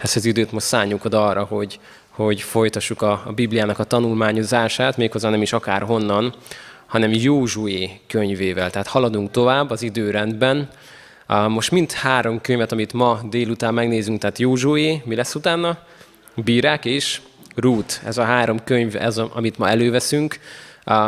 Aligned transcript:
ezt 0.00 0.16
az 0.16 0.24
időt 0.24 0.52
most 0.52 0.66
szálljuk 0.66 1.04
oda 1.04 1.26
arra, 1.26 1.44
hogy, 1.44 1.80
hogy 2.10 2.40
folytassuk 2.40 3.02
a, 3.02 3.22
a 3.26 3.32
Bibliának 3.32 3.78
a 3.78 3.84
tanulmányozását, 3.84 4.96
méghozzá 4.96 5.30
nem 5.30 5.42
is 5.42 5.52
akár 5.52 5.82
honnan, 5.82 6.34
hanem 6.86 7.10
Józsué 7.12 8.00
könyvével. 8.06 8.70
Tehát 8.70 8.86
haladunk 8.86 9.30
tovább 9.30 9.70
az 9.70 9.82
időrendben. 9.82 10.68
Most 11.48 11.70
mind 11.70 11.92
három 11.92 12.40
könyvet, 12.40 12.72
amit 12.72 12.92
ma 12.92 13.20
délután 13.30 13.74
megnézünk, 13.74 14.20
tehát 14.20 14.38
Józsué, 14.38 15.02
mi 15.04 15.14
lesz 15.14 15.34
utána? 15.34 15.78
Bírák 16.34 16.84
és 16.84 17.20
Rút. 17.54 18.00
Ez 18.04 18.18
a 18.18 18.22
három 18.22 18.58
könyv, 18.64 18.96
ez 18.96 19.18
a, 19.18 19.30
amit 19.34 19.58
ma 19.58 19.68
előveszünk. 19.68 20.38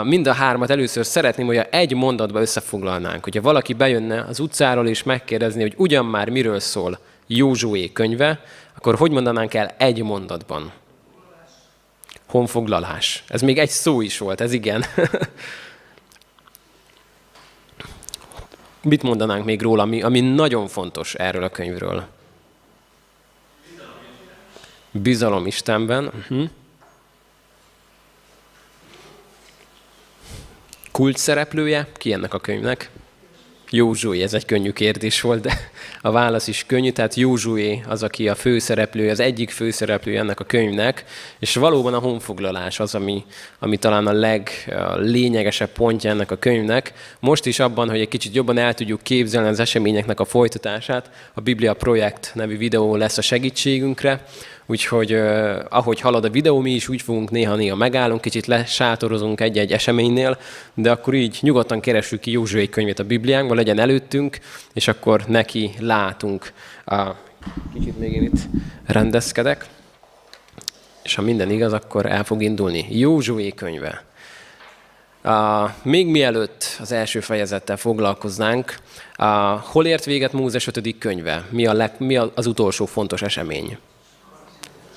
Mind 0.03 0.27
a 0.27 0.33
hármat 0.33 0.71
először 0.71 1.07
szeretném, 1.07 1.47
hogy 1.47 1.61
egy 1.71 1.95
mondatba 1.95 2.41
összefoglalnánk. 2.41 3.25
Hogyha 3.25 3.41
valaki 3.41 3.73
bejönne 3.73 4.25
az 4.29 4.41
utcáról 4.41 4.89
és 4.89 5.03
megkérdezni, 5.03 5.61
hogy 5.63 5.75
ugyan 5.77 6.07
már 6.07 6.29
miről 6.29 6.61
szól 6.61 6.99
Józsué 7.27 7.93
könyve, 7.93 8.41
akkor 8.75 8.95
hogy 8.95 9.11
mondanánk 9.11 9.55
el 9.55 9.75
egy 9.79 10.03
mondatban? 10.03 10.73
Honfoglalás. 12.27 13.25
Ez 13.29 13.43
még 13.43 13.59
egy 13.59 13.71
szó 13.71 14.01
is 14.01 14.19
volt, 14.19 14.41
ez 14.41 14.53
igen. 14.53 14.85
Mit 18.83 19.03
mondanánk 19.03 19.45
még 19.45 19.63
róla, 19.63 19.83
ami, 19.83 20.03
ami 20.03 20.21
nagyon 20.21 20.69
fontos 20.69 21.15
erről 21.15 21.43
a 21.43 21.49
könyvről? 21.49 22.07
Bizalom 24.91 25.47
Istenben. 25.47 26.05
Uh-huh. 26.05 26.51
Kult 30.93 31.17
szereplője? 31.17 31.89
Ki 31.93 32.13
ennek 32.13 32.35
a 32.35 32.41
könyvnek? 32.41 32.91
Józsué, 33.73 34.23
ez 34.23 34.35
egy 34.35 34.45
könnyű 34.45 34.71
kérdés 34.71 35.21
volt, 35.21 35.41
de 35.41 35.71
a 36.01 36.11
válasz 36.11 36.47
is 36.47 36.65
könnyű, 36.67 36.91
tehát 36.91 37.15
Józsué 37.15 37.83
az, 37.89 38.03
aki 38.03 38.29
a 38.29 38.35
főszereplő, 38.35 39.11
az 39.11 39.21
egyik 39.21 39.51
főszereplő 39.51 40.19
ennek 40.19 40.41
a 40.41 40.45
könyvnek, 40.45 41.05
és 41.39 41.55
valóban 41.55 41.95
a 41.95 41.99
honfoglalás 41.99 42.81
az, 42.81 42.95
ami, 42.95 43.25
ami 43.59 43.77
talán 43.77 44.07
a 44.07 44.13
leglényegesebb 44.13 45.69
pontja 45.69 46.11
ennek 46.11 46.31
a 46.31 46.37
könyvnek. 46.37 46.93
Most 47.21 47.47
is 47.47 47.59
abban, 47.59 47.89
hogy 47.91 48.01
egy 48.01 48.09
kicsit 48.09 48.35
jobban 48.35 48.59
el 48.59 48.75
tudjuk 48.75 49.03
képzelni 49.03 49.49
az 49.49 49.61
eseményeknek 49.61 50.21
a 50.21 50.25
folytatását, 50.25 51.11
a 51.35 51.41
Biblia 51.41 51.75
Projekt 51.75 52.31
nevű 52.35 52.57
videó 52.57 52.97
lesz 52.97 53.19
a 53.19 53.23
segítségünkre, 53.23 54.25
Úgyhogy 54.67 55.13
uh, 55.13 55.59
ahogy 55.69 56.01
halad 56.01 56.25
a 56.25 56.31
videó, 56.31 56.59
mi 56.59 56.71
is 56.71 56.89
úgy 56.89 57.03
fogunk 57.03 57.31
néha-néha 57.31 57.77
megállunk, 57.77 58.21
kicsit 58.21 58.47
lesátorozunk 58.47 59.41
egy-egy 59.41 59.73
eseménynél, 59.73 60.39
de 60.75 60.91
akkor 60.91 61.15
így 61.15 61.39
nyugodtan 61.41 61.81
keressük 61.81 62.21
ki 62.21 62.31
Józsué 62.31 62.69
könyvét 62.69 62.99
a 62.99 63.05
Bibliánkban, 63.05 63.57
legyen 63.57 63.79
előttünk, 63.79 64.39
és 64.73 64.89
akkor 64.89 65.25
neki 65.27 65.71
látunk. 65.79 66.53
Uh, 66.87 67.09
kicsit 67.75 67.99
még 67.99 68.13
én 68.13 68.23
itt 68.23 68.41
rendezkedek. 68.87 69.67
És 71.03 71.15
ha 71.15 71.23
minden 71.23 71.51
igaz, 71.51 71.73
akkor 71.73 72.07
el 72.07 72.25
fog 72.25 72.43
indulni. 72.43 72.87
Józsué 72.91 73.51
könyve. 73.51 74.05
Uh, 75.25 75.71
még 75.83 76.07
mielőtt 76.07 76.77
az 76.81 76.93
első 76.93 77.21
fejezettel 77.21 77.77
foglalkoznánk, 77.77 78.75
uh, 79.19 79.27
hol 79.61 79.87
ért 79.87 80.05
véget 80.05 80.33
Mózes 80.33 80.67
5. 80.67 80.99
könyve? 80.99 81.45
Mi, 81.51 81.67
a 81.67 81.73
leg, 81.73 81.93
mi 81.99 82.17
az 82.17 82.47
utolsó 82.47 82.87
fontos 82.87 83.23
esemény? 83.23 83.79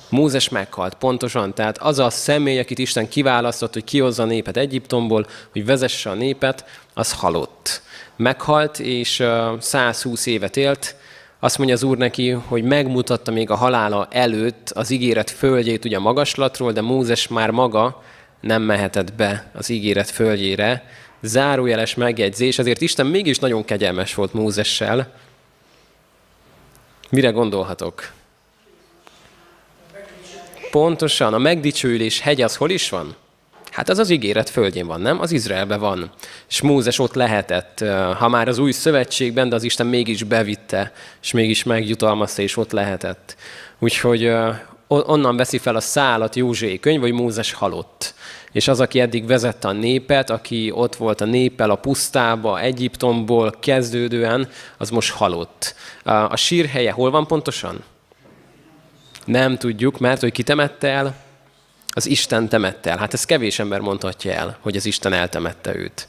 Mózes 0.10 0.50
meghalt, 0.50 0.94
pontosan. 0.94 1.54
Tehát 1.54 1.78
az 1.78 2.00
a 2.00 2.10
személy, 2.10 2.60
akit 2.60 2.80
Isten 2.80 3.08
kiválasztott, 3.08 3.74
hogy 3.74 3.84
kihozza 3.84 4.24
a 4.24 4.26
népet 4.26 4.58
Egyiptomból, 4.58 5.28
hogy 5.52 5.66
vezesse 5.66 6.10
a 6.10 6.14
népet, 6.14 6.66
az 6.94 7.14
halott. 7.14 7.82
Meghalt, 8.16 8.80
és 8.80 9.24
120 9.60 10.26
évet 10.26 10.58
élt. 10.58 10.96
Azt 11.40 11.58
mondja 11.58 11.76
az 11.76 11.84
Úr 11.84 11.98
neki, 11.98 12.30
hogy 12.30 12.64
megmutatta 12.64 13.32
még 13.32 13.50
a 13.50 13.56
halála 13.56 14.08
előtt 14.12 14.70
az 14.70 14.90
ígéret 14.90 15.30
földjét 15.30 15.86
ugye 15.86 15.98
a 15.98 16.00
magaslatról, 16.00 16.72
de 16.72 16.82
Mózes 16.82 17.28
már 17.28 17.50
maga 17.50 18.04
nem 18.40 18.62
mehetett 18.62 19.14
be 19.14 19.52
az 19.54 19.70
ígéret 19.70 20.10
földjére. 20.10 20.90
Zárójeles 21.22 21.96
megjegyzés, 21.96 22.60
ezért 22.60 22.82
Isten 22.82 23.06
mégis 23.06 23.40
nagyon 23.40 23.66
kegyelmes 23.66 24.14
volt 24.14 24.34
Mózessel. 24.34 25.14
Mire 27.10 27.30
gondolhatok? 27.30 28.12
Pontosan, 30.76 31.34
a 31.34 31.38
megdicsőülés 31.38 32.20
hegy 32.20 32.42
az 32.42 32.56
hol 32.56 32.70
is 32.70 32.90
van? 32.90 33.16
Hát 33.72 33.90
az 33.90 33.98
az 33.98 34.10
ígéret 34.10 34.50
földjén 34.50 34.88
van, 34.88 35.02
nem? 35.02 35.20
Az 35.20 35.32
Izraelben 35.32 35.80
van. 35.80 36.12
És 36.50 36.62
Mózes 36.62 37.00
ott 37.00 37.14
lehetett, 37.14 37.84
ha 38.18 38.28
már 38.28 38.48
az 38.48 38.58
új 38.58 38.72
szövetségben, 38.72 39.50
de 39.50 39.56
az 39.56 39.64
Isten 39.64 39.88
mégis 39.88 40.24
bevitte, 40.24 40.92
és 41.22 41.32
mégis 41.32 41.64
megjutalmazta, 41.64 42.42
és 42.42 42.58
ott 42.58 42.72
lehetett. 42.72 43.36
Úgyhogy 43.80 44.32
onnan 44.88 45.38
veszi 45.38 45.58
fel 45.58 45.76
a 45.76 45.80
szálat 45.80 46.36
Józsé 46.36 46.80
könyv, 46.80 47.02
hogy 47.02 47.14
Mózes 47.14 47.54
halott. 47.54 48.14
És 48.52 48.68
az, 48.68 48.80
aki 48.80 49.00
eddig 49.00 49.28
vezette 49.28 49.68
a 49.68 49.72
népet, 49.72 50.30
aki 50.30 50.72
ott 50.74 50.96
volt 50.96 51.22
a 51.22 51.26
néppel 51.26 51.70
a 51.70 51.76
pusztába, 51.76 52.60
Egyiptomból 52.60 53.54
kezdődően, 53.60 54.50
az 54.78 54.90
most 54.90 55.12
halott. 55.12 55.76
A 56.04 56.36
sírhelye 56.36 56.92
hol 56.92 57.12
van 57.12 57.28
pontosan? 57.28 57.84
Nem 59.26 59.58
tudjuk, 59.58 60.00
mert 60.00 60.22
hogy 60.22 60.32
ki 60.32 60.44
temette 60.44 60.88
el? 60.88 61.16
Az 61.88 62.06
Isten 62.06 62.50
temette 62.50 62.92
el. 62.92 62.98
Hát 62.98 63.14
ez 63.14 63.26
kevés 63.26 63.60
ember 63.60 63.80
mondhatja 63.80 64.32
el, 64.32 64.58
hogy 64.60 64.76
az 64.76 64.86
Isten 64.86 65.14
eltemette 65.14 65.76
őt. 65.76 66.08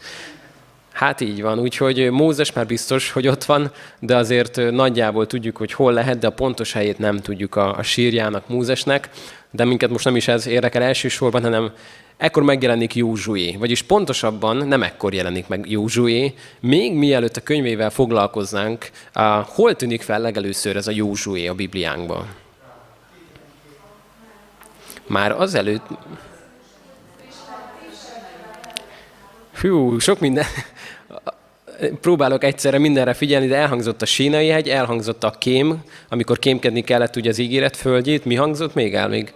Hát 0.93 1.21
így 1.21 1.43
van, 1.43 1.59
úgyhogy 1.59 2.11
Mózes 2.11 2.53
már 2.53 2.67
biztos, 2.67 3.11
hogy 3.11 3.29
ott 3.29 3.45
van, 3.45 3.71
de 3.99 4.17
azért 4.17 4.71
nagyjából 4.71 5.27
tudjuk, 5.27 5.57
hogy 5.57 5.73
hol 5.73 5.93
lehet, 5.93 6.19
de 6.19 6.27
a 6.27 6.33
pontos 6.33 6.73
helyét 6.73 6.99
nem 6.99 7.17
tudjuk 7.17 7.57
a, 7.57 7.77
a 7.77 7.83
sírjának 7.83 8.49
Mózesnek. 8.49 9.09
De 9.51 9.65
minket 9.65 9.91
most 9.91 10.05
nem 10.05 10.17
is 10.17 10.29
ez 10.29 10.47
érdekel 10.47 10.83
elsősorban, 10.83 11.43
hanem 11.43 11.73
ekkor 12.17 12.43
megjelenik 12.43 12.95
Józsué, 12.95 13.57
vagyis 13.59 13.83
pontosabban 13.83 14.57
nem 14.57 14.83
ekkor 14.83 15.15
jelenik 15.15 15.49
meg 15.49 15.71
Józsué, 15.71 16.35
még 16.61 16.95
mielőtt 16.95 17.37
a 17.37 17.43
könyvével 17.43 17.91
foglalkoznánk, 17.91 18.91
hol 19.45 19.75
tűnik 19.75 20.03
fel 20.03 20.21
legelőször 20.21 20.77
ez 20.77 20.87
a 20.87 20.93
Józsué 20.93 21.47
a 21.47 21.55
Bibliánkban? 21.55 22.27
Már 25.07 25.33
azelőtt... 25.33 25.87
Hú, 29.61 29.99
sok 29.99 30.21
minden... 30.21 30.45
Próbálok 32.01 32.45
egyszerre 32.45 32.79
mindenre 32.79 33.15
figyelni, 33.15 33.47
de 33.47 33.57
elhangzott 33.57 34.03
a 34.03 34.07
sínai 34.07 34.49
hegy, 34.49 34.69
elhangzott 34.69 35.25
a 35.25 35.31
kém, 35.31 35.83
amikor 36.09 36.39
kémkedni 36.39 36.81
kellett 36.81 37.17
ugye 37.17 37.31
az 37.31 37.39
ígéret 37.39 37.77
földjét. 37.77 38.25
Mi 38.25 38.35
hangzott 38.35 38.75
még 38.75 38.95
el 38.95 39.09
még? 39.09 39.33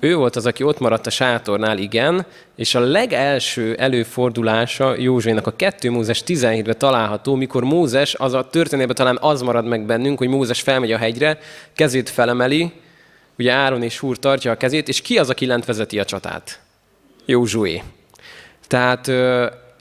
Ő 0.00 0.16
volt 0.16 0.36
az, 0.36 0.46
aki 0.46 0.62
ott 0.62 0.78
maradt 0.78 1.06
a 1.06 1.10
sátornál, 1.10 1.78
igen, 1.78 2.26
és 2.56 2.74
a 2.74 2.80
legelső 2.80 3.74
előfordulása 3.74 4.94
Józsénak 4.98 5.46
a 5.46 5.56
2 5.56 5.90
Mózes 5.90 6.22
17-ben 6.26 6.78
található, 6.78 7.34
mikor 7.34 7.64
Mózes, 7.64 8.14
az 8.14 8.32
a 8.32 8.48
történetben 8.48 8.96
talán 8.96 9.18
az 9.20 9.42
marad 9.42 9.64
meg 9.64 9.86
bennünk, 9.86 10.18
hogy 10.18 10.28
Mózes 10.28 10.60
felmegy 10.60 10.92
a 10.92 10.98
hegyre, 10.98 11.38
kezét 11.74 12.08
felemeli, 12.08 12.72
ugye 13.38 13.52
Áron 13.52 13.82
és 13.82 13.98
Húr 13.98 14.18
tartja 14.18 14.50
a 14.50 14.56
kezét, 14.56 14.88
és 14.88 15.00
ki 15.00 15.18
az, 15.18 15.30
aki 15.30 15.46
lent 15.46 15.64
vezeti 15.64 15.98
a 15.98 16.04
csatát? 16.04 16.60
Józsué. 17.24 17.82
Tehát 18.66 19.10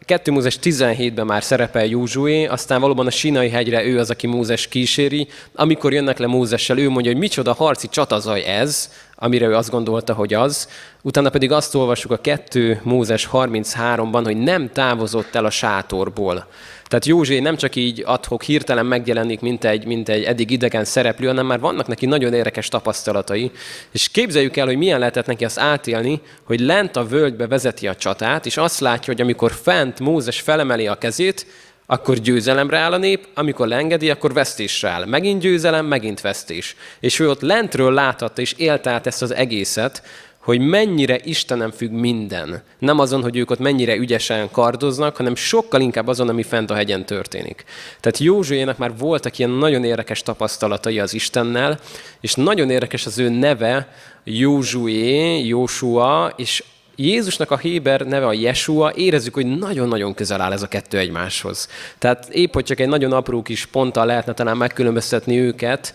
2 0.06 0.32
Mózes 0.32 0.60
17-ben 0.62 1.26
már 1.26 1.44
szerepel 1.44 1.86
Józsué, 1.86 2.46
aztán 2.46 2.82
valóban 2.82 3.06
a 3.06 3.12
Sinai 3.12 3.50
hegyre 3.50 3.84
ő 3.86 4.00
az, 4.00 4.10
aki 4.10 4.28
Mózes 4.28 4.68
kíséri. 4.68 5.28
Amikor 5.56 5.94
jönnek 5.94 6.18
le 6.18 6.28
Mózessel, 6.28 6.78
ő 6.78 6.90
mondja, 6.90 7.12
hogy 7.12 7.20
micsoda 7.20 7.54
harci 7.54 7.88
csatazaj 7.88 8.44
ez, 8.44 8.92
amire 9.16 9.46
ő 9.46 9.56
azt 9.56 9.70
gondolta, 9.70 10.14
hogy 10.14 10.34
az. 10.34 10.70
Utána 11.02 11.30
pedig 11.30 11.52
azt 11.52 11.76
olvassuk 11.76 12.12
a 12.12 12.18
2 12.18 12.80
Mózes 12.84 13.30
33-ban, 13.32 14.22
hogy 14.24 14.38
nem 14.38 14.70
távozott 14.74 15.36
el 15.36 15.46
a 15.46 15.50
sátorból. 15.50 16.48
Tehát 16.88 17.06
Józsé 17.06 17.40
nem 17.40 17.56
csak 17.56 17.76
így 17.76 18.04
adhok 18.06 18.44
hirtelen 18.44 18.86
megjelenik, 18.86 19.40
mint 19.40 19.64
egy, 19.64 19.86
mint 19.86 20.10
egy 20.10 20.24
eddig 20.24 20.52
idegen 20.52 20.86
szereplő, 20.86 21.28
hanem 21.28 21.46
már 21.46 21.60
vannak 21.60 21.88
neki 21.88 22.06
nagyon 22.06 22.34
érdekes 22.34 22.68
tapasztalatai. 22.68 23.52
És 23.92 24.10
képzeljük 24.10 24.58
el, 24.58 24.66
hogy 24.66 24.78
milyen 24.78 25.00
lehetett 25.00 25.26
neki 25.26 25.46
azt 25.46 25.60
átélni, 25.60 26.22
hogy 26.44 26.60
lent 26.60 26.96
a 26.96 27.06
völgybe 27.06 27.48
vezeti 27.48 27.88
a 27.88 27.96
csatát, 27.96 28.46
és 28.46 28.58
azt 28.58 28.80
látja, 28.80 29.14
hogy 29.14 29.22
amikor 29.22 29.52
fent 29.52 30.00
Mózes 30.00 30.40
felemeli 30.40 30.88
a 30.88 30.98
kezét, 30.98 31.46
akkor 31.90 32.18
győzelemre 32.18 32.78
áll 32.78 32.92
a 32.92 32.98
nép, 32.98 33.28
amikor 33.34 33.68
leengedi, 33.68 34.10
akkor 34.10 34.34
vesztésre 34.34 34.90
áll. 34.90 35.06
Megint 35.06 35.42
győzelem, 35.42 35.86
megint 35.86 36.22
vesztés. 36.22 36.76
És 37.00 37.20
ő 37.20 37.30
ott 37.30 37.42
lentről 37.42 37.94
láthatta 37.94 38.42
és 38.42 38.54
élt 38.58 38.88
át 38.88 39.08
ezt 39.08 39.22
az 39.22 39.34
egészet, 39.34 40.04
hogy 40.48 40.60
mennyire 40.60 41.20
Istenem 41.24 41.72
függ 41.72 41.92
minden. 41.92 42.64
Nem 42.80 43.00
azon, 43.00 43.22
hogy 43.22 43.38
ők 43.38 43.52
ott 43.52 43.60
mennyire 43.60 43.96
ügyesen 43.96 44.52
kardoznak, 44.52 45.16
hanem 45.16 45.36
sokkal 45.36 45.82
inkább 45.82 46.08
azon, 46.08 46.30
ami 46.30 46.44
fent 46.44 46.72
a 46.72 46.76
hegyen 46.76 47.06
történik. 47.06 47.64
Tehát 48.00 48.18
Józsuének 48.18 48.78
már 48.78 48.98
voltak 48.98 49.38
ilyen 49.38 49.52
nagyon 49.52 49.84
érdekes 49.84 50.22
tapasztalatai 50.22 51.00
az 51.00 51.14
Istennel, 51.14 51.80
és 52.22 52.34
nagyon 52.34 52.70
érdekes 52.70 53.06
az 53.06 53.20
ő 53.20 53.30
neve, 53.30 53.94
Józsué, 54.24 55.46
Jósua, 55.46 56.34
és 56.36 56.64
Jézusnak 57.00 57.52
a 57.52 57.58
Héber 57.58 58.02
neve 58.02 58.26
a 58.26 58.34
Jesua, 58.34 58.94
érezzük, 58.96 59.34
hogy 59.34 59.46
nagyon-nagyon 59.46 60.14
közel 60.14 60.42
áll 60.42 60.52
ez 60.52 60.62
a 60.62 60.68
kettő 60.68 60.98
egymáshoz. 60.98 61.70
Tehát 61.98 62.30
épp, 62.30 62.54
hogy 62.54 62.64
csak 62.64 62.80
egy 62.80 62.88
nagyon 62.88 63.12
apró 63.12 63.42
kis 63.42 63.66
ponttal 63.66 64.06
lehetne 64.06 64.34
talán 64.34 64.58
megkülönböztetni 64.58 65.40
őket, 65.40 65.94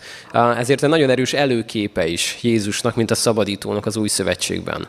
ezért 0.57 0.83
egy 0.83 0.89
nagyon 0.89 1.09
erős 1.09 1.33
előképe 1.33 2.07
is 2.07 2.37
Jézusnak, 2.41 2.95
mint 2.95 3.11
a 3.11 3.15
szabadítónak 3.15 3.85
az 3.85 3.97
új 3.97 4.07
szövetségben. 4.07 4.87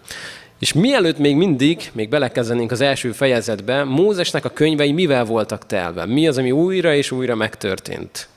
És 0.58 0.72
mielőtt 0.72 1.19
még 1.19 1.37
mindig, 1.37 1.90
még 1.93 2.08
belekezdenénk 2.08 2.70
az 2.70 2.81
első 2.81 3.12
fejezetbe, 3.12 3.84
Mózesnek 3.84 4.44
a 4.44 4.50
könyvei 4.50 4.93
mivel 4.93 5.25
voltak 5.25 5.66
telve? 5.66 6.06
Mi 6.06 6.28
az, 6.28 6.38
ami 6.38 6.50
újra 6.50 6.94
és 6.94 7.11
újra 7.11 7.34
megtörtént? 7.34 8.28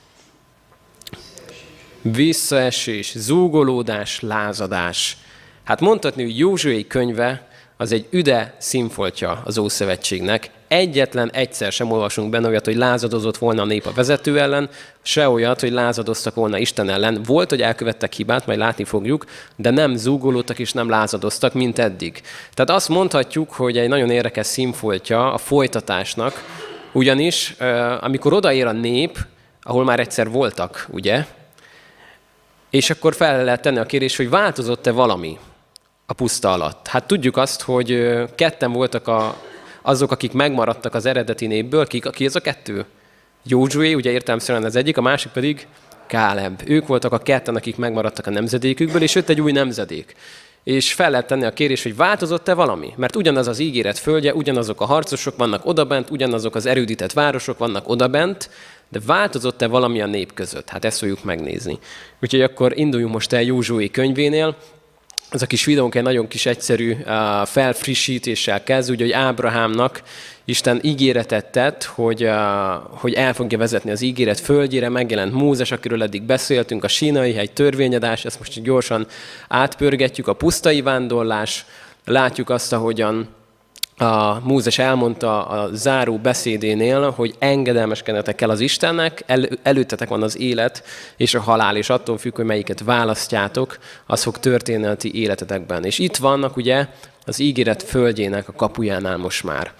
Visszaesés, 2.02 3.14
zúgolódás, 3.18 4.22
lázadás. 4.22 5.18
Hát 5.64 5.80
mondhatni, 5.80 6.24
hogy 6.24 6.38
Józsué 6.38 6.88
könyve 6.88 7.47
az 7.78 7.92
egy 7.92 8.08
üde 8.10 8.56
színfoltja 8.58 9.42
az 9.46 9.58
Ószövetségnek. 9.58 10.50
Egyetlen 10.68 11.32
egyszer 11.32 11.72
sem 11.72 11.92
olvasunk 11.92 12.30
benne 12.30 12.48
olyat, 12.48 12.66
hogy 12.66 12.76
lázadozott 12.76 13.38
volna 13.38 13.62
a 13.62 13.66
nép 13.66 13.86
a 13.86 13.92
vezető 13.92 14.40
ellen, 14.40 14.70
se 15.02 15.30
olyat, 15.30 15.60
hogy 15.60 15.72
lázadoztak 15.72 16.36
volna 16.36 16.58
Isten 16.58 16.90
ellen. 16.90 17.24
Volt, 17.24 17.50
hogy 17.50 17.62
elkövettek 17.62 18.14
hibát, 18.14 18.46
majd 18.46 18.60
látni 18.60 18.84
fogjuk, 18.84 19.26
de 19.56 19.70
nem 19.70 19.96
zúgolódtak 19.96 20.60
és 20.60 20.72
nem 20.72 20.90
lázadoztak, 20.90 21.54
mint 21.54 21.80
eddig. 21.80 22.22
Tehát 22.54 22.70
azt 22.70 22.90
mondhatjuk, 22.90 23.52
hogy 23.52 23.78
egy 23.78 23.88
nagyon 23.88 24.10
érdekes 24.10 24.46
színfoltja 24.46 25.34
a 25.34 25.38
folytatásnak, 25.38 26.44
ugyanis 26.92 27.56
amikor 28.00 28.34
odaér 28.34 28.66
a 28.66 28.72
nép, 28.72 29.18
ahol 29.62 29.84
már 29.84 30.00
egyszer 30.00 30.30
voltak, 30.30 30.88
ugye, 30.90 31.26
és 32.70 32.90
akkor 32.90 33.16
fel 33.16 33.44
lehet 33.44 33.62
tenni 33.62 33.78
a 33.78 33.86
kérdés, 33.86 34.16
hogy 34.16 34.30
változott-e 34.30 34.92
valami 34.92 35.38
a 36.10 36.14
puszta 36.14 36.52
alatt. 36.52 36.88
Hát 36.88 37.08
tudjuk 37.08 37.38
azt, 37.38 37.62
hogy 37.62 38.18
ketten 38.36 38.72
voltak 38.72 39.08
a, 39.08 39.42
azok, 39.82 40.12
akik 40.12 40.32
megmaradtak 40.32 40.94
az 40.94 41.06
eredeti 41.06 41.48
népből. 41.48 41.88
Ki, 41.88 42.02
ki 42.12 42.26
ez 42.26 42.36
a 42.36 42.40
kettő? 42.40 42.86
Józsué, 43.44 43.94
ugye 43.94 44.12
értelmszerűen 44.12 44.64
az 44.64 44.76
egyik, 44.76 44.98
a 44.98 45.02
másik 45.02 45.32
pedig 45.32 45.68
Káleb. 46.08 46.62
Ők 46.66 46.88
voltak 46.88 47.12
a 47.12 47.18
ketten, 47.18 47.56
akik 47.56 47.78
megmaradtak 47.78 48.28
a 48.28 48.30
nemzedékükből, 48.30 49.02
és 49.02 49.16
jött 49.16 49.30
egy 49.30 49.42
új 49.42 49.52
nemzedék. 49.52 50.16
És 50.64 50.94
fel 50.94 51.10
lehet 51.10 51.28
tenni 51.28 51.46
a 51.46 51.54
kérés, 51.54 51.84
hogy 51.84 51.96
változott-e 51.96 52.54
valami? 52.54 52.94
Mert 52.96 53.16
ugyanaz 53.16 53.48
az 53.48 53.60
ígéret 53.60 53.98
földje, 53.98 54.34
ugyanazok 54.34 54.82
a 54.82 54.86
harcosok 54.86 55.38
vannak 55.38 55.66
odabent, 55.66 56.10
ugyanazok 56.10 56.56
az 56.56 56.66
erődített 56.66 57.14
városok 57.14 57.58
vannak 57.58 57.90
odabent, 57.90 58.50
de 58.90 59.00
változott-e 59.06 59.68
valami 59.68 60.02
a 60.02 60.06
nép 60.06 60.34
között? 60.34 60.70
Hát 60.70 60.86
ezt 60.86 60.98
fogjuk 60.98 61.24
megnézni. 61.24 61.80
Úgyhogy 62.22 62.42
akkor 62.42 62.78
induljunk 62.78 63.14
most 63.14 63.34
el 63.34 63.42
Józsué 63.42 63.90
könyvénél, 63.90 64.56
ez 65.30 65.42
a 65.42 65.46
kis 65.46 65.66
videónk 65.66 65.96
egy 65.96 66.04
nagyon 66.04 66.28
kis 66.28 66.46
egyszerű 66.46 66.96
felfrissítéssel 67.46 68.64
kezd, 68.64 68.90
ugye, 68.90 69.04
hogy 69.04 69.14
Ábrahámnak 69.14 70.02
Isten 70.46 70.80
ígéretet 70.82 71.46
tett, 71.46 71.84
hogy, 71.84 72.30
hogy 72.90 73.14
el 73.14 73.34
fogja 73.34 73.58
vezetni 73.58 73.92
az 73.92 74.02
ígéret 74.02 74.40
földjére, 74.40 74.90
megjelent 74.90 75.34
Mózes, 75.34 75.72
akiről 75.72 76.04
eddig 76.04 76.24
beszéltünk, 76.24 76.84
a 76.84 76.88
sínai 76.88 77.34
hegy 77.34 77.52
törvényedás, 77.52 78.26
ezt 78.26 78.38
most 78.38 78.62
gyorsan 78.62 79.08
átpörgetjük, 79.48 80.28
a 80.28 80.34
pusztai 80.34 80.82
vándorlás, 80.82 81.66
látjuk 82.06 82.50
azt, 82.50 82.74
ahogyan 82.74 83.28
a 83.98 84.40
Mózes 84.44 84.78
elmondta 84.78 85.46
a 85.46 85.70
záró 85.74 86.18
beszédénél, 86.18 87.10
hogy 87.10 87.36
engedelmeskedetek 87.40 88.42
el 88.42 88.50
az 88.50 88.60
Istennek, 88.60 89.24
el, 89.26 89.48
előttetek 89.64 90.10
van 90.10 90.24
az 90.24 90.40
élet 90.40 90.84
és 91.16 91.34
a 91.34 91.42
halál, 91.42 91.76
és 91.76 91.90
attól 91.90 92.18
függ, 92.18 92.36
hogy 92.36 92.46
melyiket 92.46 92.84
választjátok, 92.84 93.78
az 94.06 94.24
fog 94.24 94.38
történni 94.38 94.86
a 94.86 94.96
ti 94.96 95.14
életetekben. 95.22 95.84
És 95.84 96.00
itt 96.00 96.18
vannak 96.18 96.58
ugye 96.58 96.88
az 97.26 97.40
ígéret 97.40 97.84
földjének 97.84 98.48
a 98.48 98.54
kapujánál 98.54 99.18
most 99.18 99.44
már. 99.44 99.72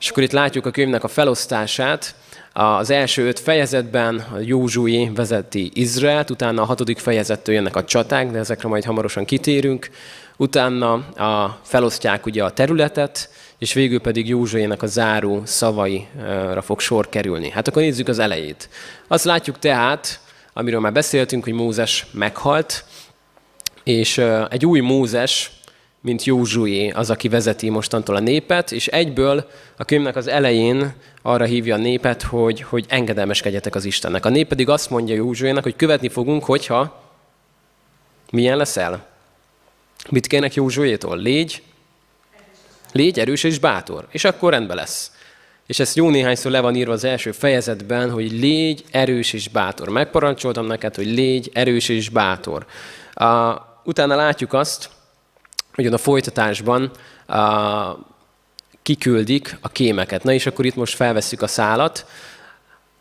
És 0.00 0.08
akkor 0.08 0.22
itt 0.22 0.32
látjuk 0.32 0.66
a 0.66 0.70
könyvnek 0.70 1.04
a 1.04 1.08
felosztását, 1.08 2.14
az 2.52 2.90
első 2.90 3.26
öt 3.26 3.40
fejezetben 3.40 4.24
a 4.34 4.38
Józsué 4.38 5.10
vezeti 5.14 5.70
Izraelt, 5.74 6.30
utána 6.30 6.62
a 6.62 6.64
hatodik 6.64 6.98
fejezettől 6.98 7.54
jönnek 7.54 7.76
a 7.76 7.84
csaták, 7.84 8.30
de 8.30 8.38
ezekre 8.38 8.68
majd 8.68 8.84
hamarosan 8.84 9.24
kitérünk. 9.24 9.90
Utána 10.36 10.92
a, 10.92 11.60
felosztják 11.62 12.26
ugye 12.26 12.44
a 12.44 12.50
területet, 12.50 13.30
és 13.58 13.72
végül 13.72 14.00
pedig 14.00 14.28
Józsuének 14.28 14.82
a 14.82 14.86
záró 14.86 15.42
szavaira 15.44 16.62
fog 16.62 16.80
sor 16.80 17.08
kerülni. 17.08 17.50
Hát 17.50 17.68
akkor 17.68 17.82
nézzük 17.82 18.08
az 18.08 18.18
elejét. 18.18 18.68
Azt 19.08 19.24
látjuk 19.24 19.58
tehát, 19.58 20.20
amiről 20.52 20.80
már 20.80 20.92
beszéltünk, 20.92 21.44
hogy 21.44 21.52
Mózes 21.52 22.06
meghalt, 22.12 22.84
és 23.84 24.18
egy 24.50 24.66
új 24.66 24.80
Mózes, 24.80 25.50
mint 26.00 26.24
Józsué, 26.24 26.90
az, 26.90 27.10
aki 27.10 27.28
vezeti 27.28 27.68
mostantól 27.68 28.16
a 28.16 28.20
népet, 28.20 28.72
és 28.72 28.86
egyből 28.86 29.48
a 29.76 29.84
könyvnek 29.84 30.16
az 30.16 30.26
elején 30.26 30.92
arra 31.22 31.44
hívja 31.44 31.74
a 31.74 31.78
népet, 31.78 32.22
hogy, 32.22 32.60
hogy 32.60 32.84
engedelmeskedjetek 32.88 33.74
az 33.74 33.84
Istennek. 33.84 34.24
A 34.24 34.28
nép 34.28 34.48
pedig 34.48 34.68
azt 34.68 34.90
mondja 34.90 35.14
Józsuének, 35.14 35.62
hogy 35.62 35.76
követni 35.76 36.08
fogunk, 36.08 36.44
hogyha 36.44 37.02
milyen 38.30 38.56
leszel? 38.56 39.06
Mit 40.10 40.26
kérnek 40.26 40.54
Józsuétól? 40.54 41.16
Légy 41.16 41.62
Légy 42.92 43.18
erős 43.18 43.44
és 43.44 43.58
bátor, 43.58 44.06
és 44.10 44.24
akkor 44.24 44.52
rendben 44.52 44.76
lesz. 44.76 45.12
És 45.66 45.78
ezt 45.78 45.96
jó 45.96 46.10
néhányszor 46.10 46.50
le 46.50 46.60
van 46.60 46.76
írva 46.76 46.92
az 46.92 47.04
első 47.04 47.32
fejezetben, 47.32 48.10
hogy 48.10 48.32
légy 48.32 48.84
erős 48.90 49.32
és 49.32 49.48
bátor. 49.48 49.88
Megparancsoltam 49.88 50.66
neked, 50.66 50.94
hogy 50.94 51.06
légy 51.06 51.50
erős 51.52 51.88
és 51.88 52.08
bátor. 52.08 52.66
Uh, 53.20 53.60
utána 53.84 54.14
látjuk 54.14 54.52
azt, 54.52 54.90
hogy 55.74 55.86
a 55.86 55.98
folytatásban 55.98 56.90
uh, 57.28 57.36
kiküldik 58.82 59.56
a 59.60 59.68
kémeket. 59.68 60.24
Na 60.24 60.32
és 60.32 60.46
akkor 60.46 60.64
itt 60.64 60.74
most 60.74 60.94
felvesszük 60.94 61.42
a 61.42 61.46
szálat. 61.46 62.06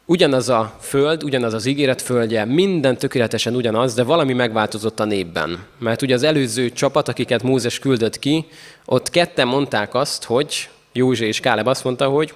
Ugyanaz 0.09 0.49
a 0.49 0.75
föld, 0.79 1.23
ugyanaz 1.23 1.53
az 1.53 1.65
ígéret 1.65 2.01
földje, 2.01 2.45
minden 2.45 2.97
tökéletesen 2.97 3.55
ugyanaz, 3.55 3.93
de 3.93 4.03
valami 4.03 4.33
megváltozott 4.33 4.99
a 4.99 5.05
népben. 5.05 5.65
Mert 5.79 6.01
ugye 6.01 6.13
az 6.13 6.23
előző 6.23 6.69
csapat, 6.69 7.07
akiket 7.07 7.43
Mózes 7.43 7.79
küldött 7.79 8.19
ki, 8.19 8.45
ott 8.85 9.09
ketten 9.09 9.47
mondták 9.47 9.93
azt, 9.93 10.23
hogy 10.23 10.69
József 10.91 11.27
és 11.27 11.39
Káleb 11.39 11.67
azt 11.67 11.83
mondta, 11.83 12.07
hogy 12.07 12.33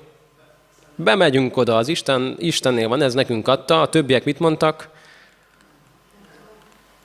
bemegyünk 0.95 1.57
oda, 1.57 1.77
az 1.77 1.87
Isten, 1.87 2.35
Istennél 2.39 2.87
van, 2.87 3.01
ez 3.01 3.13
nekünk 3.13 3.47
adta, 3.47 3.81
a 3.81 3.89
többiek 3.89 4.23
mit 4.23 4.39
mondtak? 4.39 4.89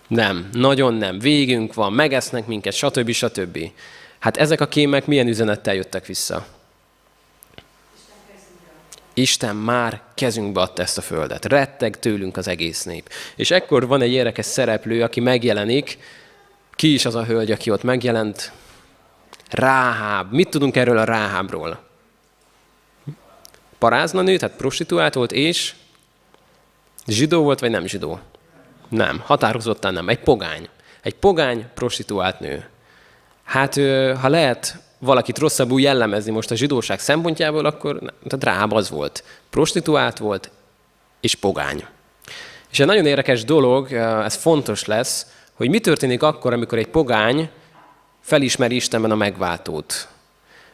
Nem, 0.09 0.49
nagyon 0.53 0.95
nem, 0.95 1.19
végünk 1.19 1.75
van, 1.75 1.93
megesznek 1.93 2.47
minket, 2.47 2.73
stb. 2.73 3.11
stb. 3.11 3.59
Hát 4.19 4.37
ezek 4.37 4.61
a 4.61 4.69
kémek 4.69 5.07
milyen 5.07 5.29
üzenettel 5.29 5.75
jöttek 5.75 6.07
vissza? 6.07 6.47
Isten 9.19 9.57
már 9.57 10.03
kezünkbe 10.15 10.61
adta 10.61 10.83
ezt 10.83 10.99
a 10.99 11.03
földet. 11.03 11.45
Retteg 11.45 11.99
tőlünk 11.99 12.37
az 12.37 12.49
egész 12.49 12.83
nép. 12.83 13.11
És 13.37 13.51
ekkor 13.51 13.87
van 13.87 14.01
egy 14.03 14.13
érdekes 14.13 14.47
szereplő, 14.47 15.03
aki 15.03 15.21
megjelenik. 15.21 15.99
Ki 16.75 16.93
is 16.93 17.05
az 17.05 17.15
a 17.15 17.25
hölgy, 17.25 17.51
aki 17.51 17.71
ott 17.71 17.83
megjelent? 17.83 18.53
Ráháb. 19.51 20.33
Mit 20.33 20.49
tudunk 20.49 20.77
erről 20.77 20.99
a 20.99 21.05
Ráhábról? 21.05 21.85
Parázna 23.79 24.23
nő, 24.23 24.37
tehát 24.37 24.57
prostituált 24.57 25.15
volt, 25.15 25.33
és 25.33 25.75
zsidó 27.07 27.43
volt, 27.43 27.61
vagy 27.61 27.71
nem 27.71 27.87
zsidó? 27.87 28.21
Nem, 28.89 29.21
határozottan 29.25 29.93
nem. 29.93 30.09
Egy 30.09 30.21
pogány. 30.21 30.69
Egy 31.03 31.15
pogány 31.15 31.67
prostituált 31.75 32.41
nő. 32.41 32.69
Hát, 33.45 33.75
ha 34.21 34.29
lehet 34.29 34.79
valakit 34.99 35.39
rosszabbul 35.39 35.81
jellemezni 35.81 36.31
most 36.31 36.51
a 36.51 36.55
zsidóság 36.55 37.01
szempontjából, 37.01 37.65
akkor 37.65 37.99
tehát 37.99 38.45
Ráháb 38.45 38.73
az 38.73 38.91
volt. 38.91 39.25
Prostituált 39.51 40.19
volt, 40.19 40.51
és 41.21 41.35
pogány. 41.35 41.85
És 42.71 42.81
egy 42.81 42.87
nagyon 42.87 43.07
érdekes 43.07 43.45
dolog, 43.45 43.93
ez 43.93 44.35
fontos 44.35 44.85
lesz, 44.85 45.27
hogy 45.55 45.69
mi 45.69 45.81
történik 45.81 46.23
akkor, 46.23 46.53
amikor 46.53 46.79
egy 46.79 46.89
pogány 46.89 47.51
felismeri 48.21 48.75
Istenben 48.75 49.11
a 49.11 49.15
megváltót. 49.15 50.09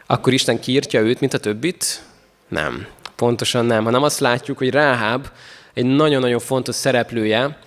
Akkor 0.07 0.33
Isten 0.33 0.61
kiírtja 0.61 1.01
őt, 1.01 1.21
mint 1.21 1.35
a 1.35 1.39
többit? 1.39 2.05
Nem. 2.49 2.87
Pontosan 3.17 3.65
nem, 3.65 3.85
hanem 3.85 4.03
azt 4.03 4.21
látjuk, 4.21 4.59
hogy 4.59 4.71
Ráháb 4.71 5.29
egy 5.75 5.85
nagyon-nagyon 5.85 6.39
fontos 6.39 6.75
szereplője, 6.75 7.59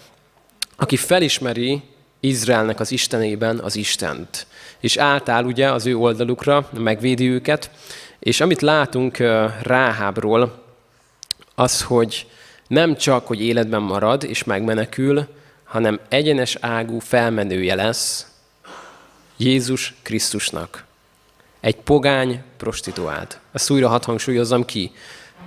aki 0.76 0.98
felismeri 0.98 1.82
Izraelnek 2.20 2.80
az 2.80 2.92
Istenében 2.92 3.60
az 3.60 3.76
Istent 3.76 4.48
és 4.86 4.98
átáll 4.98 5.44
ugye 5.44 5.72
az 5.72 5.86
ő 5.86 5.98
oldalukra, 5.98 6.70
megvédi 6.78 7.30
őket, 7.30 7.70
és 8.20 8.42
amit 8.42 8.62
látunk 8.62 9.18
Ráhábról, 9.62 10.64
az, 11.56 11.82
hogy 11.82 12.28
nem 12.68 12.96
csak, 12.96 13.28
hogy 13.28 13.42
életben 13.42 13.82
marad 13.82 14.24
és 14.24 14.44
megmenekül, 14.44 15.28
hanem 15.64 16.00
egyenes 16.10 16.58
ágú 16.60 17.00
felmenője 17.00 17.76
lesz 17.76 18.28
Jézus 19.38 19.94
Krisztusnak. 20.02 20.86
Egy 21.60 21.76
pogány 21.76 22.42
prostituált. 22.58 23.40
Ezt 23.52 23.70
újra 23.70 23.88
hat 23.88 24.06
hangsúlyozzam 24.06 24.66
ki. 24.66 24.92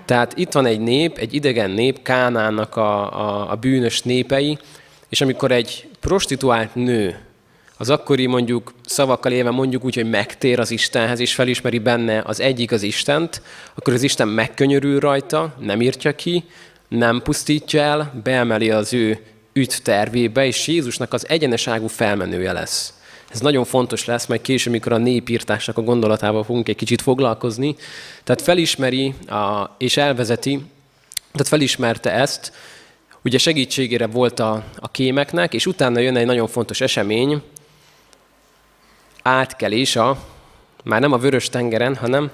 Tehát 0.04 0.36
itt 0.36 0.52
van 0.52 0.66
egy 0.66 0.80
nép, 0.80 1.18
egy 1.18 1.34
idegen 1.34 1.70
nép, 1.70 2.02
Kánának 2.02 2.76
a, 2.76 3.20
a, 3.20 3.50
a 3.50 3.54
bűnös 3.54 4.02
népei, 4.02 4.58
és 5.08 5.20
amikor 5.20 5.52
egy 5.52 5.88
prostituált 6.00 6.74
nő 6.74 7.27
az 7.80 7.90
akkori 7.90 8.26
mondjuk 8.26 8.72
szavakkal 8.86 9.32
éve 9.32 9.50
mondjuk 9.50 9.84
úgy, 9.84 9.94
hogy 9.94 10.10
megtér 10.10 10.58
az 10.58 10.70
Istenhez, 10.70 11.20
és 11.20 11.34
felismeri 11.34 11.78
benne 11.78 12.22
az 12.24 12.40
egyik 12.40 12.72
az 12.72 12.82
Istent, 12.82 13.42
akkor 13.74 13.92
az 13.92 14.02
Isten 14.02 14.28
megkönyörül 14.28 15.00
rajta, 15.00 15.54
nem 15.58 15.80
írtja 15.80 16.14
ki, 16.14 16.44
nem 16.88 17.22
pusztítja 17.22 17.80
el, 17.80 18.20
beemeli 18.24 18.70
az 18.70 18.92
ő 18.92 19.18
üt 19.52 19.82
tervébe, 19.82 20.46
és 20.46 20.66
Jézusnak 20.66 21.12
az 21.12 21.28
egyeneságú 21.28 21.86
felmenője 21.86 22.52
lesz. 22.52 22.92
Ez 23.28 23.40
nagyon 23.40 23.64
fontos 23.64 24.04
lesz, 24.04 24.26
majd 24.26 24.40
később, 24.40 24.72
amikor 24.72 24.92
a 24.92 24.96
népírtásnak 24.96 25.78
a 25.78 25.82
gondolatával 25.82 26.44
fogunk 26.44 26.68
egy 26.68 26.76
kicsit 26.76 27.02
foglalkozni. 27.02 27.76
Tehát 28.24 28.42
felismeri 28.42 29.14
a, 29.26 29.74
és 29.78 29.96
elvezeti, 29.96 30.62
tehát 31.32 31.48
felismerte 31.48 32.12
ezt, 32.12 32.52
ugye 33.24 33.38
segítségére 33.38 34.06
volt 34.06 34.40
a, 34.40 34.64
a 34.76 34.90
kémeknek, 34.90 35.54
és 35.54 35.66
utána 35.66 35.98
jön 35.98 36.16
egy 36.16 36.26
nagyon 36.26 36.48
fontos 36.48 36.80
esemény, 36.80 37.42
átkelés 39.22 39.96
a, 39.96 40.18
már 40.84 41.00
nem 41.00 41.12
a 41.12 41.18
Vörös 41.18 41.48
tengeren, 41.48 41.96
hanem 41.96 42.30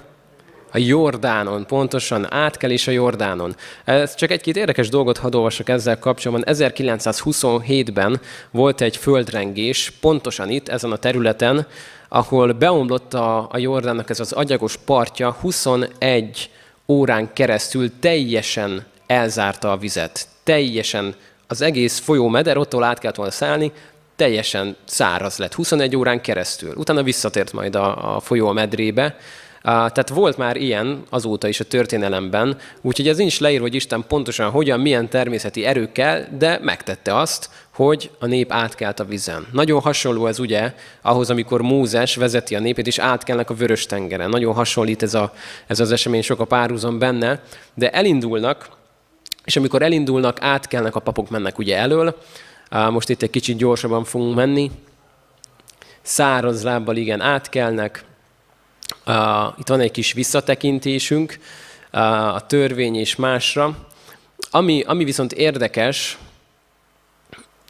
a 0.75 0.77
Jordánon, 0.77 1.65
pontosan 1.65 2.33
átkelés 2.33 2.87
a 2.87 2.91
Jordánon. 2.91 3.55
Ez 3.83 4.15
csak 4.15 4.31
egy-két 4.31 4.55
érdekes 4.55 4.89
dolgot 4.89 5.17
hadd 5.17 5.35
olvasok 5.35 5.69
ezzel 5.69 5.99
kapcsolatban. 5.99 6.55
1927-ben 6.55 8.21
volt 8.51 8.81
egy 8.81 8.97
földrengés, 8.97 9.91
pontosan 9.99 10.49
itt, 10.49 10.67
ezen 10.67 10.91
a 10.91 10.97
területen, 10.97 11.67
ahol 12.09 12.53
beomlott 12.53 13.13
a, 13.13 13.47
a 13.51 13.57
Jordánnak 13.57 14.09
ez 14.09 14.19
az 14.19 14.31
agyagos 14.31 14.77
partja, 14.77 15.31
21 15.31 16.49
órán 16.87 17.33
keresztül 17.33 17.99
teljesen 17.99 18.85
elzárta 19.07 19.71
a 19.71 19.77
vizet. 19.77 20.27
Teljesen 20.43 21.15
az 21.47 21.61
egész 21.61 21.99
folyómeder, 21.99 22.57
ottól 22.57 22.83
át 22.83 22.99
kellett 22.99 23.15
volna 23.15 23.31
szállni, 23.31 23.71
teljesen 24.15 24.75
száraz 24.85 25.37
lett, 25.37 25.53
21 25.53 25.95
órán 25.95 26.21
keresztül. 26.21 26.73
Utána 26.75 27.03
visszatért 27.03 27.53
majd 27.53 27.75
a, 27.75 28.15
a 28.15 28.19
folyó 28.19 28.47
a 28.47 28.53
medrébe, 28.53 29.15
tehát 29.65 30.09
volt 30.09 30.37
már 30.37 30.55
ilyen 30.55 31.03
azóta 31.09 31.47
is 31.47 31.59
a 31.59 31.63
történelemben, 31.63 32.57
úgyhogy 32.81 33.07
ez 33.07 33.17
nincs 33.17 33.39
leírva, 33.39 33.63
hogy 33.63 33.75
Isten 33.75 34.05
pontosan 34.07 34.49
hogyan, 34.49 34.79
milyen 34.79 35.09
természeti 35.09 35.65
erőkkel, 35.65 36.27
de 36.37 36.59
megtette 36.61 37.17
azt, 37.17 37.49
hogy 37.73 38.11
a 38.19 38.25
nép 38.25 38.51
átkelt 38.51 38.99
a 38.99 39.05
vizen. 39.05 39.47
Nagyon 39.51 39.81
hasonló 39.81 40.27
ez 40.27 40.39
ugye 40.39 40.73
ahhoz, 41.01 41.29
amikor 41.29 41.61
Mózes 41.61 42.15
vezeti 42.15 42.55
a 42.55 42.59
népét, 42.59 42.87
és 42.87 42.97
átkelnek 42.97 43.49
a 43.49 43.53
vörös 43.53 43.85
tengeren. 43.85 44.29
Nagyon 44.29 44.53
hasonlít 44.53 45.03
ez, 45.03 45.13
a, 45.13 45.33
ez 45.67 45.79
az 45.79 45.91
esemény, 45.91 46.21
sok 46.21 46.39
a 46.39 46.45
párhuzam 46.45 46.99
benne, 46.99 47.41
de 47.73 47.89
elindulnak, 47.89 48.69
és 49.43 49.55
amikor 49.55 49.81
elindulnak, 49.81 50.37
átkelnek, 50.41 50.95
a 50.95 50.99
papok 50.99 51.29
mennek 51.29 51.57
ugye 51.57 51.77
elől. 51.77 52.17
Most 52.89 53.09
itt 53.09 53.21
egy 53.21 53.29
kicsit 53.29 53.57
gyorsabban 53.57 54.03
fogunk 54.03 54.35
menni. 54.35 54.71
Száraz 56.01 56.63
lábbal 56.63 56.95
igen 56.95 57.21
átkelnek, 57.21 58.03
itt 59.57 59.67
van 59.67 59.79
egy 59.79 59.91
kis 59.91 60.13
visszatekintésünk 60.13 61.39
a 62.33 62.45
törvény 62.45 62.95
és 62.95 63.15
másra. 63.15 63.87
Ami, 64.51 64.81
ami 64.81 65.03
viszont 65.03 65.33
érdekes, 65.33 66.17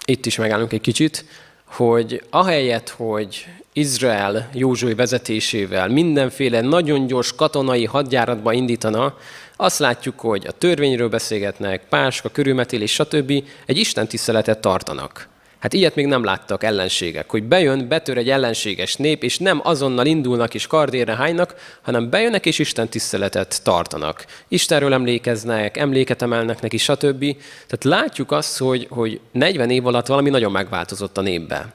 itt 0.05 0.25
is 0.25 0.37
megállunk 0.37 0.73
egy 0.73 0.81
kicsit, 0.81 1.25
hogy 1.65 2.23
ahelyett, 2.29 2.89
hogy 2.89 3.45
Izrael 3.73 4.49
Józsué 4.53 4.93
vezetésével 4.93 5.87
mindenféle 5.87 6.61
nagyon 6.61 7.07
gyors 7.07 7.35
katonai 7.35 7.85
hadjáratba 7.85 8.53
indítana, 8.53 9.17
azt 9.57 9.79
látjuk, 9.79 10.19
hogy 10.19 10.47
a 10.47 10.51
törvényről 10.51 11.09
beszélgetnek, 11.09 11.81
páska, 11.89 12.29
körülmetélés, 12.29 12.93
stb. 12.93 13.43
egy 13.65 13.77
Isten 13.77 14.07
tiszteletet 14.07 14.59
tartanak. 14.59 15.27
Hát 15.59 15.73
ilyet 15.73 15.95
még 15.95 16.05
nem 16.05 16.23
láttak 16.23 16.63
ellenségek, 16.63 17.29
hogy 17.29 17.43
bejön, 17.43 17.87
betör 17.87 18.17
egy 18.17 18.29
ellenséges 18.29 18.95
nép, 18.95 19.23
és 19.23 19.37
nem 19.37 19.59
azonnal 19.63 20.05
indulnak 20.05 20.53
és 20.53 20.67
kardérre 20.67 21.15
hánynak, 21.15 21.55
hanem 21.81 22.09
bejönnek 22.09 22.45
és 22.45 22.59
Isten 22.59 22.89
tiszteletet 22.89 23.63
tartanak. 23.63 24.25
Istenről 24.47 24.93
emlékeznek, 24.93 25.77
emléket 25.77 26.21
emelnek 26.21 26.61
neki, 26.61 26.77
stb. 26.77 27.19
Tehát 27.67 27.83
látjuk 27.83 28.31
azt, 28.31 28.57
hogy, 28.57 28.87
hogy 28.89 29.19
40 29.31 29.69
év 29.69 29.85
alatt 29.85 30.07
valami 30.07 30.29
nagyon 30.29 30.51
megváltozott 30.51 31.17
a 31.17 31.21
népbe. 31.21 31.73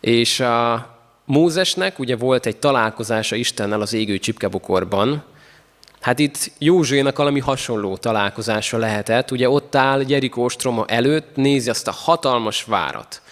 És 0.00 0.40
a 0.40 0.88
Mózesnek 1.24 1.98
ugye 1.98 2.16
volt 2.16 2.46
egy 2.46 2.56
találkozása 2.56 3.36
Istennel 3.36 3.80
az 3.80 3.92
égő 3.92 4.18
csipkebukorban, 4.18 5.24
Hát 6.04 6.18
itt 6.18 6.50
Józsuénak 6.58 7.16
valami 7.16 7.40
hasonló 7.40 7.96
találkozása 7.96 8.78
lehetett. 8.78 9.30
Ugye 9.30 9.48
ott 9.48 9.74
áll 9.74 10.02
Jerikó 10.06 10.44
ostroma 10.44 10.84
előtt, 10.86 11.36
nézi 11.36 11.70
azt 11.70 11.88
a 11.88 11.92
hatalmas 11.92 12.64
várat. 12.64 13.22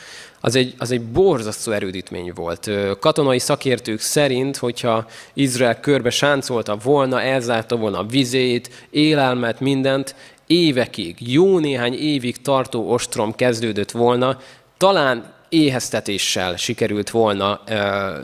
Az 0.41 0.55
egy, 0.55 0.75
az 0.79 0.91
egy 0.91 1.03
borzasztó 1.03 1.73
erődítmény 1.73 2.33
volt. 2.35 2.71
Katonai 3.01 3.39
szakértők 3.39 4.01
szerint, 4.01 4.57
hogyha 4.57 5.07
Izrael 5.33 5.81
körbe 5.81 6.11
sáncolta 6.11 6.77
volna, 6.77 7.23
elzárta 7.23 7.77
volna 7.77 7.99
a 7.99 8.07
vizét, 8.07 8.87
élelmet, 8.91 9.61
mindent, 9.61 10.15
évekig, 10.47 11.33
jó 11.33 11.59
néhány 11.59 11.95
évig 11.95 12.41
tartó 12.41 12.91
ostrom 12.91 13.35
kezdődött 13.35 13.91
volna, 13.91 14.39
talán 14.77 15.33
éheztetéssel 15.49 16.57
sikerült 16.57 17.11
volna 17.11 17.61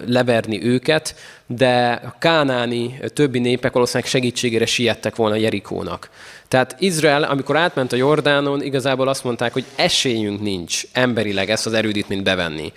leverni 0.07 0.65
őket, 0.65 1.15
de 1.51 2.01
a 2.05 2.15
kánáni 2.19 3.01
többi 3.15 3.39
népek 3.39 3.73
valószínűleg 3.73 4.11
segítségére 4.11 4.67
siettek 4.67 5.17
volna 5.17 5.35
Jerikónak. 5.35 6.11
Tehát 6.49 6.77
Izrael, 6.79 7.23
amikor 7.23 7.57
átment 7.57 7.93
a 7.93 7.97
Jordánon, 7.97 8.63
igazából 8.63 9.09
azt 9.09 9.25
mondták, 9.25 9.53
hogy 9.53 9.65
esélyünk 9.77 10.41
nincs 10.41 10.83
emberileg 10.93 11.51
ezt 11.51 11.67
az 11.67 11.73
erődítményt 11.73 12.23
bevenni. 12.23 12.73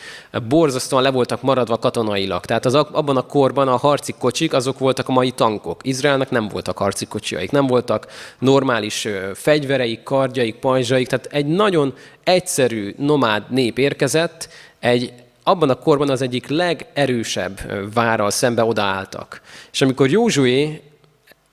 Borzasztóan 0.47 1.03
le 1.03 1.11
voltak 1.11 1.41
maradva 1.41 1.77
katonailag. 1.77 2.45
Tehát 2.45 2.65
az, 2.65 2.73
abban 2.73 3.17
a 3.17 3.21
korban 3.21 3.67
a 3.67 3.77
harci 3.77 4.13
kocsik, 4.19 4.53
azok 4.53 4.79
voltak 4.79 5.07
a 5.07 5.11
mai 5.11 5.31
tankok. 5.31 5.81
Izraelnek 5.83 6.29
nem 6.29 6.47
voltak 6.47 6.77
harci 6.77 7.05
kocsiaik, 7.05 7.51
nem 7.51 7.67
voltak 7.67 8.07
normális 8.39 9.07
fegyvereik, 9.33 10.03
kardjaik, 10.03 10.55
pajzsaik. 10.55 11.07
Tehát 11.07 11.25
egy 11.25 11.47
nagyon 11.47 11.93
egyszerű 12.23 12.93
nomád 12.97 13.43
nép 13.49 13.77
érkezett, 13.77 14.49
egy 14.79 15.13
abban 15.43 15.69
a 15.69 15.75
korban 15.75 16.10
az 16.10 16.21
egyik 16.21 16.48
legerősebb 16.48 17.60
várral 17.93 18.29
szembe 18.29 18.63
odaálltak. 18.63 19.41
És 19.71 19.81
amikor 19.81 20.10
Józsué 20.10 20.81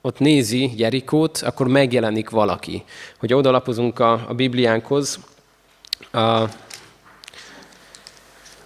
ott 0.01 0.19
nézi 0.19 0.71
Jerikót, 0.77 1.37
akkor 1.37 1.67
megjelenik 1.67 2.29
valaki. 2.29 2.83
Hogy 3.19 3.33
odalapozunk 3.33 3.99
a, 3.99 4.11
a 4.27 4.33
Bibliánkhoz, 4.33 5.19
a 6.11 6.43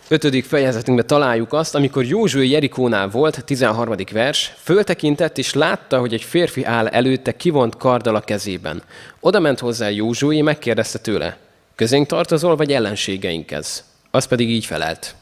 ötödik 0.08 0.46
fejezetünkben 0.46 1.08
találjuk 1.08 1.54
azt, 1.54 1.76
amikor 1.76 2.06
Józsué 2.06 2.48
Jerikónál 2.48 3.10
volt, 3.10 3.44
13. 3.46 3.96
vers, 4.12 4.54
föltekintett 4.58 5.38
és 5.38 5.54
látta, 5.54 6.00
hogy 6.00 6.14
egy 6.14 6.24
férfi 6.24 6.64
áll 6.64 6.88
előtte 6.88 7.36
kivont 7.36 7.78
karddal 7.78 8.16
a 8.16 8.22
kezében. 8.22 8.84
Oda 9.20 9.40
ment 9.40 9.60
hozzá 9.60 9.90
Józsué, 9.90 10.42
megkérdezte 10.42 10.98
tőle, 10.98 11.38
közénk 11.76 12.08
tartozol, 12.08 12.56
vagy 12.56 12.74
ellenségeinkhez? 12.74 13.93
Az 14.16 14.26
pedig 14.26 14.50
így 14.50 14.66
felelt. 14.66 15.16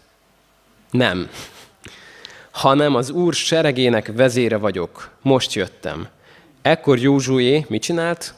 Nem 0.91 1.29
hanem 2.51 2.95
az 2.95 3.09
Úr 3.09 3.33
seregének 3.33 4.11
vezére 4.15 4.57
vagyok. 4.57 5.09
Most 5.21 5.53
jöttem. 5.53 6.07
Ekkor 6.61 6.99
Józsué 6.99 7.65
mit 7.69 7.81
csinált? 7.81 8.33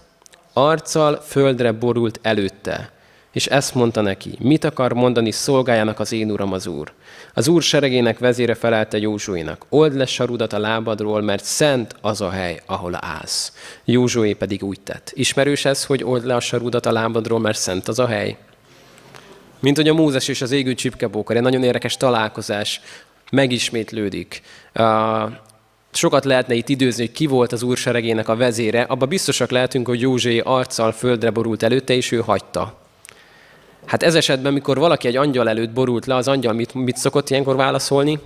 Arccal 0.53 1.15
földre 1.15 1.71
borult 1.71 2.19
előtte. 2.21 2.91
És 3.31 3.45
ezt 3.45 3.75
mondta 3.75 4.01
neki, 4.01 4.37
mit 4.39 4.63
akar 4.63 4.93
mondani 4.93 5.31
szolgájának 5.31 5.99
az 5.99 6.11
én 6.11 6.31
uram 6.31 6.53
az 6.53 6.67
Úr. 6.67 6.91
Az 7.33 7.47
Úr 7.47 7.61
seregének 7.61 8.19
vezére 8.19 8.53
felelte 8.53 8.97
Józsuénak, 8.97 9.65
old 9.69 9.95
le 9.95 10.05
sarudat 10.05 10.53
a 10.53 10.59
lábadról, 10.59 11.21
mert 11.21 11.43
szent 11.43 11.95
az 12.01 12.21
a 12.21 12.29
hely, 12.29 12.61
ahol 12.65 12.97
állsz. 13.01 13.53
Józsué 13.85 14.33
pedig 14.33 14.63
úgy 14.63 14.79
tett. 14.81 15.11
Ismerős 15.13 15.65
ez, 15.65 15.85
hogy 15.85 16.03
old 16.03 16.25
le 16.25 16.35
a 16.35 16.39
sarudat 16.39 16.85
a 16.85 16.91
lábadról, 16.91 17.39
mert 17.39 17.57
szent 17.57 17.87
az 17.87 17.99
a 17.99 18.07
hely? 18.07 18.37
Mint 19.63 19.77
hogy 19.77 19.87
a 19.87 19.93
Mózes 19.93 20.27
és 20.27 20.41
az 20.41 20.51
égő 20.51 20.73
csipkebókar, 20.73 21.35
egy 21.35 21.41
nagyon 21.41 21.63
érdekes 21.63 21.97
találkozás 21.97 22.81
megismétlődik. 23.31 24.41
Sokat 25.91 26.25
lehetne 26.25 26.53
itt 26.53 26.69
időzni, 26.69 27.05
hogy 27.05 27.13
ki 27.13 27.25
volt 27.25 27.51
az 27.51 27.63
úr 27.63 27.77
seregének 27.77 28.29
a 28.29 28.35
vezére. 28.35 28.81
Abba 28.81 29.05
biztosak 29.05 29.49
lehetünk, 29.51 29.87
hogy 29.87 30.01
Józsé 30.01 30.39
arccal 30.39 30.91
földre 30.91 31.29
borult 31.29 31.63
előtte, 31.63 31.93
és 31.93 32.11
ő 32.11 32.19
hagyta. 32.19 32.79
Hát 33.85 34.03
ez 34.03 34.15
esetben, 34.15 34.53
mikor 34.53 34.77
valaki 34.77 35.07
egy 35.07 35.15
angyal 35.15 35.49
előtt 35.49 35.71
borult 35.71 36.05
le, 36.05 36.15
az 36.15 36.27
angyal 36.27 36.53
mit, 36.53 36.73
mit 36.73 36.97
szokott 36.97 37.29
ilyenkor 37.29 37.55
válaszolni? 37.55 38.19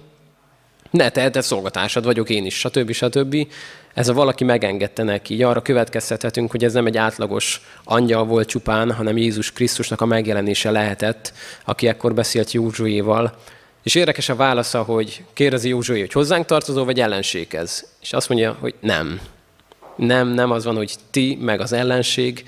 Ne, 0.92 1.10
te, 1.10 1.30
te 1.30 1.42
szolgatásod 1.42 2.04
vagyok 2.04 2.30
én 2.30 2.46
is, 2.46 2.60
stb. 2.60 2.92
stb. 2.92 3.48
Ez 3.98 4.08
a 4.08 4.14
valaki 4.14 4.44
megengedte 4.44 5.04
neki. 5.04 5.34
Így 5.34 5.42
arra 5.42 5.62
következtethetünk, 5.62 6.52
hogy 6.52 6.64
ez 6.64 6.74
nem 6.74 6.86
egy 6.86 6.98
átlagos 6.98 7.62
angyal 7.84 8.26
volt 8.26 8.48
csupán, 8.48 8.92
hanem 8.92 9.18
Jézus 9.18 9.52
Krisztusnak 9.52 10.02
a 10.02 10.06
megjelenése 10.06 10.72
lehetett, 10.72 11.34
aki 11.66 11.88
ekkor 11.88 12.14
beszélt 12.14 12.52
Józsuéval, 12.52 13.38
és 13.84 13.96
érdekes 13.96 14.30
a 14.30 14.36
válasza, 14.36 14.84
hogy 14.84 15.24
kérdezi 15.34 15.70
Józsué, 15.70 16.00
hogy 16.00 16.12
hozzánk 16.12 16.46
tartozó, 16.46 16.84
vagy 16.84 17.00
ellenséghez. 17.00 17.88
És 18.02 18.14
azt 18.14 18.30
mondja, 18.30 18.58
hogy 18.60 18.74
nem. 18.80 19.20
Nem, 19.96 20.28
nem 20.28 20.52
az 20.52 20.66
van, 20.66 20.76
hogy 20.76 20.96
ti, 21.12 21.38
meg 21.42 21.60
az 21.60 21.74
ellenség. 21.74 22.46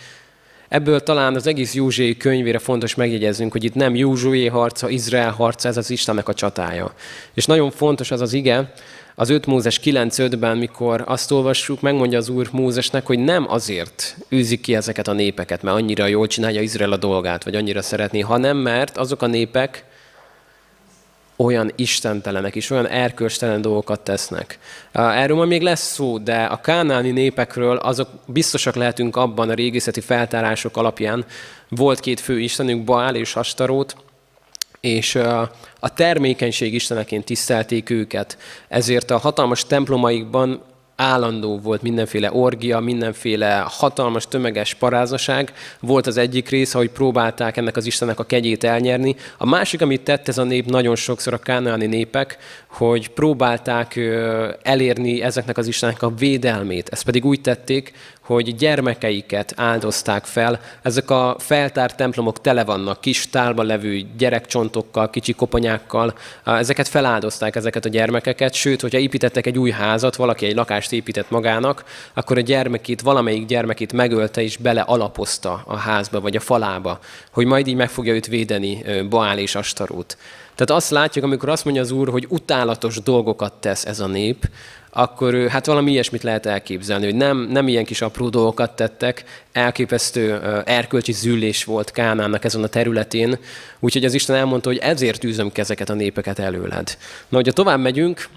Ebből 0.67 1.03
talán 1.03 1.35
az 1.35 1.47
egész 1.47 1.73
Józsué 1.73 2.17
könyvére 2.17 2.59
fontos 2.59 2.95
megjegyeznünk, 2.95 3.51
hogy 3.51 3.63
itt 3.63 3.75
nem 3.75 3.95
Józsué 3.95 4.45
harca, 4.45 4.89
Izrael 4.89 5.31
harca, 5.31 5.67
ez 5.67 5.77
az 5.77 5.89
Istennek 5.89 6.27
a 6.27 6.33
csatája. 6.33 6.93
És 7.33 7.45
nagyon 7.45 7.71
fontos 7.71 8.11
az 8.11 8.21
az 8.21 8.33
ige, 8.33 8.73
az 9.19 9.29
5 9.29 9.45
Mózes 9.45 9.79
9.5-ben, 9.83 10.57
mikor 10.57 11.03
azt 11.05 11.31
olvassuk, 11.31 11.81
megmondja 11.81 12.17
az 12.17 12.29
Úr 12.29 12.49
Mózesnek, 12.51 13.05
hogy 13.05 13.19
nem 13.19 13.45
azért 13.49 14.17
űzik 14.31 14.61
ki 14.61 14.75
ezeket 14.75 15.07
a 15.07 15.13
népeket, 15.13 15.61
mert 15.61 15.77
annyira 15.77 16.05
jól 16.05 16.27
csinálja 16.27 16.61
Izrael 16.61 16.91
a 16.91 16.97
dolgát, 16.97 17.43
vagy 17.43 17.55
annyira 17.55 17.81
szeretné, 17.81 18.19
hanem 18.19 18.57
mert 18.57 18.97
azok 18.97 19.21
a 19.21 19.27
népek 19.27 19.85
olyan 21.35 21.71
istentelenek 21.75 22.55
és 22.55 22.69
olyan 22.69 22.87
erkölcstelen 22.87 23.61
dolgokat 23.61 23.99
tesznek. 23.99 24.59
Erről 24.91 25.37
majd 25.37 25.49
még 25.49 25.61
lesz 25.61 25.91
szó, 25.91 26.17
de 26.17 26.43
a 26.43 26.61
kánáni 26.61 27.11
népekről 27.11 27.75
azok 27.75 28.09
biztosak 28.25 28.75
lehetünk 28.75 29.15
abban 29.15 29.49
a 29.49 29.53
régészeti 29.53 30.01
feltárások 30.01 30.77
alapján. 30.77 31.25
Volt 31.69 31.99
két 31.99 32.19
fő 32.19 32.39
istenünk, 32.39 32.83
Baál 32.83 33.15
és 33.15 33.35
Astarót, 33.35 33.95
és 34.79 35.15
a 35.79 35.93
termékenység 35.93 36.73
isteneként 36.73 37.25
tisztelték 37.25 37.89
őket. 37.89 38.37
Ezért 38.67 39.11
a 39.11 39.17
hatalmas 39.17 39.65
templomaikban 39.65 40.61
állandó 40.95 41.59
volt 41.59 41.81
mindenféle 41.81 42.33
orgia, 42.33 42.79
mindenféle 42.79 43.65
hatalmas 43.67 44.27
tömeges 44.27 44.73
parázaság. 44.73 45.53
Volt 45.79 46.07
az 46.07 46.17
egyik 46.17 46.49
része, 46.49 46.77
hogy 46.77 46.89
próbálták 46.89 47.57
ennek 47.57 47.77
az 47.77 47.85
Istennek 47.85 48.19
a 48.19 48.23
kegyét 48.23 48.63
elnyerni. 48.63 49.15
A 49.37 49.45
másik, 49.45 49.81
amit 49.81 50.01
tett 50.01 50.27
ez 50.27 50.37
a 50.37 50.43
nép 50.43 50.65
nagyon 50.65 50.95
sokszor, 50.95 51.33
a 51.33 51.37
kánaáni 51.37 51.85
népek, 51.85 52.37
hogy 52.67 53.09
próbálták 53.09 53.99
elérni 54.61 55.21
ezeknek 55.21 55.57
az 55.57 55.67
Istennek 55.67 56.01
a 56.01 56.15
védelmét. 56.15 56.89
Ezt 56.89 57.03
pedig 57.03 57.25
úgy 57.25 57.41
tették, 57.41 57.93
hogy 58.35 58.55
gyermekeiket 58.55 59.53
áldozták 59.55 60.25
fel. 60.25 60.59
Ezek 60.81 61.09
a 61.09 61.35
feltárt 61.39 61.95
templomok 61.97 62.41
tele 62.41 62.63
vannak 62.63 63.01
kis 63.01 63.29
tálba 63.29 63.63
levő 63.63 64.05
gyerekcsontokkal, 64.17 65.09
kicsi 65.09 65.33
koponyákkal. 65.33 66.13
Ezeket 66.45 66.87
feláldozták, 66.87 67.55
ezeket 67.55 67.85
a 67.85 67.89
gyermekeket, 67.89 68.53
sőt, 68.53 68.81
hogyha 68.81 68.99
építettek 68.99 69.45
egy 69.45 69.57
új 69.57 69.71
házat, 69.71 70.15
valaki 70.15 70.45
egy 70.45 70.55
lakást 70.55 70.91
épített 70.91 71.29
magának, 71.29 71.83
akkor 72.13 72.37
a 72.37 72.41
gyermekét, 72.41 73.01
valamelyik 73.01 73.45
gyermekét 73.45 73.93
megölte 73.93 74.41
és 74.41 74.57
bele 74.57 74.81
alapozta 74.81 75.63
a 75.65 75.75
házba 75.75 76.21
vagy 76.21 76.35
a 76.35 76.39
falába, 76.39 76.99
hogy 77.31 77.45
majd 77.45 77.67
így 77.67 77.75
meg 77.75 77.89
fogja 77.89 78.13
őt 78.13 78.27
védeni 78.27 78.83
Baál 79.09 79.37
és 79.37 79.55
Astarót. 79.55 80.17
Tehát 80.55 80.81
azt 80.81 80.91
látjuk, 80.91 81.25
amikor 81.25 81.49
azt 81.49 81.63
mondja 81.63 81.81
az 81.81 81.91
Úr, 81.91 82.09
hogy 82.09 82.25
utálatos 82.29 83.01
dolgokat 83.01 83.53
tesz 83.53 83.85
ez 83.85 83.99
a 83.99 84.07
nép, 84.07 84.49
akkor 84.89 85.47
hát 85.47 85.65
valami 85.65 85.91
ilyesmit 85.91 86.23
lehet 86.23 86.45
elképzelni, 86.45 87.05
hogy 87.05 87.15
nem, 87.15 87.37
nem 87.37 87.67
ilyen 87.67 87.85
kis 87.85 88.01
apró 88.01 88.29
dolgokat 88.29 88.75
tettek, 88.75 89.23
elképesztő 89.51 90.41
erkölcsi 90.65 91.11
züllés 91.11 91.63
volt 91.63 91.91
Kánánnak 91.91 92.43
ezen 92.43 92.63
a 92.63 92.67
területén, 92.67 93.37
úgyhogy 93.79 94.05
az 94.05 94.13
Isten 94.13 94.35
elmondta, 94.35 94.69
hogy 94.69 94.77
ezért 94.77 95.23
űzöm 95.23 95.51
kezeket 95.51 95.89
a 95.89 95.93
népeket 95.93 96.39
előled. 96.39 96.97
Na, 97.29 97.37
hogyha 97.37 97.53
tovább 97.53 97.79
megyünk, 97.79 98.29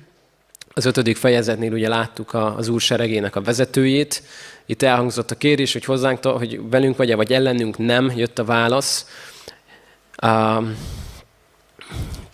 az 0.75 0.85
ötödik 0.85 1.17
fejezetnél 1.17 1.73
ugye 1.73 1.89
láttuk 1.89 2.35
az 2.35 2.69
úr 2.69 2.81
seregének 2.81 3.37
a 3.37 3.43
vezetőjét, 3.43 4.23
itt 4.67 4.83
elhangzott 4.83 5.31
a 5.31 5.35
kérdés, 5.35 5.73
hogy 5.73 5.85
hozzánk, 5.85 6.25
hogy 6.25 6.61
velünk 6.71 6.97
vagy-e, 6.97 7.17
vagy 7.17 7.33
ellenünk 7.33 7.79
nem, 7.79 8.13
jött 8.17 8.39
a 8.39 8.45
válasz 8.45 9.07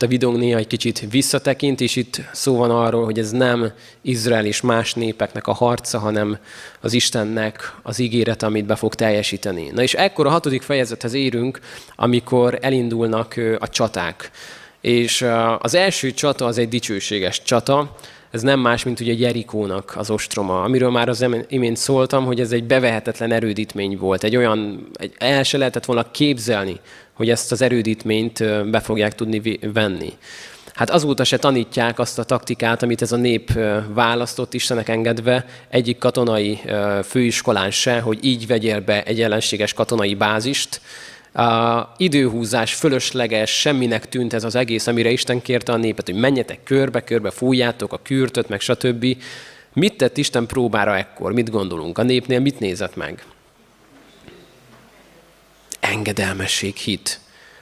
a 0.03 0.07
videónk 0.07 0.39
néha 0.39 0.59
egy 0.59 0.67
kicsit 0.67 1.07
visszatekint, 1.11 1.81
és 1.81 1.97
itt 1.97 2.21
szó 2.33 2.57
van 2.57 2.71
arról, 2.71 3.05
hogy 3.05 3.19
ez 3.19 3.31
nem 3.31 3.73
Izrael 4.03 4.45
és 4.45 4.61
más 4.61 4.95
népeknek 4.95 5.47
a 5.47 5.53
harca, 5.53 5.99
hanem 5.99 6.39
az 6.81 6.93
Istennek 6.93 7.75
az 7.83 7.99
ígéret, 7.99 8.43
amit 8.43 8.67
be 8.67 8.77
fog 8.77 8.95
teljesíteni. 8.95 9.71
Na 9.75 9.83
és 9.83 9.95
ekkor 9.95 10.27
a 10.27 10.31
hatodik 10.31 10.63
fejezethez 10.63 11.15
érünk, 11.15 11.61
amikor 11.97 12.59
elindulnak 12.61 13.35
a 13.59 13.69
csaták. 13.69 14.31
És 14.81 15.25
az 15.59 15.75
első 15.75 16.11
csata 16.11 16.47
az 16.47 16.59
egy 16.59 16.69
dicsőséges 16.69 17.43
csata, 17.43 17.97
ez 18.31 18.43
nem 18.43 18.61
más, 18.61 18.85
mint 18.85 19.01
ugye 19.01 19.13
Jerikónak 19.13 19.95
az 19.97 20.11
ostroma, 20.11 20.63
amiről 20.63 20.91
már 20.91 21.09
az 21.09 21.27
imént 21.49 21.77
szóltam, 21.77 22.25
hogy 22.25 22.41
ez 22.41 22.53
egy 22.53 22.65
bevehetetlen 22.65 23.33
erődítmény 23.33 23.97
volt. 23.99 24.25
Egy 24.25 24.37
olyan, 24.37 24.89
egy, 24.93 25.13
el 25.19 25.43
se 25.43 25.59
lehetett 25.59 25.85
volna 25.85 26.11
képzelni, 26.11 26.81
hogy 27.19 27.31
ezt 27.31 27.53
az 27.53 27.63
erődítményt 27.63 28.71
be 28.71 28.81
fogják 28.81 29.15
tudni 29.15 29.59
venni. 29.73 30.13
Hát 30.75 30.91
azóta 30.91 31.25
se 31.25 31.39
tanítják 31.39 31.99
azt 31.99 32.19
a 32.19 32.25
taktikát, 32.25 32.83
amit 32.83 33.03
ez 33.03 33.13
a 33.13 33.17
nép 33.17 33.53
választott 33.95 34.55
Istenek 34.55 34.89
engedve, 34.89 35.45
egyik 35.69 35.99
katonai 35.99 36.61
főiskolán 37.05 37.71
se, 37.71 38.01
hogy 38.01 38.19
így 38.23 38.47
vegyél 38.47 38.81
be 38.81 39.03
egy 39.03 39.23
ellenséges 39.23 39.73
katonai 39.73 40.15
bázist. 40.15 40.81
A 41.33 41.83
időhúzás 41.97 42.75
fölösleges, 42.75 43.51
semminek 43.51 44.09
tűnt 44.09 44.33
ez 44.33 44.45
az 44.45 44.55
egész, 44.55 44.87
amire 44.87 45.11
Isten 45.11 45.43
kérte 45.43 45.73
a 45.73 45.77
népet, 45.77 46.07
hogy 46.07 46.21
menjetek 46.21 46.63
körbe, 46.63 47.01
körbe 47.01 47.31
fújjátok 47.31 47.93
a 47.93 48.01
kürtöt, 48.03 48.49
meg 48.49 48.61
stb. 48.61 49.07
Mit 49.73 49.97
tett 49.97 50.17
Isten 50.17 50.47
próbára 50.47 50.97
ekkor? 50.97 51.33
Mit 51.33 51.51
gondolunk? 51.51 51.99
A 51.99 52.03
népnél 52.03 52.41
mit 52.41 52.61
nézett 52.61 52.97
meg? 52.97 53.25
Engedelmesség, 55.89 56.77
hit. 56.77 57.21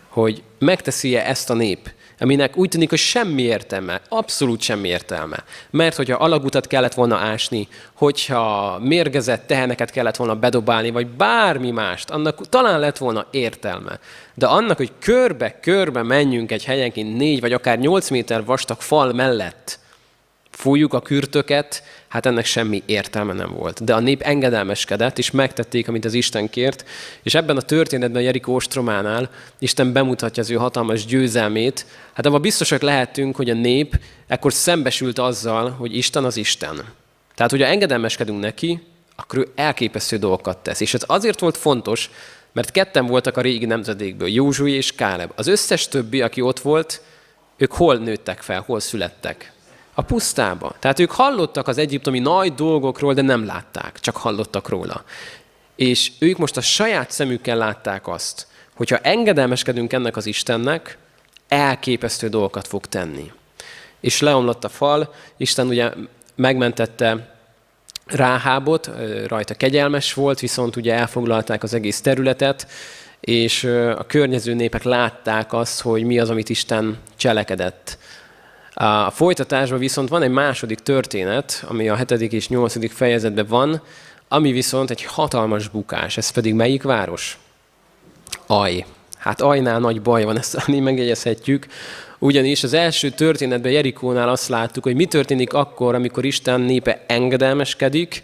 Hogy 0.08 0.42
megteszi-e 0.58 1.28
ezt 1.28 1.50
a 1.50 1.54
nép, 1.54 1.90
aminek 2.20 2.56
úgy 2.56 2.68
tűnik, 2.68 2.88
hogy 2.88 2.98
semmi 2.98 3.42
értelme, 3.42 4.00
abszolút 4.08 4.60
semmi 4.60 4.88
értelme. 4.88 5.44
Mert 5.70 5.96
hogyha 5.96 6.16
alagutat 6.16 6.66
kellett 6.66 6.94
volna 6.94 7.16
ásni, 7.16 7.68
hogyha 7.94 8.78
mérgezett 8.78 9.46
teheneket 9.46 9.90
kellett 9.90 10.16
volna 10.16 10.34
bedobálni, 10.34 10.90
vagy 10.90 11.06
bármi 11.06 11.70
mást, 11.70 12.10
annak 12.10 12.48
talán 12.48 12.80
lett 12.80 12.98
volna 12.98 13.26
értelme. 13.30 13.98
De 14.34 14.46
annak, 14.46 14.76
hogy 14.76 14.92
körbe-körbe 14.98 16.02
menjünk 16.02 16.52
egy 16.52 16.64
helyenként 16.64 17.16
négy 17.16 17.40
vagy 17.40 17.52
akár 17.52 17.78
nyolc 17.78 18.10
méter 18.10 18.44
vastag 18.44 18.80
fal 18.80 19.12
mellett, 19.12 19.78
fújjuk 20.56 20.94
a 20.94 21.00
kürtöket, 21.00 21.82
hát 22.08 22.26
ennek 22.26 22.44
semmi 22.44 22.82
értelme 22.86 23.32
nem 23.32 23.52
volt. 23.52 23.84
De 23.84 23.94
a 23.94 24.00
nép 24.00 24.22
engedelmeskedett, 24.22 25.18
és 25.18 25.30
megtették, 25.30 25.88
amit 25.88 26.04
az 26.04 26.12
Isten 26.12 26.50
kért, 26.50 26.84
és 27.22 27.34
ebben 27.34 27.56
a 27.56 27.60
történetben 27.60 28.22
Jerikó 28.22 28.54
ostrománál 28.54 29.30
Isten 29.58 29.92
bemutatja 29.92 30.42
az 30.42 30.50
ő 30.50 30.54
hatalmas 30.54 31.04
győzelmét. 31.04 31.86
Hát 32.12 32.26
abban 32.26 32.40
biztosak 32.40 32.80
lehetünk, 32.80 33.36
hogy 33.36 33.50
a 33.50 33.54
nép 33.54 34.00
ekkor 34.26 34.52
szembesült 34.52 35.18
azzal, 35.18 35.70
hogy 35.70 35.96
Isten 35.96 36.24
az 36.24 36.36
Isten. 36.36 36.84
Tehát, 37.34 37.50
hogyha 37.50 37.66
engedelmeskedünk 37.66 38.40
neki, 38.40 38.82
akkor 39.16 39.38
ő 39.38 39.48
elképesztő 39.54 40.16
dolgokat 40.16 40.58
tesz. 40.58 40.80
És 40.80 40.94
ez 40.94 41.02
azért 41.06 41.40
volt 41.40 41.56
fontos, 41.56 42.10
mert 42.52 42.70
ketten 42.70 43.06
voltak 43.06 43.36
a 43.36 43.40
régi 43.40 43.66
nemzedékből, 43.66 44.28
Józsui 44.28 44.72
és 44.72 44.92
Káleb. 44.94 45.32
Az 45.34 45.46
összes 45.46 45.88
többi, 45.88 46.20
aki 46.20 46.40
ott 46.40 46.60
volt, 46.60 47.02
ők 47.56 47.72
hol 47.72 47.96
nőttek 47.96 48.40
fel, 48.40 48.62
hol 48.66 48.80
születtek? 48.80 49.54
A 49.98 50.02
pusztába. 50.02 50.74
Tehát 50.78 50.98
ők 50.98 51.10
hallottak 51.10 51.68
az 51.68 51.78
egyiptomi 51.78 52.18
nagy 52.18 52.54
dolgokról, 52.54 53.14
de 53.14 53.22
nem 53.22 53.46
látták, 53.46 54.00
csak 54.00 54.16
hallottak 54.16 54.68
róla. 54.68 55.04
És 55.76 56.12
ők 56.18 56.36
most 56.36 56.56
a 56.56 56.60
saját 56.60 57.10
szemükkel 57.10 57.56
látták 57.56 58.08
azt, 58.08 58.46
hogyha 58.74 58.98
engedelmeskedünk 58.98 59.92
ennek 59.92 60.16
az 60.16 60.26
Istennek, 60.26 60.98
elképesztő 61.48 62.28
dolgokat 62.28 62.66
fog 62.66 62.86
tenni. 62.86 63.32
És 64.00 64.20
leomlott 64.20 64.64
a 64.64 64.68
fal, 64.68 65.14
Isten 65.36 65.66
ugye 65.66 65.90
megmentette 66.34 67.34
Ráhábot, 68.06 68.90
rajta 69.26 69.54
kegyelmes 69.54 70.14
volt, 70.14 70.40
viszont 70.40 70.76
ugye 70.76 70.94
elfoglalták 70.94 71.62
az 71.62 71.74
egész 71.74 72.00
területet, 72.00 72.66
és 73.20 73.64
a 73.98 74.06
környező 74.06 74.54
népek 74.54 74.82
látták 74.82 75.52
azt, 75.52 75.80
hogy 75.80 76.02
mi 76.02 76.18
az, 76.18 76.30
amit 76.30 76.48
Isten 76.48 76.98
cselekedett 77.16 77.98
a 78.78 79.10
folytatásban 79.10 79.78
viszont 79.78 80.08
van 80.08 80.22
egy 80.22 80.30
második 80.30 80.78
történet, 80.78 81.64
ami 81.68 81.88
a 81.88 81.94
hetedik 81.94 82.32
és 82.32 82.48
nyolcadik 82.48 82.92
fejezetben 82.92 83.46
van, 83.48 83.82
ami 84.28 84.52
viszont 84.52 84.90
egy 84.90 85.04
hatalmas 85.04 85.68
bukás. 85.68 86.16
Ez 86.16 86.30
pedig 86.30 86.54
melyik 86.54 86.82
város? 86.82 87.38
Aj. 88.46 88.84
Hát 89.16 89.40
Ajnál 89.40 89.80
nagy 89.80 90.02
baj 90.02 90.24
van, 90.24 90.38
ezt 90.38 90.66
mi 90.66 90.80
megjegyezhetjük. 90.80 91.66
Ugyanis 92.18 92.62
az 92.62 92.72
első 92.72 93.10
történetben 93.10 93.72
Jerikónál 93.72 94.28
azt 94.28 94.48
láttuk, 94.48 94.82
hogy 94.82 94.94
mi 94.94 95.06
történik 95.06 95.52
akkor, 95.52 95.94
amikor 95.94 96.24
Isten 96.24 96.60
népe 96.60 97.04
engedelmeskedik, 97.06 98.22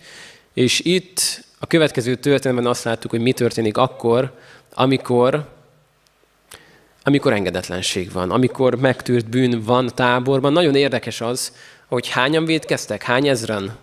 és 0.55 0.81
itt 0.81 1.45
a 1.59 1.67
következő 1.67 2.15
történetben 2.15 2.67
azt 2.67 2.85
láttuk, 2.85 3.11
hogy 3.11 3.21
mi 3.21 3.33
történik 3.33 3.77
akkor, 3.77 4.33
amikor 4.75 5.49
amikor 7.03 7.33
engedetlenség 7.33 8.13
van, 8.13 8.31
amikor 8.31 8.75
megtűrt 8.75 9.29
bűn 9.29 9.63
van 9.65 9.91
táborban. 9.95 10.53
Nagyon 10.53 10.75
érdekes 10.75 11.21
az, 11.21 11.53
hogy 11.87 12.09
hányan 12.09 12.45
védkeztek, 12.45 13.03
hány 13.03 13.29
ezren? 13.29 13.77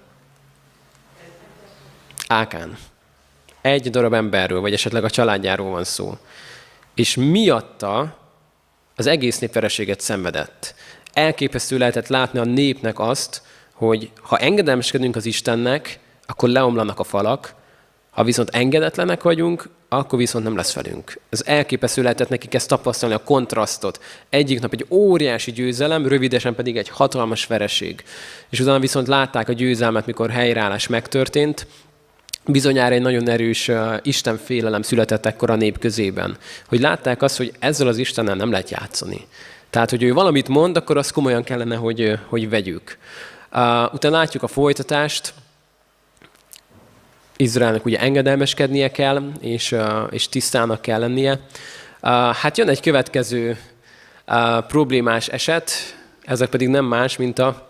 Ákán. 2.27 2.77
Egy 3.61 3.89
darab 3.89 4.13
emberről, 4.13 4.61
vagy 4.61 4.73
esetleg 4.73 5.03
a 5.03 5.09
családjáról 5.09 5.71
van 5.71 5.83
szó. 5.83 6.17
És 6.95 7.15
miatta 7.15 8.17
az 8.95 9.07
egész 9.07 9.39
nép 9.39 9.53
vereséget 9.53 9.99
szenvedett. 9.99 10.75
Elképesztő 11.13 11.77
lehetett 11.77 12.07
látni 12.07 12.39
a 12.39 12.43
népnek 12.43 12.99
azt, 12.99 13.41
hogy 13.73 14.11
ha 14.21 14.37
engedelmeskedünk 14.37 15.15
az 15.15 15.25
Istennek, 15.25 15.99
akkor 16.25 16.49
leomlanak 16.49 16.99
a 16.99 17.03
falak, 17.03 17.53
ha 18.09 18.23
viszont 18.23 18.49
engedetlenek 18.49 19.23
vagyunk, 19.23 19.69
akkor 19.89 20.19
viszont 20.19 20.43
nem 20.43 20.55
lesz 20.55 20.73
velünk. 20.73 21.19
Ez 21.29 21.43
elképesztő 21.45 22.01
lehetett 22.01 22.29
nekik 22.29 22.53
ezt 22.53 22.67
tapasztalni, 22.67 23.15
a 23.15 23.23
kontrasztot. 23.23 23.99
Egyik 24.29 24.59
nap 24.59 24.73
egy 24.73 24.85
óriási 24.89 25.51
győzelem, 25.51 26.07
rövidesen 26.07 26.55
pedig 26.55 26.77
egy 26.77 26.89
hatalmas 26.89 27.45
vereség. 27.45 28.03
És 28.49 28.59
utána 28.59 28.79
viszont 28.79 29.07
látták 29.07 29.49
a 29.49 29.53
győzelmet, 29.53 30.05
mikor 30.05 30.29
helyreállás 30.29 30.87
megtörtént, 30.87 31.67
bizonyára 32.45 32.95
egy 32.95 33.01
nagyon 33.01 33.29
erős 33.29 33.67
uh, 33.67 33.93
Isten 34.01 34.37
félelem 34.37 34.81
született 34.81 35.25
ekkor 35.25 35.49
a 35.49 35.55
nép 35.55 35.79
közében. 35.79 36.37
Hogy 36.67 36.79
látták 36.79 37.21
azt, 37.21 37.37
hogy 37.37 37.53
ezzel 37.59 37.87
az 37.87 37.97
Istennel 37.97 38.35
nem 38.35 38.51
lehet 38.51 38.69
játszani. 38.69 39.27
Tehát, 39.69 39.89
hogy 39.89 40.03
ő 40.03 40.13
valamit 40.13 40.47
mond, 40.47 40.77
akkor 40.77 40.97
azt 40.97 41.11
komolyan 41.11 41.43
kellene, 41.43 41.75
hogy, 41.75 42.19
hogy 42.27 42.49
vegyük. 42.49 42.97
Uh, 43.51 43.93
utána 43.93 44.17
látjuk 44.17 44.43
a 44.43 44.47
folytatást, 44.47 45.33
Izraelnek 47.41 47.85
ugye 47.85 47.99
engedelmeskednie 47.99 48.91
kell, 48.91 49.31
és, 49.39 49.75
és 50.09 50.29
tisztának 50.29 50.81
kell 50.81 50.99
lennie. 50.99 51.39
Hát 52.41 52.57
jön 52.57 52.69
egy 52.69 52.79
következő 52.79 53.57
problémás 54.67 55.27
eset, 55.27 55.71
ezek 56.21 56.49
pedig 56.49 56.67
nem 56.67 56.85
más, 56.85 57.17
mint 57.17 57.39
a 57.39 57.69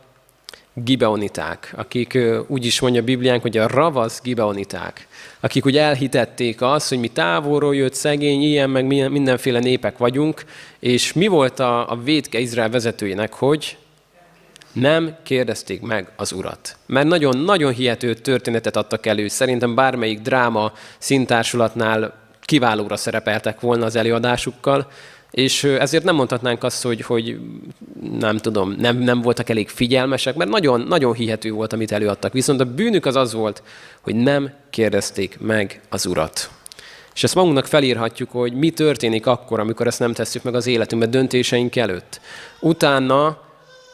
gibeoniták, 0.74 1.74
akik 1.78 2.18
úgy 2.48 2.66
is 2.66 2.80
mondja 2.80 3.02
a 3.02 3.04
Bibliánk, 3.04 3.42
hogy 3.42 3.58
a 3.58 3.68
ravasz 3.68 4.22
gibeoniták, 4.22 5.08
akik 5.40 5.66
úgy 5.66 5.78
elhitették 5.78 6.62
azt, 6.62 6.90
hogy 6.90 7.00
mi 7.00 7.08
távolról 7.08 7.76
jött 7.76 7.94
szegény, 7.94 8.42
ilyen, 8.42 8.70
meg 8.70 8.86
mindenféle 8.86 9.60
népek 9.60 9.98
vagyunk, 9.98 10.44
és 10.80 11.14
mi 11.14 11.28
volt 11.28 11.60
a, 11.60 11.92
a 11.92 11.96
védke 12.04 12.40
Izrael 12.40 12.70
vezetőjének, 12.70 13.34
hogy 13.34 13.78
nem 14.80 15.16
kérdezték 15.24 15.82
meg 15.82 16.12
az 16.16 16.32
urat. 16.32 16.78
Mert 16.86 17.08
nagyon-nagyon 17.08 17.74
hihető 17.74 18.14
történetet 18.14 18.76
adtak 18.76 19.06
elő. 19.06 19.28
Szerintem 19.28 19.76
bármelyik 19.76 20.20
dráma 20.20 20.72
szintársulatnál 20.98 22.14
kiválóra 22.42 22.96
szerepeltek 22.96 23.60
volna 23.60 23.86
az 23.86 23.96
előadásukkal, 23.96 24.88
és 25.32 25.64
ezért 25.64 26.04
nem 26.04 26.16
mondhatnánk 26.16 26.64
azt, 26.64 26.84
hogy, 26.84 27.02
hogy 27.02 27.40
nem 28.20 28.38
tudom, 28.38 28.76
nem, 28.80 28.98
nem 28.98 29.22
voltak 29.22 29.50
elég 29.50 29.70
figyelmesek, 29.70 30.36
mert 30.36 30.50
nagyon, 30.50 30.82
nagyon 30.82 31.14
hihető 31.14 31.52
volt, 31.52 31.74
amit 31.74 31.92
előadtak. 31.92 32.34
Viszont 32.34 32.60
a 32.60 32.66
bűnük 32.66 33.06
az 33.06 33.16
az 33.16 33.34
volt, 33.34 33.64
hogy 34.02 34.16
nem 34.16 34.52
kérdezték 34.70 35.38
meg 35.40 35.82
az 35.90 36.06
urat. 36.06 36.50
És 37.14 37.24
ezt 37.24 37.36
magunknak 37.36 37.66
felírhatjuk, 37.66 38.32
hogy 38.32 38.54
mi 38.54 38.70
történik 38.70 39.26
akkor, 39.26 39.60
amikor 39.60 39.88
ezt 39.88 40.00
nem 40.00 40.14
tesszük 40.14 40.44
meg 40.44 40.56
az 40.56 40.68
életünkben 40.68 41.12
döntéseink 41.12 41.76
előtt. 41.76 42.22
Utána 42.60 43.49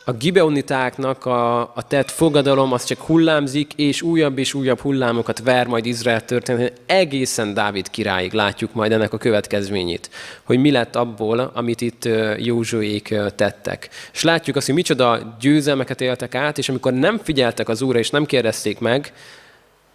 a 0.08 0.13
gibeonitáknak 0.13 1.26
a, 1.26 1.60
a 1.60 1.88
tett 1.88 2.12
fogadalom 2.12 2.72
az 2.72 2.84
csak 2.84 3.00
hullámzik, 3.00 3.74
és 3.76 4.02
újabb 4.02 4.38
és 4.38 4.54
újabb 4.54 4.80
hullámokat 4.80 5.39
ver 5.39 5.68
majd 5.68 5.86
Izrael 5.86 6.26
történet. 6.26 6.82
Egészen 6.86 7.54
Dávid 7.54 7.89
királyig 7.89 8.34
látjuk 8.34 8.74
majd 8.74 8.91
ennek 8.91 9.13
a 9.13 9.18
következményét, 9.18 10.10
hogy 10.44 10.60
mi 10.60 10.72
lett 10.72 10.96
abból, 10.96 11.52
amit 11.54 11.82
itt 11.82 12.10
Józsuék 12.38 13.15
tettek. 13.36 13.89
És 14.13 14.24
látjuk 14.24 14.56
azt, 14.56 14.65
hogy 14.65 14.76
micsoda 14.76 15.36
győzelmeket 15.39 16.02
éltek 16.02 16.36
át, 16.36 16.58
és 16.58 16.70
amikor 16.70 16.94
nem 16.94 17.20
figyeltek 17.24 17.70
az 17.70 17.82
Úrra, 17.82 18.00
és 18.00 18.10
nem 18.10 18.26
kérdezték 18.26 18.80
meg, 18.80 19.13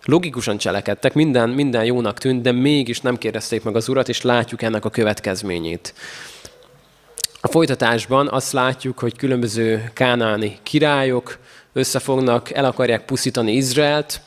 logikusan 0.05 0.59
cselekedtek, 0.59 1.15
minden, 1.15 1.49
minden 1.49 1.85
jónak 1.85 2.19
tűnt, 2.19 2.43
de 2.43 2.53
mégis 2.53 3.01
nem 3.01 3.19
kérdezték 3.19 3.63
meg 3.63 3.77
az 3.77 3.89
Urat, 3.89 4.09
és 4.09 4.23
látjuk 4.23 4.63
ennek 4.63 4.85
a 4.85 4.91
következményét. 4.91 5.95
A 7.43 7.49
folytatásban 7.49 8.29
azt 8.29 8.53
látjuk, 8.53 8.99
hogy 8.99 9.17
különböző 9.17 9.91
kánáni 9.95 10.59
királyok 10.63 11.39
összefognak, 11.73 12.51
el 12.53 12.65
akarják 12.65 13.05
pusztítani 13.05 13.53
Izraelt, 13.53 14.21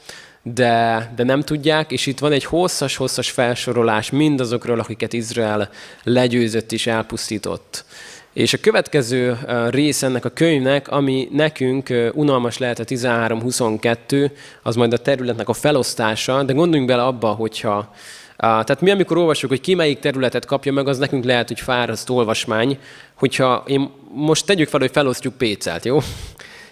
de, 0.43 1.11
de 1.15 1.23
nem 1.23 1.41
tudják, 1.41 1.91
és 1.91 2.05
itt 2.05 2.19
van 2.19 2.31
egy 2.31 2.45
hosszas-hosszas 2.45 3.31
felsorolás 3.31 4.09
mindazokról, 4.09 4.79
akiket 4.79 5.13
Izrael 5.13 5.69
legyőzött 6.03 6.71
és 6.71 6.87
elpusztított. 6.87 7.85
És 8.33 8.53
a 8.53 8.59
következő 8.61 9.37
rész 9.69 10.03
ennek 10.03 10.25
a 10.25 10.29
könyvnek, 10.29 10.87
ami 10.87 11.27
nekünk 11.31 12.11
unalmas 12.13 12.57
lehet 12.57 12.79
a 12.79 12.83
13-22, 12.83 14.31
az 14.63 14.75
majd 14.75 14.93
a 14.93 14.97
területnek 14.97 15.49
a 15.49 15.53
felosztása, 15.53 16.43
de 16.43 16.53
gondoljunk 16.53 16.89
bele 16.89 17.03
abba, 17.03 17.27
hogyha 17.27 17.93
tehát 18.37 18.81
mi, 18.81 18.91
amikor 18.91 19.17
olvasjuk, 19.17 19.51
hogy 19.51 19.61
ki 19.61 19.73
melyik 19.73 19.99
területet 19.99 20.45
kapja 20.45 20.71
meg, 20.71 20.87
az 20.87 20.97
nekünk 20.97 21.23
lehet, 21.23 21.47
hogy 21.47 21.59
fáraszt 21.59 22.09
olvasmány, 22.09 22.77
hogyha 23.13 23.63
én 23.67 23.91
most 24.13 24.45
tegyük 24.45 24.67
fel, 24.67 24.79
hogy 24.79 24.91
felosztjuk 24.91 25.37
Pécelt, 25.37 25.85
jó? 25.85 25.99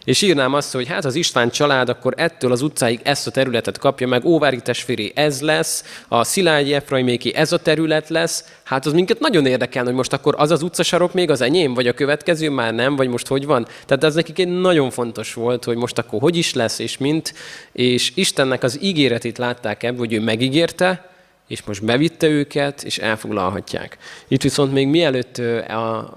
És 0.04 0.22
írnám 0.22 0.54
azt, 0.54 0.74
hogy 0.74 0.88
hát 0.88 1.06
az 1.06 1.16
István 1.16 1.50
család 1.50 1.90
akkor 1.90 2.14
ettől 2.18 2.52
az 2.52 2.62
utcáig 2.62 3.00
ezt 3.04 3.28
a 3.28 3.32
területet 3.32 3.78
kapja 3.78 4.08
meg, 4.08 4.26
Óvári 4.26 4.62
testvéré 4.62 5.12
ez 5.16 5.42
lesz, 5.42 6.04
a 6.08 6.24
Szilágyi 6.24 6.74
Efraiméki 6.74 7.36
ez 7.36 7.52
a 7.52 7.58
terület 7.58 8.10
lesz, 8.10 8.46
hát 8.64 8.86
az 8.86 8.94
minket 8.94 9.20
nagyon 9.20 9.46
érdekel, 9.46 9.84
hogy 9.84 9.94
most 9.94 10.14
akkor 10.14 10.36
az 10.38 10.52
az 10.52 10.62
utcasarok 10.62 11.14
még 11.14 11.30
az 11.30 11.42
enyém, 11.42 11.74
vagy 11.74 11.88
a 11.88 11.94
következő 11.94 12.50
már 12.50 12.74
nem, 12.74 12.96
vagy 12.96 13.08
most 13.08 13.28
hogy 13.28 13.46
van. 13.46 13.68
Tehát 13.86 14.04
ez 14.04 14.16
nekik 14.16 14.40
egy 14.40 14.60
nagyon 14.60 14.90
fontos 14.90 15.34
volt, 15.34 15.64
hogy 15.64 15.78
most 15.78 15.98
akkor 15.98 16.20
hogy 16.20 16.38
is 16.38 16.54
lesz, 16.54 16.80
és 16.80 16.98
mint, 16.98 17.34
és 17.72 18.12
Istennek 18.16 18.64
az 18.64 18.78
ígéretét 18.82 19.38
látták 19.38 19.84
ebből, 19.84 20.00
hogy 20.00 20.14
ő 20.14 20.20
megígérte, 20.20 21.11
és 21.52 21.64
most 21.64 21.86
bevitte 21.86 22.28
őket, 22.28 22.84
és 22.84 22.98
elfoglalhatják. 22.98 23.98
Itt 24.28 24.42
viszont 24.42 24.74
még 24.74 24.88
mielőtt 24.88 25.38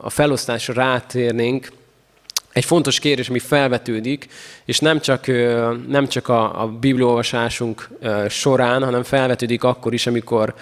a 0.02 0.10
felosztásra 0.10 0.74
rátérnénk, 0.74 1.72
egy 2.52 2.64
fontos 2.64 2.98
kérdés, 2.98 3.28
ami 3.28 3.38
felvetődik, 3.38 4.28
és 4.64 4.78
nem 4.78 5.00
csak, 5.00 5.26
nem 5.88 6.08
csak 6.08 6.28
a, 6.28 6.62
a 6.62 6.66
bibliolvasásunk 6.68 7.88
során, 8.28 8.82
hanem 8.82 9.02
felvetődik 9.02 9.64
akkor 9.64 9.92
is, 9.92 10.06
amikor 10.06 10.54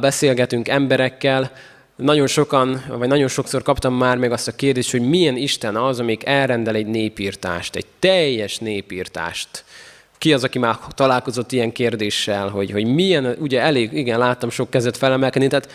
beszélgetünk 0.00 0.68
emberekkel, 0.68 1.52
nagyon 1.96 2.26
sokan, 2.26 2.84
vagy 2.88 3.08
nagyon 3.08 3.28
sokszor 3.28 3.62
kaptam 3.62 3.94
már 3.94 4.16
meg 4.16 4.32
azt 4.32 4.48
a 4.48 4.54
kérdést, 4.54 4.90
hogy 4.90 5.08
milyen 5.08 5.36
Isten 5.36 5.76
az, 5.76 6.00
amik 6.00 6.24
elrendel 6.24 6.74
egy 6.74 6.86
népírtást, 6.86 7.76
egy 7.76 7.86
teljes 7.98 8.58
népírtást. 8.58 9.64
Ki 10.24 10.32
az, 10.32 10.44
aki 10.44 10.58
már 10.58 10.78
találkozott 10.94 11.52
ilyen 11.52 11.72
kérdéssel, 11.72 12.48
hogy, 12.48 12.70
hogy 12.70 12.84
milyen, 12.84 13.36
ugye 13.40 13.60
elég, 13.60 13.92
igen, 13.92 14.18
láttam 14.18 14.50
sok 14.50 14.70
kezet 14.70 14.96
felemelkedni, 14.96 15.48
tehát 15.48 15.68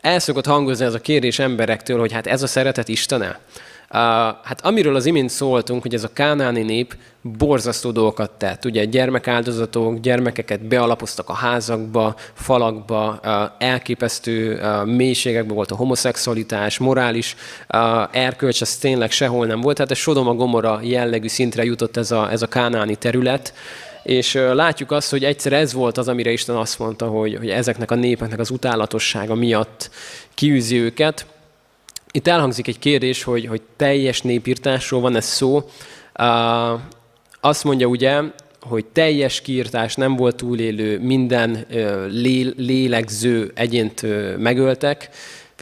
el 0.00 0.18
szokott 0.18 0.46
hangozni 0.46 0.84
ez 0.84 0.94
a 0.94 1.00
kérdés 1.00 1.38
emberektől, 1.38 1.98
hogy 1.98 2.12
hát 2.12 2.26
ez 2.26 2.42
a 2.42 2.46
szeretet 2.46 2.88
Istene. 2.88 3.26
Uh, 3.28 3.98
hát 4.42 4.60
amiről 4.62 4.96
az 4.96 5.06
imént 5.06 5.30
szóltunk, 5.30 5.82
hogy 5.82 5.94
ez 5.94 6.04
a 6.04 6.12
kánáni 6.12 6.62
nép 6.62 6.96
borzasztó 7.22 7.90
dolgokat 7.90 8.30
tett. 8.30 8.64
Ugye 8.64 8.84
gyermekáldozatok, 8.84 10.00
gyermekeket 10.00 10.64
bealapoztak 10.64 11.28
a 11.28 11.34
házakba, 11.34 12.14
falakba, 12.32 13.20
uh, 13.24 13.32
elképesztő 13.58 14.54
uh, 14.54 14.86
mélységekben 14.86 15.54
volt 15.54 15.70
a 15.70 15.76
homoszexualitás, 15.76 16.78
morális 16.78 17.36
erkölcs, 18.10 18.62
ez 18.62 18.76
tényleg 18.76 19.10
sehol 19.10 19.46
nem 19.46 19.60
volt. 19.60 19.76
Tehát 19.76 19.90
ez 19.90 19.98
Sodoma 19.98 20.34
Gomora 20.34 20.80
jellegű 20.82 21.28
szintre 21.28 21.64
jutott 21.64 21.96
ez 21.96 22.10
a, 22.10 22.30
ez 22.30 22.42
a 22.42 22.46
kánáni 22.46 22.96
terület. 22.96 23.52
És 24.02 24.34
látjuk 24.34 24.90
azt, 24.90 25.10
hogy 25.10 25.24
egyszer 25.24 25.52
ez 25.52 25.72
volt 25.72 25.98
az, 25.98 26.08
amire 26.08 26.30
Isten 26.30 26.56
azt 26.56 26.78
mondta, 26.78 27.06
hogy, 27.06 27.36
hogy 27.36 27.50
ezeknek 27.50 27.90
a 27.90 27.94
népeknek 27.94 28.38
az 28.38 28.50
utálatossága 28.50 29.34
miatt 29.34 29.90
kiűzi 30.34 30.76
őket. 30.76 31.26
Itt 32.10 32.26
elhangzik 32.26 32.68
egy 32.68 32.78
kérdés, 32.78 33.22
hogy, 33.22 33.46
hogy 33.46 33.62
teljes 33.76 34.20
népírtásról 34.20 35.00
van 35.00 35.16
ez 35.16 35.24
szó. 35.24 35.70
Azt 37.40 37.64
mondja 37.64 37.86
ugye, 37.86 38.20
hogy 38.60 38.84
teljes 38.84 39.40
kiirtás 39.40 39.94
nem 39.94 40.16
volt 40.16 40.36
túlélő, 40.36 40.98
minden 40.98 41.66
lélegző 42.56 43.52
egyént 43.54 44.06
megöltek, 44.38 45.10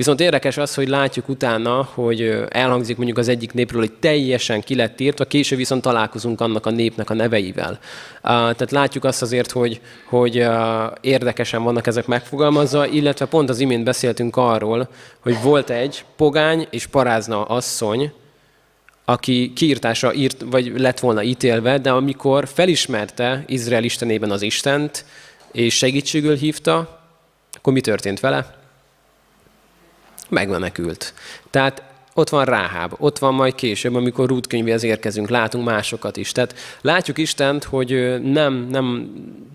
Viszont 0.01 0.21
érdekes 0.21 0.57
az, 0.57 0.75
hogy 0.75 0.89
látjuk 0.89 1.29
utána, 1.29 1.89
hogy 1.95 2.45
elhangzik 2.49 2.97
mondjuk 2.97 3.19
az 3.19 3.29
egyik 3.29 3.53
népről, 3.53 3.81
hogy 3.81 3.93
teljesen 3.93 4.61
ki 4.61 4.75
lett 4.75 5.01
írtva, 5.01 5.25
később 5.25 5.59
viszont 5.59 5.83
találkozunk 5.83 6.41
annak 6.41 6.67
a 6.67 6.71
népnek 6.71 7.11
a 7.11 7.15
neveivel. 7.15 7.79
Tehát 8.23 8.71
látjuk 8.71 9.05
azt 9.05 9.23
azért, 9.23 9.51
hogy, 9.51 9.81
hogy 10.09 10.47
érdekesen 11.01 11.63
vannak 11.63 11.87
ezek 11.87 12.07
megfogalmazva, 12.07 12.87
illetve 12.87 13.25
pont 13.27 13.49
az 13.49 13.61
imént 13.61 13.85
beszéltünk 13.85 14.37
arról, 14.37 14.89
hogy 15.19 15.43
volt 15.43 15.71
egy 15.71 16.05
pogány 16.17 16.67
és 16.71 16.87
parázna 16.87 17.45
asszony, 17.45 18.13
aki 19.05 19.53
kiírtásra 19.55 20.15
írt, 20.15 20.45
vagy 20.51 20.73
lett 20.77 20.99
volna 20.99 21.23
ítélve, 21.23 21.79
de 21.79 21.91
amikor 21.91 22.49
felismerte 22.49 23.45
Izrael 23.47 23.85
istenében 23.85 24.31
az 24.31 24.43
Istent, 24.43 25.05
és 25.53 25.77
segítségül 25.77 26.37
hívta, 26.37 27.01
akkor 27.53 27.73
mi 27.73 27.81
történt 27.81 28.21
vele? 28.21 28.60
Megmenekült. 30.31 31.15
Tehát 31.51 31.83
ott 32.15 32.29
van 32.29 32.45
Ráháb, 32.45 32.95
ott 32.99 33.19
van 33.19 33.35
majd 33.35 33.55
később, 33.55 33.95
amikor 33.95 34.29
Rút 34.29 34.53
érkezünk, 34.83 35.29
látunk 35.29 35.65
másokat 35.65 36.17
is. 36.17 36.33
Tehát 36.33 36.55
látjuk 36.81 37.19
Istent, 37.19 37.65
hogy 37.65 38.21
nem, 38.23 38.67
nem 38.71 39.13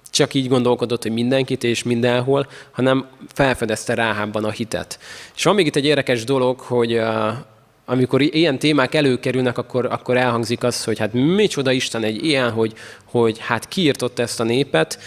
csak 0.09 0.33
így 0.33 0.47
gondolkodott, 0.47 1.01
hogy 1.01 1.11
mindenkit 1.11 1.63
és 1.63 1.83
mindenhol, 1.83 2.47
hanem 2.71 3.07
felfedezte 3.33 3.93
Ráhábban 3.93 4.43
a 4.43 4.51
hitet. 4.51 4.99
És 5.35 5.43
van 5.43 5.55
még 5.55 5.65
itt 5.65 5.75
egy 5.75 5.85
érdekes 5.85 6.23
dolog, 6.23 6.59
hogy 6.59 7.01
amikor 7.85 8.21
ilyen 8.21 8.59
témák 8.59 8.93
előkerülnek, 8.93 9.57
akkor, 9.57 9.85
akkor 9.85 10.17
elhangzik 10.17 10.63
az, 10.63 10.83
hogy 10.83 10.99
hát 10.99 11.13
micsoda 11.13 11.71
Isten 11.71 12.03
egy 12.03 12.25
ilyen, 12.25 12.51
hogy, 12.51 12.73
hogy 13.05 13.37
hát 13.39 13.67
kiirtott 13.67 14.19
ezt 14.19 14.39
a 14.39 14.43
népet. 14.43 14.99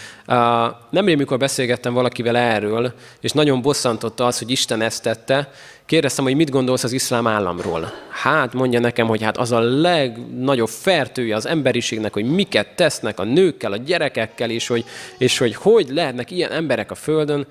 Nemrég, 0.89 1.17
mikor 1.17 1.37
beszélgettem 1.37 1.93
valakivel 1.93 2.37
erről, 2.37 2.93
és 3.21 3.31
nagyon 3.31 3.61
bosszantotta 3.61 4.25
az, 4.25 4.37
hogy 4.39 4.51
Isten 4.51 4.81
ezt 4.81 5.03
tette, 5.03 5.51
kérdeztem, 5.85 6.23
hogy 6.23 6.35
mit 6.35 6.49
gondolsz 6.49 6.83
az 6.83 6.91
iszlám 6.91 7.27
államról. 7.27 7.91
Hát 8.09 8.53
mondja 8.53 8.79
nekem, 8.79 9.07
hogy 9.07 9.23
hát 9.23 9.37
az 9.37 9.51
a 9.51 9.59
legnagyobb 9.59 10.69
fertője 10.69 11.35
az 11.35 11.45
emberiségnek, 11.45 12.13
hogy 12.13 12.25
miket 12.25 12.75
tesznek 12.75 13.19
a 13.19 13.23
nőkkel, 13.23 13.71
a 13.71 13.77
gyerekekkel, 13.77 14.49
és 14.49 14.67
hogy, 14.67 14.85
és 15.17 15.37
hogy 15.37 15.55
hogy 15.55 15.89
lehetnek 15.89 16.31
ilyen 16.31 16.51
emberek 16.51 16.91
a 16.91 16.95
Földön. 16.95 17.47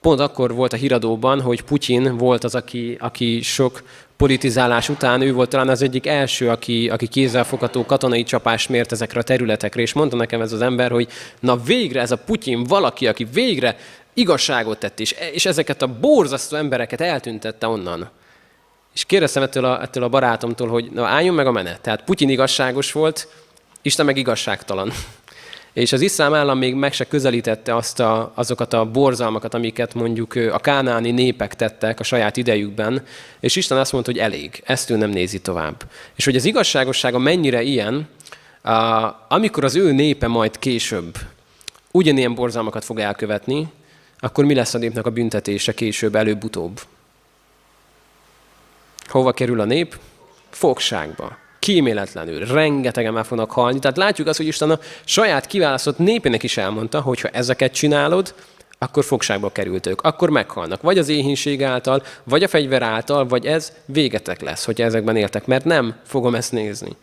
Pont 0.00 0.20
akkor 0.20 0.54
volt 0.54 0.72
a 0.72 0.76
híradóban, 0.76 1.40
hogy 1.40 1.62
Putyin 1.62 2.16
volt 2.16 2.44
az, 2.44 2.54
aki, 2.54 2.96
aki 3.00 3.42
sok 3.42 3.82
politizálás 4.16 4.88
után 4.88 5.20
ő 5.20 5.32
volt 5.32 5.48
talán 5.48 5.68
az 5.68 5.82
egyik 5.82 6.06
első, 6.06 6.48
aki, 6.48 6.88
aki 6.88 7.06
kézzelfogható 7.06 7.84
katonai 7.84 8.22
csapást 8.22 8.68
mért 8.68 8.92
ezekre 8.92 9.20
a 9.20 9.22
területekre, 9.22 9.80
és 9.80 9.92
mondta 9.92 10.16
nekem 10.16 10.40
ez 10.40 10.52
az 10.52 10.60
ember, 10.60 10.90
hogy 10.90 11.08
na 11.40 11.56
végre 11.56 12.00
ez 12.00 12.10
a 12.10 12.16
Putyin 12.16 12.64
valaki, 12.64 13.06
aki 13.06 13.24
végre 13.24 13.76
igazságot 14.14 14.78
tett, 14.78 15.00
és, 15.00 15.14
és 15.32 15.46
ezeket 15.46 15.82
a 15.82 15.98
borzasztó 16.00 16.56
embereket 16.56 17.00
eltüntette 17.00 17.66
onnan. 17.66 18.10
És 18.94 19.04
kérdeztem 19.04 19.42
ettől 19.42 19.64
a, 19.64 19.82
ettől 19.82 20.02
a 20.02 20.08
barátomtól, 20.08 20.68
hogy 20.68 20.90
na 20.92 21.06
álljon 21.06 21.34
meg 21.34 21.46
a 21.46 21.52
menet. 21.52 21.80
Tehát 21.80 22.04
Putyin 22.04 22.28
igazságos 22.28 22.92
volt, 22.92 23.28
Isten 23.82 24.06
meg 24.06 24.16
igazságtalan. 24.16 24.92
És 25.72 25.92
az 25.92 26.00
iszlám 26.00 26.34
állam 26.34 26.58
még 26.58 26.74
meg 26.74 26.92
se 26.92 27.06
közelítette 27.06 27.76
azt 27.76 28.00
a, 28.00 28.32
azokat 28.34 28.72
a 28.72 28.84
borzalmakat, 28.84 29.54
amiket 29.54 29.94
mondjuk 29.94 30.34
a 30.34 30.58
kánáni 30.58 31.10
népek 31.10 31.54
tettek 31.54 32.00
a 32.00 32.02
saját 32.02 32.36
idejükben, 32.36 33.04
és 33.40 33.56
Isten 33.56 33.78
azt 33.78 33.92
mondta, 33.92 34.10
hogy 34.10 34.20
elég, 34.20 34.62
ezt 34.64 34.90
ő 34.90 34.96
nem 34.96 35.10
nézi 35.10 35.40
tovább. 35.40 35.82
És 36.14 36.24
hogy 36.24 36.36
az 36.36 36.44
igazságossága 36.44 37.18
mennyire 37.18 37.62
ilyen, 37.62 38.08
amikor 39.28 39.64
az 39.64 39.76
ő 39.76 39.92
népe 39.92 40.26
majd 40.26 40.58
később 40.58 41.18
ugyanilyen 41.90 42.34
borzalmakat 42.34 42.84
fog 42.84 42.98
elkövetni, 42.98 43.72
akkor 44.18 44.44
mi 44.44 44.54
lesz 44.54 44.74
a 44.74 44.78
népnek 44.78 45.06
a 45.06 45.10
büntetése 45.10 45.74
később, 45.74 46.14
előbb-utóbb? 46.14 46.80
Hova 49.06 49.32
kerül 49.32 49.60
a 49.60 49.64
nép? 49.64 49.98
Fogságba 50.50 51.36
kíméletlenül, 51.60 52.46
rengetegen 52.46 53.12
már 53.12 53.24
fognak 53.24 53.50
halni. 53.50 53.78
Tehát 53.78 53.96
látjuk 53.96 54.28
azt, 54.28 54.38
hogy 54.38 54.46
Isten 54.46 54.70
a 54.70 54.78
saját 55.04 55.46
kiválasztott 55.46 55.98
népének 55.98 56.42
is 56.42 56.56
elmondta, 56.56 57.00
hogy 57.00 57.20
ha 57.20 57.28
ezeket 57.28 57.72
csinálod, 57.72 58.34
akkor 58.82 59.04
fogságba 59.04 59.52
kerültök, 59.52 60.00
akkor 60.00 60.30
meghalnak. 60.30 60.82
Vagy 60.82 60.98
az 60.98 61.08
éhínség 61.08 61.62
által, 61.62 62.02
vagy 62.24 62.42
a 62.42 62.48
fegyver 62.48 62.82
által, 62.82 63.26
vagy 63.26 63.46
ez 63.46 63.72
végetek 63.84 64.40
lesz, 64.40 64.64
hogyha 64.64 64.84
ezekben 64.84 65.16
éltek, 65.16 65.46
mert 65.46 65.64
nem 65.64 65.94
fogom 66.06 66.34
ezt 66.34 66.52
nézni. 66.52 66.96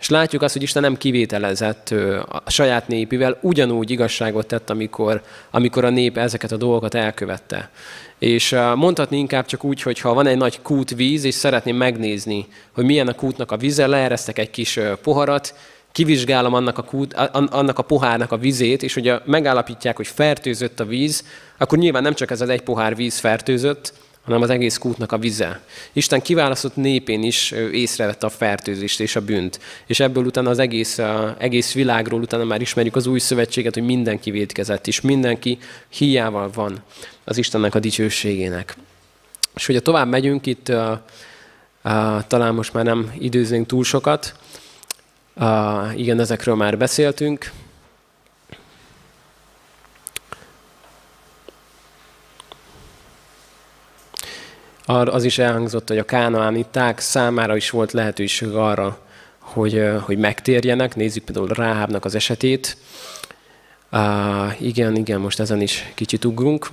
És 0.00 0.08
látjuk 0.08 0.42
azt, 0.42 0.52
hogy 0.52 0.62
Isten 0.62 0.82
nem 0.82 0.96
kivételezett 0.96 1.94
a 2.28 2.50
saját 2.50 2.88
népivel, 2.88 3.38
ugyanúgy 3.40 3.90
igazságot 3.90 4.46
tett, 4.46 4.70
amikor, 4.70 5.22
amikor 5.50 5.84
a 5.84 5.90
nép 5.90 6.18
ezeket 6.18 6.52
a 6.52 6.56
dolgokat 6.56 6.94
elkövette. 6.94 7.70
És 8.18 8.56
mondhatni 8.74 9.18
inkább 9.18 9.46
csak 9.46 9.64
úgy, 9.64 9.82
hogy 9.82 10.00
ha 10.00 10.14
van 10.14 10.26
egy 10.26 10.36
nagy 10.36 10.62
kútvíz, 10.62 11.24
és 11.24 11.34
szeretném 11.34 11.76
megnézni, 11.76 12.46
hogy 12.72 12.84
milyen 12.84 13.08
a 13.08 13.14
kútnak 13.14 13.52
a 13.52 13.56
vize, 13.56 13.86
leeresztek 13.86 14.38
egy 14.38 14.50
kis 14.50 14.80
poharat, 15.02 15.54
kivizsgálom 15.92 16.54
annak 16.54 16.78
a, 16.78 16.82
kút, 16.82 17.14
annak 17.32 17.78
a 17.78 17.82
pohárnak 17.82 18.32
a 18.32 18.36
vizét, 18.36 18.82
és 18.82 18.94
hogyha 18.94 19.22
megállapítják, 19.24 19.96
hogy 19.96 20.06
fertőzött 20.06 20.80
a 20.80 20.84
víz, 20.84 21.24
akkor 21.58 21.78
nyilván 21.78 22.02
nem 22.02 22.14
csak 22.14 22.30
ez 22.30 22.40
az 22.40 22.48
egy 22.48 22.62
pohár 22.62 22.96
víz 22.96 23.18
fertőzött, 23.18 23.92
hanem 24.24 24.42
az 24.42 24.50
egész 24.50 24.78
kútnak 24.78 25.12
a 25.12 25.18
vize. 25.18 25.60
Isten 25.92 26.22
kiválasztott 26.22 26.76
népén 26.76 27.22
is 27.22 27.50
észrevette 27.72 28.26
a 28.26 28.30
fertőzést 28.30 29.00
és 29.00 29.16
a 29.16 29.20
bűnt. 29.20 29.60
És 29.86 30.00
ebből 30.00 30.24
utána 30.24 30.50
az 30.50 30.58
egész, 30.58 31.00
egész 31.38 31.72
világról 31.72 32.20
utána 32.20 32.44
már 32.44 32.60
ismerjük 32.60 32.96
az 32.96 33.06
új 33.06 33.18
szövetséget, 33.18 33.74
hogy 33.74 33.84
mindenki 33.84 34.30
védkezett, 34.30 34.86
és 34.86 35.00
mindenki 35.00 35.58
hiával 35.88 36.50
van 36.54 36.82
az 37.24 37.38
Istennek 37.38 37.74
a 37.74 37.78
dicsőségének. 37.78 38.76
És 39.54 39.66
hogyha 39.66 39.82
tovább 39.82 40.08
megyünk, 40.08 40.46
itt 40.46 40.68
uh, 40.68 40.90
uh, 41.84 42.26
talán 42.26 42.54
most 42.54 42.72
már 42.72 42.84
nem 42.84 43.12
időznénk 43.18 43.66
túl 43.66 43.84
sokat, 43.84 44.34
uh, 45.36 45.98
igen, 45.98 46.20
ezekről 46.20 46.54
már 46.54 46.78
beszéltünk, 46.78 47.52
az 54.86 55.24
is 55.24 55.38
elhangzott, 55.38 55.88
hogy 55.88 55.98
a 55.98 56.04
kánaániták 56.04 56.98
számára 56.98 57.56
is 57.56 57.70
volt 57.70 57.92
lehetőség 57.92 58.48
arra, 58.48 58.98
hogy, 59.38 59.90
hogy 60.00 60.18
megtérjenek. 60.18 60.96
Nézzük 60.96 61.24
például 61.24 61.48
Ráhábnak 61.48 62.04
az 62.04 62.14
esetét. 62.14 62.76
Uh, 63.92 64.62
igen, 64.62 64.96
igen, 64.96 65.20
most 65.20 65.40
ezen 65.40 65.60
is 65.60 65.92
kicsit 65.94 66.24
ugrunk. 66.24 66.68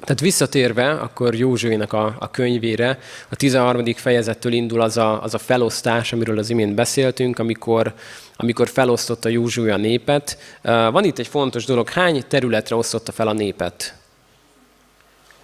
Tehát 0.00 0.20
visszatérve 0.20 0.90
akkor 0.90 1.34
Józsuénak 1.34 1.92
a, 1.92 2.16
a 2.18 2.30
könyvére, 2.30 2.98
a 3.28 3.36
13. 3.36 3.94
fejezettől 3.94 4.52
indul 4.52 4.80
az 4.80 4.96
a, 4.96 5.22
az 5.22 5.34
a 5.34 5.38
felosztás, 5.38 6.12
amiről 6.12 6.38
az 6.38 6.50
imént 6.50 6.74
beszéltünk, 6.74 7.38
amikor, 7.38 7.94
amikor 8.36 8.68
felosztotta 8.68 9.28
Józsué 9.28 9.70
a 9.70 9.76
népet. 9.76 10.38
Van 10.62 11.04
itt 11.04 11.18
egy 11.18 11.26
fontos 11.26 11.64
dolog, 11.64 11.88
hány 11.88 12.24
területre 12.28 12.76
osztotta 12.76 13.12
fel 13.12 13.28
a 13.28 13.32
népet? 13.32 13.94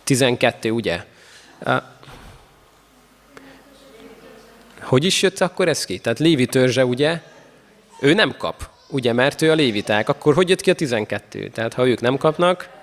12, 0.05 0.71
ugye? 0.71 1.05
Hogy 4.81 5.05
is 5.05 5.23
jött 5.23 5.41
akkor 5.41 5.69
ez 5.69 5.85
ki? 5.85 5.99
Tehát 5.99 6.19
Lévi 6.19 6.47
törzse, 6.47 6.85
ugye, 6.85 7.21
ő 8.01 8.15
nem 8.15 8.35
kap, 8.39 8.69
ugye, 8.89 9.13
mert 9.13 9.43
ő 9.43 9.51
a 9.51 9.55
léviták. 9.55 10.09
Akkor 10.09 10.35
hogy 10.35 10.49
jött 10.49 10.61
ki 10.61 10.71
a 10.71 10.75
12? 10.75 11.49
Tehát 11.49 11.75
ha 11.75 11.87
ők 11.87 12.01
nem 12.01 12.17
kapnak, 12.17 12.76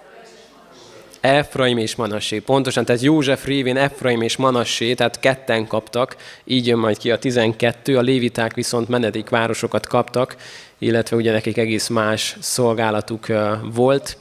Efraim 1.24 1.78
és 1.78 1.96
Manassé. 1.96 2.40
Pontosan, 2.40 2.86
tehát 2.86 3.02
József 3.02 3.46
révén 3.46 3.78
Efraim 3.78 4.22
és 4.22 4.36
Manassé, 4.36 4.94
tehát 4.94 5.20
ketten 5.20 5.68
kaptak, 5.68 6.16
így 6.46 6.68
jön 6.68 6.78
majd 6.78 6.98
ki 6.98 7.12
a 7.12 7.18
12, 7.18 7.98
a 7.98 8.02
léviták 8.02 8.54
viszont 8.54 8.88
menedékvárosokat 8.88 9.88
kaptak, 9.88 10.36
illetve 10.78 11.16
ugye 11.16 11.32
nekik 11.32 11.58
egész 11.58 11.88
más 11.88 12.36
szolgálatuk 12.40 13.28
volt. 13.74 14.18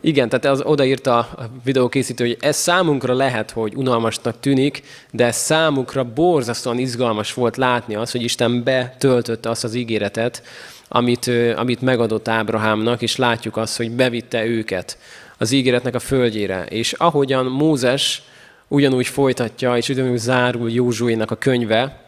Igen, 0.00 0.28
tehát 0.28 0.44
az 0.44 0.62
odaírta 0.64 1.18
a 1.18 1.50
videókészítő, 1.64 2.26
hogy 2.26 2.36
ez 2.40 2.56
számunkra 2.56 3.14
lehet, 3.14 3.50
hogy 3.50 3.74
unalmasnak 3.74 4.40
tűnik, 4.40 4.82
de 5.10 5.30
számunkra 5.30 6.04
borzasztóan 6.04 6.78
izgalmas 6.78 7.34
volt 7.34 7.56
látni 7.56 7.94
azt, 7.94 8.12
hogy 8.12 8.22
Isten 8.22 8.62
betöltötte 8.62 9.50
azt 9.50 9.64
az 9.64 9.74
ígéretet, 9.74 10.42
amit, 10.92 11.30
amit 11.56 11.80
megadott 11.80 12.28
Ábrahámnak, 12.28 13.02
és 13.02 13.16
látjuk 13.16 13.56
azt, 13.56 13.76
hogy 13.76 13.90
bevitte 13.90 14.44
őket 14.44 14.98
az 15.38 15.52
ígéretnek 15.52 15.94
a 15.94 15.98
földjére. 15.98 16.64
És 16.64 16.92
ahogyan 16.92 17.46
Mózes 17.46 18.22
ugyanúgy 18.68 19.06
folytatja, 19.06 19.76
és 19.76 19.88
ugyanúgy 19.88 20.18
zárul 20.18 20.70
Józsuénak 20.70 21.30
a 21.30 21.34
könyve, 21.36 22.00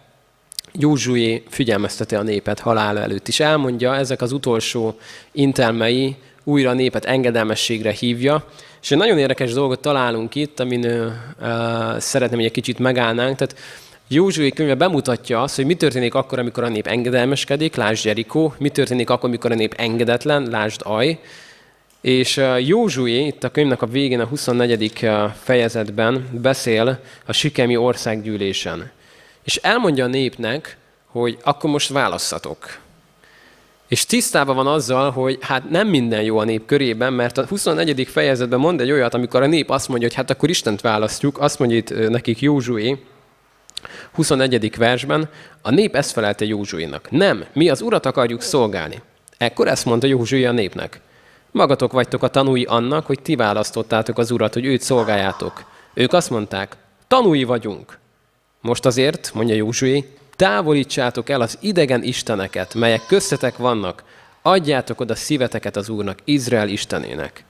Józsué 0.72 1.42
figyelmezteti 1.48 2.14
a 2.14 2.22
népet 2.22 2.60
halála 2.60 3.00
előtt, 3.00 3.28
és 3.28 3.40
elmondja 3.40 3.94
ezek 3.94 4.22
az 4.22 4.32
utolsó 4.32 4.98
intelmei, 5.32 6.16
újra 6.44 6.70
a 6.70 6.74
népet 6.74 7.04
engedelmességre 7.04 7.90
hívja. 7.90 8.48
És 8.82 8.90
egy 8.90 8.98
nagyon 8.98 9.18
érdekes 9.18 9.52
dolgot 9.52 9.80
találunk 9.80 10.34
itt, 10.34 10.60
amin 10.60 10.84
uh, 10.84 11.98
szeretném, 11.98 12.38
hogy 12.38 12.46
egy 12.46 12.52
kicsit 12.52 12.78
megállnánk. 12.78 13.36
Tehát 13.36 13.56
Józsué 14.14 14.50
könyve 14.50 14.74
bemutatja 14.74 15.42
azt, 15.42 15.56
hogy 15.56 15.66
mi 15.66 15.74
történik 15.74 16.14
akkor, 16.14 16.38
amikor 16.38 16.64
a 16.64 16.68
nép 16.68 16.86
engedelmeskedik, 16.86 17.74
lásd 17.74 18.04
Jerikó, 18.04 18.54
mi 18.58 18.68
történik 18.68 19.10
akkor, 19.10 19.28
amikor 19.28 19.52
a 19.52 19.54
nép 19.54 19.74
engedetlen, 19.76 20.48
lásd 20.50 20.80
Aj. 20.84 21.18
És 22.00 22.40
Józsué 22.58 23.26
itt 23.26 23.44
a 23.44 23.50
könyvnek 23.50 23.82
a 23.82 23.86
végén, 23.86 24.20
a 24.20 24.24
24. 24.24 25.10
fejezetben 25.42 26.28
beszél 26.32 27.00
a 27.26 27.32
Sikemi 27.32 27.76
országgyűlésen. 27.76 28.90
És 29.42 29.56
elmondja 29.56 30.04
a 30.04 30.08
népnek, 30.08 30.76
hogy 31.06 31.38
akkor 31.42 31.70
most 31.70 31.88
válasszatok. 31.88 32.78
És 33.88 34.06
tisztában 34.06 34.56
van 34.56 34.66
azzal, 34.66 35.10
hogy 35.10 35.38
hát 35.40 35.70
nem 35.70 35.88
minden 35.88 36.22
jó 36.22 36.38
a 36.38 36.44
nép 36.44 36.66
körében, 36.66 37.12
mert 37.12 37.38
a 37.38 37.46
24. 37.46 38.08
fejezetben 38.08 38.58
mond 38.58 38.80
egy 38.80 38.90
olyat, 38.90 39.14
amikor 39.14 39.42
a 39.42 39.46
nép 39.46 39.70
azt 39.70 39.88
mondja, 39.88 40.06
hogy 40.08 40.16
hát 40.16 40.30
akkor 40.30 40.48
Istent 40.48 40.80
választjuk, 40.80 41.40
azt 41.40 41.58
mondja 41.58 41.76
itt 41.76 42.08
nekik 42.08 42.40
Józsué, 42.40 42.98
21. 44.12 44.76
versben, 44.76 45.28
a 45.62 45.70
nép 45.70 45.96
ezt 45.96 46.12
felelte 46.12 46.44
Józsuénak. 46.44 47.10
Nem, 47.10 47.44
mi 47.52 47.68
az 47.68 47.80
urat 47.80 48.06
akarjuk 48.06 48.40
szolgálni. 48.40 49.02
Ekkor 49.38 49.68
ezt 49.68 49.84
mondta 49.84 50.06
Józsué 50.06 50.44
a 50.44 50.52
népnek. 50.52 51.00
Magatok 51.50 51.92
vagytok 51.92 52.22
a 52.22 52.28
tanúi 52.28 52.64
annak, 52.64 53.06
hogy 53.06 53.22
ti 53.22 53.36
választottátok 53.36 54.18
az 54.18 54.30
urat, 54.30 54.54
hogy 54.54 54.64
őt 54.64 54.80
szolgáljátok. 54.80 55.64
Ők 55.94 56.12
azt 56.12 56.30
mondták, 56.30 56.76
tanúi 57.08 57.44
vagyunk. 57.44 57.98
Most 58.60 58.86
azért, 58.86 59.30
mondja 59.34 59.54
Józsué, 59.54 60.16
távolítsátok 60.36 61.28
el 61.28 61.40
az 61.40 61.58
idegen 61.60 62.02
isteneket, 62.02 62.74
melyek 62.74 63.06
köztetek 63.06 63.56
vannak, 63.56 64.02
adjátok 64.42 65.00
oda 65.00 65.14
szíveteket 65.14 65.76
az 65.76 65.88
Úrnak, 65.88 66.18
Izrael 66.24 66.68
istenének. 66.68 67.44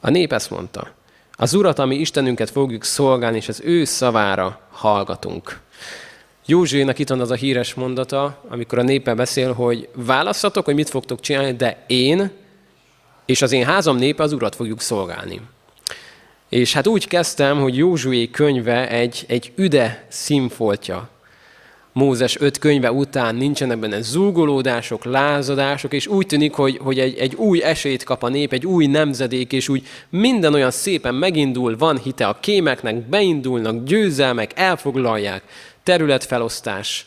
A 0.00 0.10
nép 0.10 0.32
ezt 0.32 0.50
mondta, 0.50 0.88
Az 1.36 1.54
Urat, 1.54 1.78
ami 1.78 1.94
Istenünket 1.94 2.50
fogjuk 2.50 2.84
szolgálni, 2.84 3.36
és 3.36 3.48
az 3.48 3.60
ő 3.64 3.84
szavára 3.84 4.60
hallgatunk. 4.70 5.60
Józsuénak 6.46 6.98
itt 6.98 7.08
van 7.08 7.20
az 7.20 7.30
a 7.30 7.34
híres 7.34 7.74
mondata, 7.74 8.42
amikor 8.48 8.78
a 8.78 8.82
népe 8.82 9.14
beszél, 9.14 9.52
hogy 9.52 9.88
választhatok, 9.94 10.64
hogy 10.64 10.74
mit 10.74 10.88
fogtok 10.88 11.20
csinálni, 11.20 11.52
de 11.52 11.84
én 11.86 12.30
és 13.26 13.42
az 13.42 13.52
én 13.52 13.64
házam 13.64 13.96
népe 13.96 14.22
az 14.22 14.32
Urat 14.32 14.54
fogjuk 14.54 14.80
szolgálni. 14.80 15.40
És 16.48 16.72
hát 16.72 16.86
úgy 16.86 17.08
kezdtem, 17.08 17.60
hogy 17.60 17.76
Józsué 17.76 18.30
könyve 18.30 18.88
egy, 18.88 19.24
egy 19.28 19.52
üde 19.56 20.06
színfoltja. 20.08 21.08
Mózes 21.92 22.40
öt 22.40 22.58
könyve 22.58 22.92
után 22.92 23.34
nincsenek 23.34 23.78
benne 23.78 24.00
zúgolódások, 24.00 25.04
lázadások, 25.04 25.92
és 25.92 26.06
úgy 26.06 26.26
tűnik, 26.26 26.52
hogy, 26.52 26.78
hogy 26.82 26.98
egy, 26.98 27.18
egy 27.18 27.34
új 27.34 27.62
esélyt 27.62 28.02
kap 28.02 28.22
a 28.22 28.28
nép, 28.28 28.52
egy 28.52 28.66
új 28.66 28.86
nemzedék, 28.86 29.52
és 29.52 29.68
úgy 29.68 29.86
minden 30.10 30.54
olyan 30.54 30.70
szépen 30.70 31.14
megindul, 31.14 31.76
van 31.76 31.98
hite 31.98 32.26
a 32.26 32.38
kémeknek, 32.40 33.08
beindulnak, 33.08 33.84
győzelmek, 33.84 34.50
elfoglalják, 34.54 35.42
területfelosztás. 35.84 37.06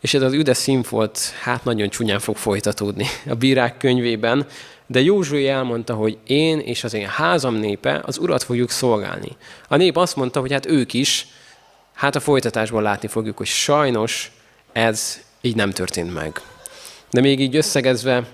És 0.00 0.14
ez 0.14 0.22
az 0.22 0.32
üde 0.32 0.54
színfolt, 0.54 1.18
hát 1.42 1.64
nagyon 1.64 1.88
csúnyán 1.88 2.18
fog 2.18 2.36
folytatódni 2.36 3.06
a 3.28 3.34
bírák 3.34 3.76
könyvében, 3.76 4.46
de 4.86 5.00
Józsué 5.00 5.48
elmondta, 5.48 5.94
hogy 5.94 6.18
én 6.26 6.58
és 6.58 6.84
az 6.84 6.94
én 6.94 7.08
házam 7.08 7.54
népe 7.54 8.00
az 8.04 8.18
urat 8.18 8.42
fogjuk 8.42 8.70
szolgálni. 8.70 9.36
A 9.68 9.76
nép 9.76 9.96
azt 9.96 10.16
mondta, 10.16 10.40
hogy 10.40 10.52
hát 10.52 10.66
ők 10.66 10.92
is, 10.92 11.26
hát 11.94 12.14
a 12.14 12.20
folytatásból 12.20 12.82
látni 12.82 13.08
fogjuk, 13.08 13.36
hogy 13.36 13.46
sajnos 13.46 14.32
ez 14.72 15.20
így 15.40 15.56
nem 15.56 15.70
történt 15.70 16.14
meg. 16.14 16.40
De 17.10 17.20
még 17.20 17.40
így 17.40 17.56
összegezve 17.56 18.26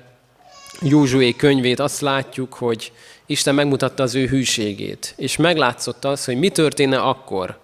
Józsué 0.83 1.33
könyvét 1.33 1.79
azt 1.79 2.01
látjuk, 2.01 2.55
hogy 2.55 2.93
Isten 3.27 3.55
megmutatta 3.55 4.03
az 4.03 4.15
ő 4.15 4.27
hűségét, 4.27 5.15
és 5.17 5.37
meglátszott 5.37 6.05
az, 6.05 6.25
hogy 6.25 6.39
mi 6.39 6.49
történne 6.49 6.99
akkor, 6.99 7.60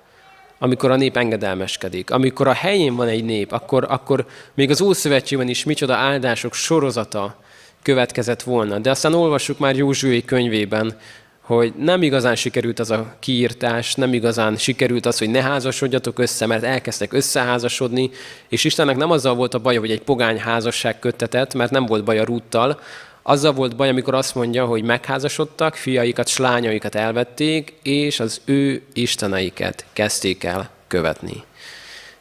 amikor 0.59 0.90
a 0.90 0.97
nép 0.97 1.16
engedelmeskedik, 1.16 2.11
amikor 2.11 2.49
a 2.49 2.53
helyén 2.53 2.97
van 2.97 3.09
egy 3.09 3.25
nép, 3.25 3.53
akkor, 3.53 3.87
akkor 3.88 4.27
még 4.55 4.71
az 4.71 4.81
Ószövetségben 4.81 5.49
is 5.49 5.64
micsoda 5.64 5.95
áldások 5.95 6.55
sorozata 6.55 7.37
következett 7.83 8.42
volna. 8.42 8.79
De 8.79 8.90
aztán 8.90 9.14
olvassuk 9.14 9.59
már 9.59 9.77
Józsué 9.77 10.23
könyvében, 10.23 10.97
hogy 11.40 11.73
nem 11.79 12.03
igazán 12.03 12.37
sikerült 12.37 12.79
az 12.79 12.90
a 12.90 13.14
kiírtás, 13.21 13.95
nem 13.95 14.12
igazán 14.12 14.57
sikerült 14.57 15.07
az, 15.07 15.19
hogy 15.19 15.31
ne 15.31 15.42
házasodjatok 15.42 16.19
össze, 16.19 16.47
mert 16.47 16.62
elkezdtek 16.62 17.12
összeházasodni, 17.12 18.11
és 18.49 18.64
Istennek 18.64 18.97
nem 18.97 19.11
azzal 19.11 19.35
volt 19.35 19.55
a 19.55 19.59
baja, 19.59 19.81
hogy 19.81 19.90
egy 19.90 20.03
pogány 20.03 20.38
házasság 20.38 20.99
köttetett, 20.99 21.55
mert 21.55 21.71
nem 21.71 21.87
volt 21.87 22.05
baj 22.05 22.19
a 22.19 22.25
rúttal, 22.25 22.81
azzal 23.29 23.53
volt 23.53 23.77
baj, 23.77 23.89
amikor 23.89 24.15
azt 24.15 24.35
mondja, 24.35 24.67
hogy 24.67 24.83
megházasodtak, 24.83 25.75
fiaikat, 25.75 26.29
slányaikat 26.29 26.95
elvették, 26.95 27.75
és 27.83 28.21
az 28.21 28.41
ő 28.45 28.83
isteneiket 28.93 29.85
kezdték 29.93 30.45
el 30.45 30.71
követni. 30.87 31.45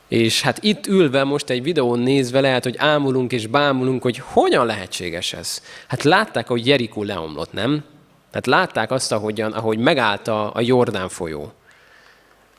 És 0.07 0.41
hát 0.41 0.63
itt 0.63 0.87
ülve, 0.87 1.23
most 1.23 1.49
egy 1.49 1.63
videón 1.63 1.99
nézve 1.99 2.39
lehet, 2.41 2.63
hogy 2.63 2.75
ámulunk 2.77 3.31
és 3.31 3.47
bámulunk, 3.47 4.01
hogy 4.01 4.21
hogyan 4.23 4.65
lehetséges 4.65 5.33
ez. 5.33 5.61
Hát 5.87 6.03
látták, 6.03 6.47
hogy 6.47 6.67
Jerikó 6.67 7.03
leomlott, 7.03 7.53
nem? 7.53 7.83
Tehát 8.31 8.45
látták 8.45 8.91
azt, 8.91 9.11
ahogyan, 9.11 9.51
ahogy 9.51 9.77
megállt 9.77 10.27
a, 10.27 10.51
a 10.53 10.61
Jordán 10.61 11.09
folyó. 11.09 11.51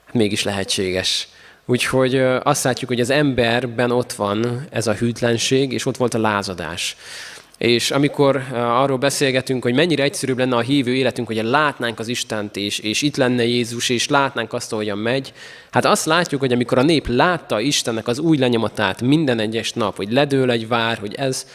Hát 0.05 0.15
mégis 0.15 0.43
lehetséges. 0.43 1.29
Úgyhogy 1.65 2.17
azt 2.43 2.65
látjuk, 2.65 2.91
hogy 2.91 3.01
az 3.01 3.11
emberben 3.11 3.91
ott 3.91 4.13
van 4.13 4.67
ez 4.71 4.87
a 4.87 4.95
hűtlenség, 4.95 5.73
és 5.73 5.87
ott 5.87 5.97
volt 5.97 6.15
a 6.15 6.19
lázadás. 6.19 6.97
És 7.59 7.91
amikor 7.91 8.37
eh, 8.37 8.81
arról 8.81 8.99
beszélgetünk, 8.99 9.63
hogy 9.63 9.75
mennyire 9.75 10.03
egyszerűbb 10.03 10.39
lenne 10.39 10.57
a 10.57 10.61
hívő 10.61 10.95
életünk, 10.95 11.27
hogy 11.27 11.43
látnánk 11.43 11.99
az 11.99 12.09
Istent, 12.09 12.57
és, 12.57 12.79
és 12.79 13.03
itt 13.03 13.17
lenne 13.17 13.45
Jézus, 13.45 13.89
és 13.89 14.09
látnánk 14.09 14.53
azt, 14.53 14.73
ahogyan 14.73 14.99
megy, 14.99 15.33
hát 15.71 15.85
azt 15.85 16.07
látjuk, 16.07 16.41
hogy 16.41 16.53
amikor 16.53 16.79
a 16.79 16.83
nép 16.83 17.07
látta 17.09 17.61
Istennek 17.61 18.09
az 18.09 18.19
új 18.19 18.37
lenyomatát 18.37 19.03
minden 19.03 19.39
egyes 19.39 19.73
nap, 19.73 19.97
hogy 19.97 20.13
ledől 20.13 20.51
egy 20.51 20.69
vár, 20.69 20.99
hogy 20.99 21.15
ez 21.15 21.47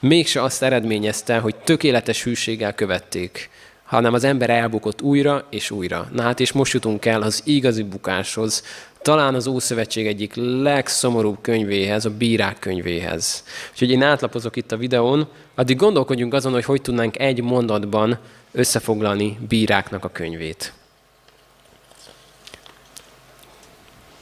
mégse 0.00 0.42
azt 0.42 0.62
eredményezte, 0.62 1.38
hogy 1.38 1.54
tökéletes 1.56 2.22
hűséggel 2.22 2.74
követték, 2.74 3.50
hanem 3.84 4.14
az 4.14 4.24
ember 4.24 4.50
elbukott 4.50 5.02
újra 5.02 5.46
és 5.50 5.70
újra. 5.70 6.08
Na 6.12 6.22
hát 6.22 6.40
és 6.40 6.52
most 6.52 6.72
jutunk 6.72 7.04
el 7.04 7.22
az 7.22 7.42
igazi 7.44 7.82
bukáshoz, 7.82 8.62
talán 9.02 9.34
az 9.34 9.46
Ószövetség 9.46 10.06
egyik 10.06 10.32
legszomorúbb 10.34 11.38
könyvéhez, 11.40 12.04
a 12.04 12.10
Bírák 12.10 12.58
könyvéhez. 12.58 13.44
Úgyhogy 13.70 13.90
én 13.90 14.02
átlapozok 14.02 14.56
itt 14.56 14.72
a 14.72 14.76
videón, 14.76 15.28
addig 15.54 15.76
gondolkodjunk 15.76 16.34
azon, 16.34 16.52
hogy 16.52 16.64
hogy 16.64 16.82
tudnánk 16.82 17.18
egy 17.18 17.42
mondatban 17.42 18.18
összefoglalni 18.52 19.38
Bíráknak 19.48 20.04
a 20.04 20.08
könyvét. 20.08 20.72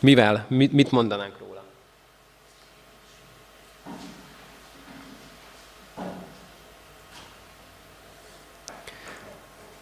Mivel? 0.00 0.46
Mit 0.48 0.90
mondanánk 0.90 1.38
róla? 1.38 1.62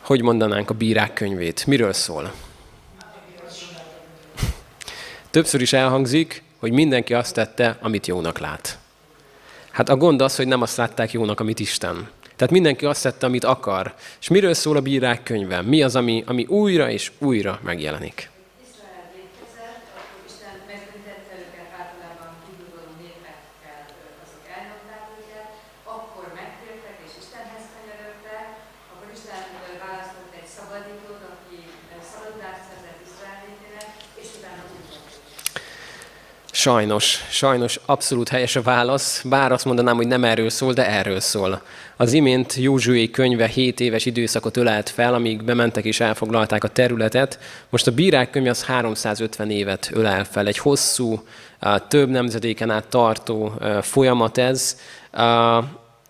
Hogy 0.01 0.23
mondanánk 0.23 0.71
a 0.71 0.75
Bírák 0.75 1.13
könyvét? 1.13 1.67
Miről 1.67 1.93
szól? 1.93 2.33
Többször 5.39 5.61
is 5.61 5.73
elhangzik, 5.73 6.43
hogy 6.59 6.73
mindenki 6.73 7.15
azt 7.15 7.35
tette, 7.35 7.79
amit 7.81 8.07
jónak 8.07 8.39
lát. 8.39 8.79
Hát 9.71 9.89
a 9.89 9.97
gond 9.97 10.21
az, 10.21 10.37
hogy 10.37 10.47
nem 10.47 10.63
azt 10.63 10.77
látták 10.77 11.13
jónak, 11.13 11.41
amit 11.41 11.61
Isten. 11.61 12.09
Tehát 12.37 12.53
mindenki 12.53 12.87
azt 12.87 13.03
tette, 13.03 13.27
amit 13.27 13.45
akar. 13.45 13.95
És 14.21 14.29
miről 14.29 14.55
szól 14.55 14.77
a 14.77 14.81
bírák 14.81 15.23
könyve? 15.23 15.63
Mi 15.63 15.83
az, 15.83 15.97
ami, 15.97 16.23
ami 16.27 16.45
újra 16.45 16.91
és 16.91 17.13
újra 17.19 17.61
megjelenik? 17.63 18.31
Sajnos, 36.69 37.25
sajnos 37.31 37.81
abszolút 37.87 38.29
helyes 38.29 38.57
a 38.57 38.63
válasz, 38.63 39.23
bár 39.23 39.53
azt 39.53 39.65
mondanám, 39.65 39.97
hogy 39.97 40.07
nem 40.07 40.25
erről 40.25 40.51
szól, 40.51 40.73
de 40.73 40.89
erről 40.89 41.21
szól. 41.21 41.63
Az 41.97 42.13
imént 42.13 42.55
Józsué 42.55 43.11
könyve 43.11 43.47
7 43.47 43.81
éves 43.81 44.07
időszakot 44.07 44.57
ölelt 44.57 44.89
fel, 44.89 45.15
amíg 45.15 45.45
bementek 45.45 45.85
és 45.85 46.01
elfoglalták 46.01 46.65
a 46.65 46.69
területet. 46.69 47.39
Most 47.69 47.87
a 47.87 47.93
bírák 47.93 48.31
könyve 48.31 48.51
az 48.51 48.65
350 48.65 49.51
évet 49.51 49.91
ölel 49.93 50.25
fel. 50.25 50.47
Egy 50.47 50.59
hosszú, 50.59 51.23
több 51.89 52.09
nemzedéken 52.09 52.71
át 52.71 52.87
tartó 52.87 53.53
folyamat 53.83 54.39
ez. 54.39 54.77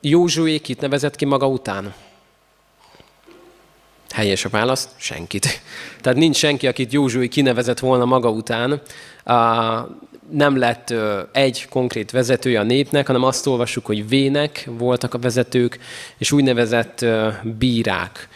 Józsué 0.00 0.58
kit 0.58 0.80
nevezett 0.80 1.16
ki 1.16 1.24
maga 1.24 1.46
után? 1.46 1.94
Helyes 4.10 4.44
a 4.44 4.48
válasz? 4.48 4.88
Senkit. 4.96 5.60
Tehát 6.00 6.18
nincs 6.18 6.36
senki, 6.36 6.66
akit 6.66 6.92
Józsué 6.92 7.28
kinevezett 7.28 7.78
volna 7.78 8.04
maga 8.04 8.30
után 8.30 8.80
nem 10.30 10.56
lett 10.56 10.94
egy 11.32 11.68
konkrét 11.68 12.10
vezetője 12.10 12.60
a 12.60 12.62
népnek, 12.62 13.06
hanem 13.06 13.22
azt 13.22 13.46
olvassuk, 13.46 13.86
hogy 13.86 14.08
vének 14.08 14.68
voltak 14.70 15.14
a 15.14 15.18
vezetők, 15.18 15.78
és 16.18 16.32
úgynevezett 16.32 17.04
bírák. 17.58 18.28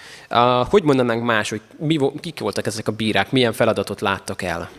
Hogy 0.71 0.83
mondanánk 0.83 1.25
más, 1.25 1.51
hogy 1.51 1.61
mi, 1.79 1.99
kik 2.21 2.41
voltak 2.41 2.67
ezek 2.67 2.89
a 2.89 2.93
bírák, 2.93 3.31
milyen 3.31 3.53
feladatot 3.53 4.01
láttak 4.01 4.43
el? 4.43 4.71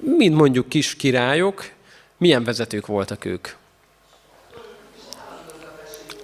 Mint 0.00 0.34
mondjuk 0.34 0.68
kis 0.68 0.96
királyok, 0.96 1.70
milyen 2.16 2.44
vezetők 2.44 2.86
voltak 2.86 3.24
ők? 3.24 3.48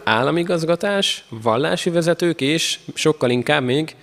Államigazgatás, 0.04 1.24
vallási 1.28 1.90
vezetők, 1.90 2.40
és 2.40 2.78
sokkal 2.94 3.30
inkább 3.30 3.62
még 3.62 3.96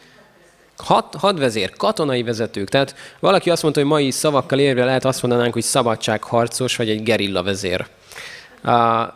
Hat, 0.78 1.16
hadvezér, 1.20 1.76
katonai 1.76 2.24
vezetők. 2.24 2.70
Tehát 2.70 2.96
valaki 3.20 3.50
azt 3.50 3.62
mondta, 3.62 3.82
hogy 3.82 3.90
mai 3.90 4.12
szavakkal 4.12 4.60
érve 4.60 4.86
lehet 4.86 5.06
azt 5.06 5.22
mondanánk, 5.22 5.54
hogy 5.54 5.64
szabadságharcos, 5.64 6.76
vagy 6.76 6.90
egy 6.90 7.04
gerilla 7.04 7.44
vezér. 7.44 7.86
Uh, 8.64 8.72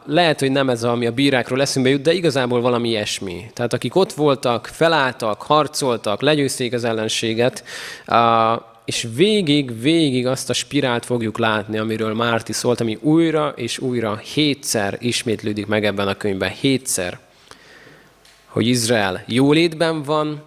lehet, 0.05 0.39
hogy 0.39 0.51
nem 0.51 0.69
ez, 0.69 0.83
ami 0.83 1.05
a 1.05 1.11
bírákról 1.11 1.61
eszünkbe 1.61 1.91
jut, 1.91 2.01
de 2.01 2.13
igazából 2.13 2.61
valami 2.61 2.89
ilyesmi. 2.89 3.51
Tehát 3.53 3.73
akik 3.73 3.95
ott 3.95 4.13
voltak, 4.13 4.69
felálltak, 4.73 5.41
harcoltak, 5.41 6.21
legyőzték 6.21 6.73
az 6.73 6.83
ellenséget, 6.83 7.63
uh, 8.07 8.61
és 8.89 9.07
végig, 9.15 9.81
végig 9.81 10.27
azt 10.27 10.49
a 10.49 10.53
spirált 10.53 11.05
fogjuk 11.05 11.37
látni, 11.37 11.77
amiről 11.77 12.13
Márti 12.13 12.53
szólt, 12.53 12.81
ami 12.81 12.97
újra 13.01 13.53
és 13.55 13.79
újra 13.79 14.17
hétszer 14.17 14.97
ismétlődik 14.99 15.67
meg 15.67 15.85
ebben 15.85 16.07
a 16.07 16.15
könyvben. 16.15 16.49
Hétszer. 16.49 17.19
Hogy 18.45 18.67
Izrael 18.67 19.23
jólétben 19.27 20.03
van, 20.03 20.43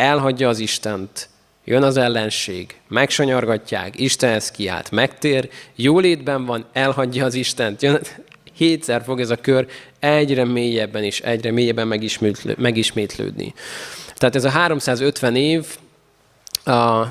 elhagyja 0.00 0.48
az 0.48 0.58
Istent, 0.58 1.28
jön 1.64 1.82
az 1.82 1.96
ellenség, 1.96 2.74
megsanyargatják, 2.88 4.00
Istenhez 4.00 4.50
kiált, 4.50 4.90
megtér, 4.90 5.48
jólétben 5.74 6.44
van, 6.44 6.64
elhagyja 6.72 7.24
az 7.24 7.34
Istent, 7.34 7.82
jön, 7.82 8.00
hétszer 8.56 9.02
fog 9.04 9.20
ez 9.20 9.30
a 9.30 9.36
kör 9.36 9.66
egyre 9.98 10.44
mélyebben 10.44 11.02
és 11.02 11.20
egyre 11.20 11.50
mélyebben 11.50 11.86
megismétlődni. 12.56 13.54
Tehát 14.14 14.34
ez 14.34 14.44
a 14.44 14.50
350 14.50 15.36
év, 15.36 15.66
a, 16.64 17.06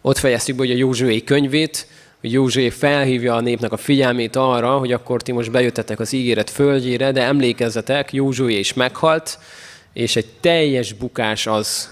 ott 0.00 0.18
fejeztük 0.18 0.56
be 0.56 0.62
hogy 0.62 0.70
a 0.70 0.76
Józsué 0.76 1.24
könyvét, 1.24 1.86
hogy 2.20 2.32
Józsué 2.32 2.70
felhívja 2.70 3.34
a 3.34 3.40
népnek 3.40 3.72
a 3.72 3.76
figyelmét 3.76 4.36
arra, 4.36 4.78
hogy 4.78 4.92
akkor 4.92 5.22
ti 5.22 5.32
most 5.32 5.50
bejöttetek 5.50 6.00
az 6.00 6.12
ígéret 6.12 6.50
földjére, 6.50 7.12
de 7.12 7.22
emlékezzetek, 7.22 8.12
Józsué 8.12 8.58
is 8.58 8.72
meghalt, 8.72 9.38
és 9.92 10.16
egy 10.16 10.26
teljes 10.40 10.92
bukás 10.92 11.46
az, 11.46 11.90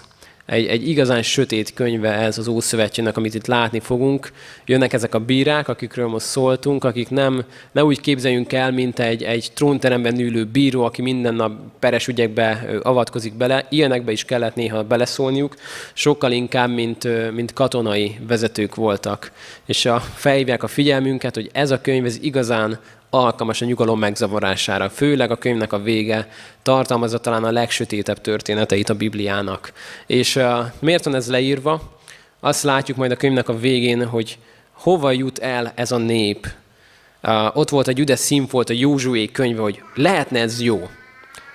egy, 0.49 0.67
egy 0.67 0.89
igazán 0.89 1.23
sötét 1.23 1.75
könyve 1.75 2.13
ez 2.13 2.39
az 2.39 2.49
Ószövetségnek, 2.49 3.17
amit 3.17 3.35
itt 3.35 3.47
látni 3.47 3.81
fogunk. 3.81 4.33
Jönnek 4.67 4.93
ezek 4.93 5.15
a 5.15 5.19
bírák, 5.19 5.69
akikről 5.69 6.09
most 6.09 6.27
szóltunk, 6.27 6.85
akik 6.85 7.11
nem, 7.11 7.45
ne 7.73 7.85
úgy 7.85 8.01
képzeljünk 8.01 8.53
el, 8.53 8.73
mint 8.73 8.99
egy, 8.99 9.23
egy 9.23 9.51
trónteremben 9.55 10.21
ülő 10.21 10.45
bíró, 10.45 10.85
aki 10.85 11.03
minden 11.03 11.35
nap 11.35 11.53
peres 11.79 12.09
ügyekbe 12.09 12.69
avatkozik 12.83 13.35
bele. 13.35 13.67
Ilyenekbe 13.71 14.13
is 14.13 14.25
kellett 14.25 14.55
néha 14.55 14.85
beleszólniuk, 14.85 15.55
sokkal 15.93 16.33
inkább, 16.33 16.71
mint, 16.71 17.33
mint 17.33 17.53
katonai 17.53 18.19
vezetők 18.27 18.75
voltak. 18.75 19.33
És 19.67 19.87
a, 19.87 20.01
felhívják 20.01 20.63
a 20.63 20.69
figyelmünket, 20.69 21.35
hogy 21.35 21.51
ez 21.53 21.71
a 21.71 21.81
könyv 21.81 22.05
ez 22.05 22.19
igazán 22.21 22.79
alkalmas 23.11 23.63
a 23.63 23.65
nyugalom 23.65 23.99
megzavarására. 23.99 24.89
Főleg 24.91 25.31
a 25.31 25.37
könyvnek 25.37 25.73
a 25.73 25.83
vége 25.83 26.29
tartalmazza 26.63 27.19
talán 27.19 27.45
a 27.45 27.51
legsötétebb 27.51 28.21
történeteit 28.21 28.89
a 28.89 28.95
Bibliának. 28.95 29.73
És 30.07 30.37
uh, 30.37 30.59
miért 30.79 31.05
van 31.05 31.15
ez 31.15 31.31
leírva? 31.31 31.99
Azt 32.41 32.63
látjuk 32.63 32.97
majd 32.97 33.11
a 33.11 33.17
könyvnek 33.17 33.49
a 33.49 33.59
végén, 33.59 34.07
hogy 34.07 34.39
hova 34.73 35.11
jut 35.11 35.39
el 35.39 35.73
ez 35.75 35.93
a 35.93 35.99
nép. 35.99 36.49
Uh, 37.23 37.57
ott 37.57 37.69
volt 37.69 37.89
egy 37.89 37.99
üdes 37.99 38.19
színfolt 38.19 38.69
a 38.69 38.73
Józsué 38.73 39.27
könyve, 39.27 39.63
hogy 39.63 39.83
lehetne 39.95 40.41
ez 40.41 40.63
jó. 40.63 40.89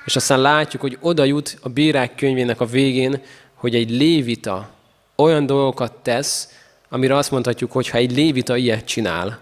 És 0.06 0.16
aztán 0.16 0.42
látjuk, 0.42 0.82
hogy 0.82 0.98
oda 1.02 1.24
jut 1.24 1.58
a 1.62 1.70
bírák 1.70 2.16
könyvének 2.16 2.62
a 2.62 2.66
végén, 2.66 3.22
hogy 3.54 3.76
egy 3.76 3.90
lévita 3.90 4.70
olyan 5.16 5.46
dolgokat 5.46 5.94
tesz, 6.02 6.50
amire 6.90 7.16
azt 7.16 7.32
mondhatjuk, 7.32 7.72
hogy 7.72 7.90
ha 7.90 7.98
egy 7.98 8.12
lévita 8.12 8.58
ilyet 8.58 8.86
csinál, 8.86 9.40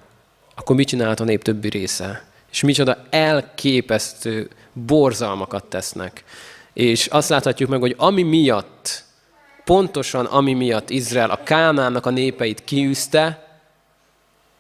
akkor 0.56 0.76
mit 0.76 0.88
csinált 0.88 1.20
a 1.20 1.24
nép 1.24 1.43
többi 1.43 1.70
része? 1.70 2.26
És 2.52 2.62
micsoda 2.62 2.97
elképesztő 3.10 4.49
borzalmakat 4.74 5.66
tesznek. 5.66 6.24
És 6.74 7.08
azt 7.08 7.30
láthatjuk 7.30 7.70
meg, 7.70 7.80
hogy 7.80 7.95
ami 7.97 8.24
miatt, 8.24 9.04
pontosan 9.64 10.26
ami 10.26 10.54
miatt 10.54 10.89
Izrael 10.89 11.30
a 11.30 11.43
Kánának 11.43 12.06
a 12.06 12.10
népeit 12.10 12.64
kiűzte, 12.64 13.47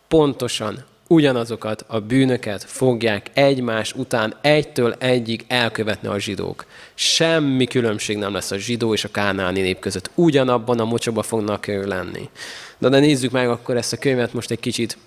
pontosan 0.07 0.83
ugyanazokat 1.11 1.85
a 1.87 1.99
bűnöket 1.99 2.63
fogják 2.63 3.29
egymás 3.33 3.93
után 3.93 4.35
egytől 4.41 4.95
egyig 4.99 5.45
elkövetni 5.47 6.07
a 6.07 6.19
zsidók. 6.19 6.65
Semmi 6.93 7.65
különbség 7.65 8.17
nem 8.17 8.33
lesz 8.33 8.51
a 8.51 8.57
zsidó 8.57 8.93
és 8.93 9.03
a 9.03 9.11
kánáni 9.11 9.61
nép 9.61 9.79
között. 9.79 10.11
Ugyanabban 10.15 10.79
a 10.79 10.85
mocsokban 10.85 11.23
fognak 11.23 11.65
lenni. 11.65 12.29
De, 12.77 12.89
de 12.89 12.99
nézzük 12.99 13.31
meg 13.31 13.49
akkor 13.49 13.77
ezt 13.77 13.93
a 13.93 13.97
könyvet 13.97 14.33
most 14.33 14.51
egy 14.51 14.59
kicsit 14.59 14.97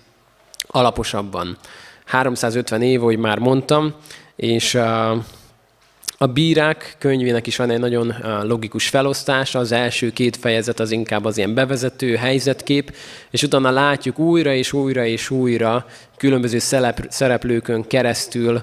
alaposabban. 0.67 1.57
350 2.05 2.81
év, 2.81 3.01
ahogy 3.01 3.17
már 3.17 3.39
mondtam, 3.39 3.93
és 4.35 4.77
a 6.17 6.25
bírák 6.25 6.95
könyvének 6.99 7.47
is 7.47 7.55
van 7.55 7.69
egy 7.69 7.79
nagyon 7.79 8.13
logikus 8.43 8.87
felosztása, 8.87 9.59
az 9.59 9.71
első 9.71 10.11
két 10.11 10.37
fejezet 10.37 10.79
az 10.79 10.91
inkább 10.91 11.25
az 11.25 11.37
ilyen 11.37 11.53
bevezető 11.53 12.15
helyzetkép, 12.15 12.95
és 13.29 13.43
utána 13.43 13.71
látjuk 13.71 14.19
újra 14.19 14.53
és 14.53 14.73
újra 14.73 15.05
és 15.05 15.29
újra 15.29 15.85
különböző 16.17 16.59
szereplőkön 17.09 17.87
keresztül 17.87 18.61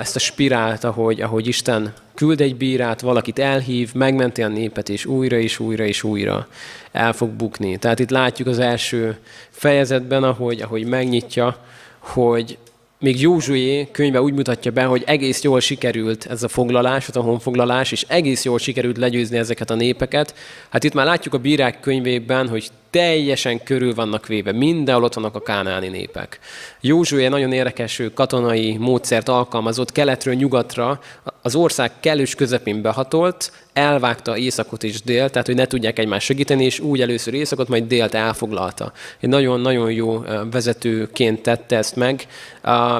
ezt 0.00 0.16
a 0.16 0.18
spirált, 0.18 0.84
ahogy, 0.84 1.20
ahogy 1.20 1.46
Isten 1.46 1.92
küld 2.14 2.40
egy 2.40 2.56
bírát, 2.56 3.00
valakit 3.00 3.38
elhív, 3.38 3.94
megmenti 3.94 4.42
a 4.42 4.48
népet, 4.48 4.88
és 4.88 5.06
újra 5.06 5.36
és 5.36 5.58
újra 5.58 5.84
és 5.84 6.02
újra 6.02 6.48
el 6.92 7.12
fog 7.12 7.30
bukni. 7.30 7.76
Tehát 7.76 7.98
itt 7.98 8.10
látjuk 8.10 8.48
az 8.48 8.58
első 8.58 9.16
fejezetben, 9.50 10.22
ahogy, 10.22 10.60
ahogy 10.60 10.84
megnyitja, 10.84 11.56
hogy 11.98 12.58
még 12.98 13.20
Józsué 13.20 13.88
könyve 13.92 14.20
úgy 14.22 14.34
mutatja 14.34 14.70
be, 14.70 14.84
hogy 14.84 15.02
egész 15.06 15.42
jól 15.42 15.60
sikerült 15.60 16.26
ez 16.26 16.42
a 16.42 16.48
foglalás, 16.48 17.08
a 17.08 17.20
honfoglalás, 17.20 17.92
és 17.92 18.04
egész 18.08 18.44
jól 18.44 18.58
sikerült 18.58 18.96
legyőzni 18.96 19.38
ezeket 19.38 19.70
a 19.70 19.74
népeket. 19.74 20.34
Hát 20.68 20.84
itt 20.84 20.94
már 20.94 21.06
látjuk 21.06 21.34
a 21.34 21.38
bírák 21.38 21.80
könyvében, 21.80 22.48
hogy 22.48 22.68
teljesen 22.96 23.62
körül 23.62 23.94
vannak 23.94 24.26
véve, 24.26 24.52
mindenhol 24.52 25.04
ott 25.04 25.14
vannak 25.14 25.34
a 25.34 25.42
kánáni 25.42 25.88
népek. 25.88 26.38
Józsué 26.80 27.28
nagyon 27.28 27.52
érdekes 27.52 28.02
katonai 28.14 28.76
módszert 28.76 29.28
alkalmazott, 29.28 29.92
keletről 29.92 30.34
nyugatra, 30.34 31.00
az 31.42 31.54
ország 31.54 31.90
kellős 32.00 32.34
közepén 32.34 32.82
behatolt, 32.82 33.52
elvágta 33.72 34.36
északot 34.36 34.82
és 34.82 35.02
délt, 35.02 35.32
tehát 35.32 35.46
hogy 35.46 35.56
ne 35.56 35.66
tudják 35.66 35.98
egymást 35.98 36.26
segíteni, 36.26 36.64
és 36.64 36.80
úgy 36.80 37.00
először 37.00 37.34
északot, 37.34 37.68
majd 37.68 37.86
délt 37.86 38.14
elfoglalta. 38.14 38.92
Egy 39.20 39.28
nagyon-nagyon 39.28 39.92
jó 39.92 40.24
vezetőként 40.50 41.42
tette 41.42 41.76
ezt 41.76 41.96
meg, 41.96 42.26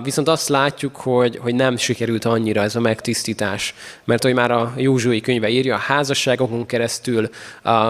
viszont 0.03 0.29
azt 0.29 0.49
látjuk, 0.49 0.97
hogy, 0.97 1.39
hogy 1.43 1.55
nem 1.55 1.77
sikerült 1.77 2.25
annyira 2.25 2.63
ez 2.63 2.77
a 2.77 2.81
megtisztítás, 2.81 3.75
mert 4.05 4.23
hogy 4.23 4.35
már 4.35 4.51
a 4.51 4.73
Józsué 4.77 5.21
könyve 5.21 5.49
írja, 5.49 5.75
a 5.75 5.79
házasságokon 5.79 6.67
keresztül, 6.67 7.29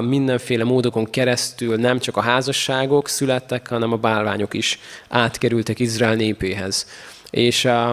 mindenféle 0.01 0.65
módokon 0.65 1.11
keresztül 1.11 1.77
nem 1.77 1.96
csak 1.99 2.17
a 2.17 2.21
házasságok 2.21 3.09
születtek, 3.09 3.69
hanem 3.69 3.93
a 3.93 3.97
bálványok 3.97 4.55
is 4.55 4.79
átkerültek 5.09 5.79
Izrael 5.79 6.15
népéhez. 6.15 6.87
És 7.31 7.65
a, 7.65 7.93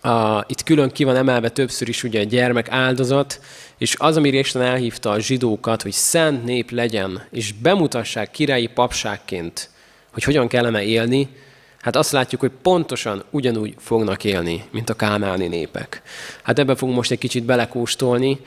a, 0.00 0.44
itt 0.46 0.62
külön 0.62 0.90
ki 0.90 1.04
van 1.04 1.16
emelve 1.16 1.48
többször 1.48 1.88
is 1.88 2.02
ugye 2.02 2.20
a 2.20 2.24
gyermek 2.24 2.70
áldozat, 2.70 3.40
és 3.78 3.94
az, 3.98 4.16
amire 4.16 4.38
Isten 4.38 4.62
elhívta 4.62 5.10
a 5.10 5.20
zsidókat, 5.20 5.82
hogy 5.82 5.92
szent 5.92 6.44
nép 6.44 6.70
legyen, 6.70 7.22
és 7.30 7.52
bemutassák 7.52 8.30
királyi 8.30 8.66
papságként, 8.66 9.70
hogy 10.12 10.22
hogyan 10.22 10.48
kellene 10.48 10.82
élni, 10.82 11.28
hát 11.80 11.96
azt 11.96 12.12
látjuk, 12.12 12.40
hogy 12.40 12.52
pontosan 12.62 13.24
ugyanúgy 13.30 13.74
fognak 13.78 14.24
élni, 14.24 14.64
mint 14.70 14.90
a 14.90 14.94
kánáni 14.94 15.46
népek. 15.46 16.02
Hát 16.42 16.58
ebben 16.58 16.76
fogunk 16.76 16.96
most 16.96 17.10
egy 17.10 17.18
kicsit 17.18 17.44
belekóstolni. 17.44 18.40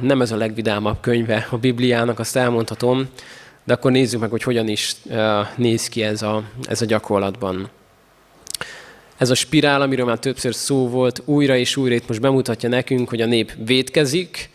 Nem 0.00 0.20
ez 0.20 0.32
a 0.32 0.36
legvidámabb 0.36 1.00
könyve 1.00 1.46
a 1.50 1.56
Bibliának, 1.56 2.18
azt 2.18 2.36
elmondhatom, 2.36 3.08
de 3.64 3.72
akkor 3.72 3.90
nézzük 3.90 4.20
meg, 4.20 4.30
hogy 4.30 4.42
hogyan 4.42 4.68
is 4.68 4.96
néz 5.56 5.88
ki 5.88 6.02
ez 6.02 6.22
a, 6.22 6.42
ez 6.68 6.82
a 6.82 6.84
gyakorlatban. 6.84 7.70
Ez 9.16 9.30
a 9.30 9.34
spirál, 9.34 9.82
amiről 9.82 10.06
már 10.06 10.18
többször 10.18 10.54
szó 10.54 10.88
volt, 10.88 11.22
újra 11.24 11.56
és 11.56 11.76
újra 11.76 11.94
itt 11.94 12.08
most 12.08 12.20
bemutatja 12.20 12.68
nekünk, 12.68 13.08
hogy 13.08 13.20
a 13.20 13.26
nép 13.26 13.52
vétkezik, 13.64 14.50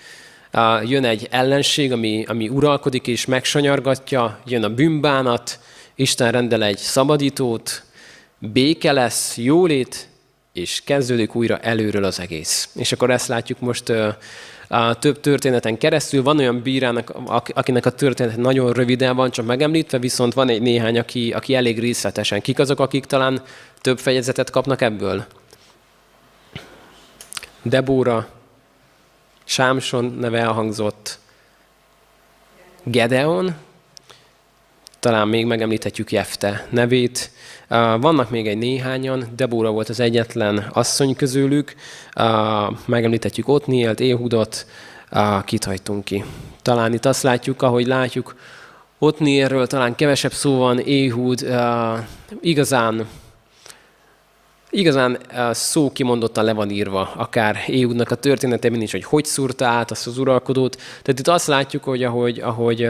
jön 0.83 1.03
egy 1.03 1.27
ellenség, 1.31 1.91
ami, 1.91 2.25
ami 2.27 2.49
uralkodik 2.49 3.07
és 3.07 3.25
megsanyargatja, 3.25 4.39
jön 4.45 4.63
a 4.63 4.69
bűnbánat, 4.69 5.59
Isten 5.95 6.31
rendel 6.31 6.63
egy 6.63 6.77
szabadítót, 6.77 7.83
béke 8.39 8.91
lesz, 8.91 9.37
jólét, 9.37 10.07
és 10.53 10.81
kezdődik 10.85 11.35
újra 11.35 11.57
előről 11.57 12.03
az 12.03 12.19
egész. 12.19 12.69
És 12.75 12.91
akkor 12.91 13.11
ezt 13.11 13.27
látjuk 13.27 13.59
most 13.59 13.93
a 14.67 14.99
több 14.99 15.19
történeten 15.19 15.77
keresztül. 15.77 16.23
Van 16.23 16.37
olyan 16.37 16.61
bírának, 16.61 17.13
akinek 17.53 17.85
a 17.85 17.89
történet 17.89 18.37
nagyon 18.37 18.73
röviden 18.73 19.15
van, 19.15 19.31
csak 19.31 19.45
megemlítve, 19.45 19.97
viszont 19.99 20.33
van 20.33 20.49
egy 20.49 20.61
néhány, 20.61 20.99
aki, 20.99 21.31
aki 21.31 21.55
elég 21.55 21.79
részletesen. 21.79 22.41
Kik 22.41 22.59
azok, 22.59 22.79
akik 22.79 23.05
talán 23.05 23.41
több 23.81 23.99
fejezetet 23.99 24.49
kapnak 24.49 24.81
ebből? 24.81 25.25
Debóra, 27.61 28.27
Sámson 29.43 30.17
neve 30.19 30.39
elhangzott, 30.39 31.19
Gedeon, 32.83 33.55
talán 35.07 35.27
még 35.27 35.45
megemlíthetjük 35.45 36.11
Jefte 36.11 36.67
nevét. 36.69 37.31
Vannak 37.99 38.29
még 38.29 38.47
egy 38.47 38.57
néhányan, 38.57 39.27
Debóra 39.35 39.71
volt 39.71 39.89
az 39.89 39.99
egyetlen 39.99 40.69
asszony 40.73 41.15
közülük, 41.15 41.75
megemlíthetjük 42.85 43.47
Otnielt, 43.47 43.99
Éhudot, 43.99 44.65
kit 45.45 45.63
hagytunk 45.63 46.03
ki. 46.03 46.23
Talán 46.61 46.93
itt 46.93 47.05
azt 47.05 47.23
látjuk, 47.23 47.61
ahogy 47.61 47.87
látjuk, 47.87 48.35
Otnierről 48.99 49.67
talán 49.67 49.95
kevesebb 49.95 50.33
szó 50.33 50.57
van, 50.57 50.79
Éhud 50.79 51.47
igazán 52.41 53.07
Igazán 54.69 55.17
szó 55.51 55.91
kimondottan 55.91 56.43
le 56.43 56.53
van 56.53 56.69
írva, 56.69 57.11
akár 57.15 57.57
Éhudnak 57.67 58.11
a 58.11 58.15
történetében 58.15 58.81
is, 58.81 58.91
hogy 58.91 59.03
hogy 59.03 59.25
szúrta 59.25 59.65
át 59.65 59.91
azt 59.91 60.07
az 60.07 60.17
uralkodót. 60.17 60.75
Tehát 60.75 61.19
itt 61.19 61.27
azt 61.27 61.47
látjuk, 61.47 61.83
hogy 61.83 62.03
ahogy, 62.03 62.39
ahogy 62.39 62.83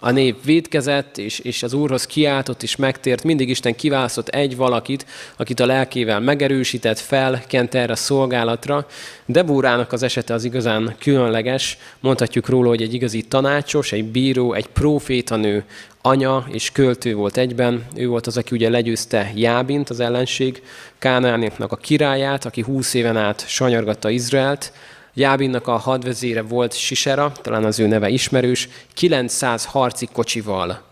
a 0.00 0.10
nép 0.10 0.44
védkezett, 0.44 1.18
és, 1.18 1.38
és 1.38 1.62
az 1.62 1.72
Úrhoz 1.72 2.06
kiáltott 2.06 2.62
és 2.62 2.76
megtért, 2.76 3.24
mindig 3.24 3.48
Isten 3.48 3.74
kiválasztott 3.74 4.28
egy 4.28 4.56
valakit, 4.56 5.06
akit 5.36 5.60
a 5.60 5.66
lelkével 5.66 6.20
megerősített, 6.20 6.98
felkent 6.98 7.74
erre 7.74 7.92
a 7.92 7.96
szolgálatra. 7.96 8.86
Debórának 9.26 9.92
az 9.92 10.02
esete 10.02 10.34
az 10.34 10.44
igazán 10.44 10.94
különleges. 10.98 11.78
Mondhatjuk 12.00 12.48
róla, 12.48 12.68
hogy 12.68 12.82
egy 12.82 12.94
igazi 12.94 13.22
tanácsos, 13.22 13.92
egy 13.92 14.04
bíró, 14.04 14.52
egy 14.52 14.66
profétanő, 14.66 15.64
anya 16.06 16.44
és 16.48 16.72
költő 16.72 17.14
volt 17.14 17.36
egyben. 17.36 17.86
Ő 17.96 18.08
volt 18.08 18.26
az, 18.26 18.36
aki 18.36 18.54
ugye 18.54 18.70
legyőzte 18.70 19.32
Jábint, 19.34 19.90
az 19.90 20.00
ellenség, 20.00 20.62
Kánánéknak 20.98 21.72
a 21.72 21.76
királyát, 21.76 22.44
aki 22.44 22.60
húsz 22.60 22.94
éven 22.94 23.16
át 23.16 23.44
sanyargatta 23.48 24.10
Izraelt. 24.10 24.72
Jábinnak 25.14 25.66
a 25.66 25.76
hadvezére 25.76 26.42
volt 26.42 26.76
Sisera, 26.76 27.32
talán 27.42 27.64
az 27.64 27.78
ő 27.78 27.86
neve 27.86 28.08
ismerős, 28.08 28.68
900 28.94 29.64
harci 29.64 30.08
kocsival 30.12 30.82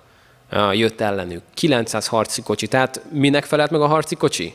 jött 0.73 1.01
ellenük. 1.01 1.43
900 1.55 2.07
harci 2.07 2.43
kocsi. 2.43 2.67
Tehát 2.67 3.01
minek 3.13 3.45
felelt 3.45 3.71
meg 3.71 3.81
a 3.81 3.87
harci 3.87 4.15
kocsi? 4.15 4.55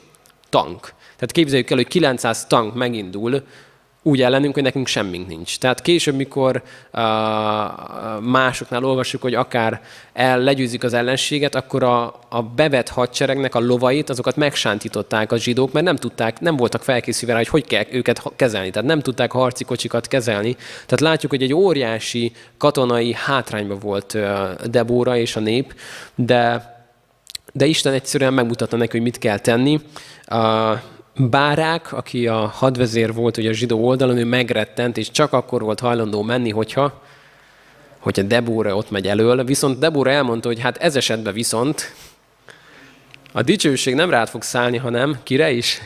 Tank. 0.49 0.80
Tehát 1.16 1.32
képzeljük 1.32 1.70
el, 1.70 1.78
hogy 1.78 1.88
900 1.88 2.45
tank 2.45 2.76
megindul 2.76 3.43
úgy 4.10 4.22
ellenünk, 4.22 4.53
hogy 4.53 4.64
nekünk 4.64 4.88
semmink 4.88 5.28
nincs. 5.28 5.57
Tehát 5.57 5.82
később, 5.82 6.16
mikor 6.16 6.62
uh, 6.93 7.01
másoknál 8.22 8.84
olvassuk, 8.84 9.22
hogy 9.22 9.34
akár 9.34 9.82
el 10.14 10.39
legyőzik 10.39 10.84
az 10.84 10.93
ellenséget, 10.93 11.55
akkor 11.55 11.84
a, 11.84 12.20
a 12.30 12.41
bevett 12.41 12.89
hadseregnek 12.89 13.55
a 13.55 13.60
lovait, 13.60 14.10
azokat 14.10 14.36
megsántították 14.36 15.32
a 15.32 15.38
zsidók, 15.38 15.72
mert 15.72 15.86
nem 15.86 15.95
tudták, 15.95 16.39
nem 16.39 16.55
voltak 16.55 16.84
felkészülve 16.84 17.34
rá, 17.34 17.39
hogy 17.39 17.47
hogy 17.47 17.66
kell 17.66 17.84
őket 17.91 18.22
kezelni. 18.36 18.70
Tehát 18.70 18.88
nem 18.88 18.99
tudták 18.99 19.32
harci 19.32 19.64
kocsikat 19.64 20.07
kezelni. 20.07 20.53
Tehát 20.55 20.99
látjuk, 20.99 21.32
hogy 21.32 21.43
egy 21.43 21.53
óriási 21.53 22.32
katonai 22.57 23.14
hátrányban 23.14 23.80
volt 23.80 24.14
uh, 24.14 24.53
Debóra 24.66 25.18
és 25.18 25.36
a 25.36 25.39
nép, 25.39 25.74
de, 26.16 26.74
de 27.53 27.66
Isten 27.66 27.93
egyszerűen 27.93 28.34
megmutatta 28.34 28.78
neki, 28.78 28.91
hogy 28.91 29.01
mit 29.01 29.18
kell 29.18 29.39
tenni. 29.39 29.82
Bárák, 31.28 31.93
aki 31.93 32.28
a 32.28 32.38
hadvezér 32.38 33.13
volt 33.13 33.38
ugye 33.38 33.49
a 33.49 33.53
zsidó 33.53 33.86
oldalon, 33.86 34.17
ő 34.17 34.26
megrettent, 34.26 34.97
és 34.97 35.11
csak 35.11 35.34
akkor 35.34 35.61
volt 35.61 35.80
hajlandó 35.80 36.22
menni, 36.22 36.49
hogyha, 36.49 37.01
hogyha 37.99 38.22
Debóra 38.22 38.76
ott 38.76 38.91
megy 38.91 39.07
elől. 39.07 39.43
Viszont 39.43 39.80
Debóra 39.80 40.11
elmondta, 40.11 40.47
hogy 40.47 40.59
hát 40.59 40.78
ez 40.78 40.95
esetben 40.95 41.34
viszont 41.34 41.93
a 43.32 43.41
dicsőség 43.41 43.95
nem 43.95 44.09
rád 44.09 44.30
fog 44.30 44.41
szállni, 44.41 44.78
hanem 44.78 45.20
kire 45.24 45.51
is? 45.51 45.82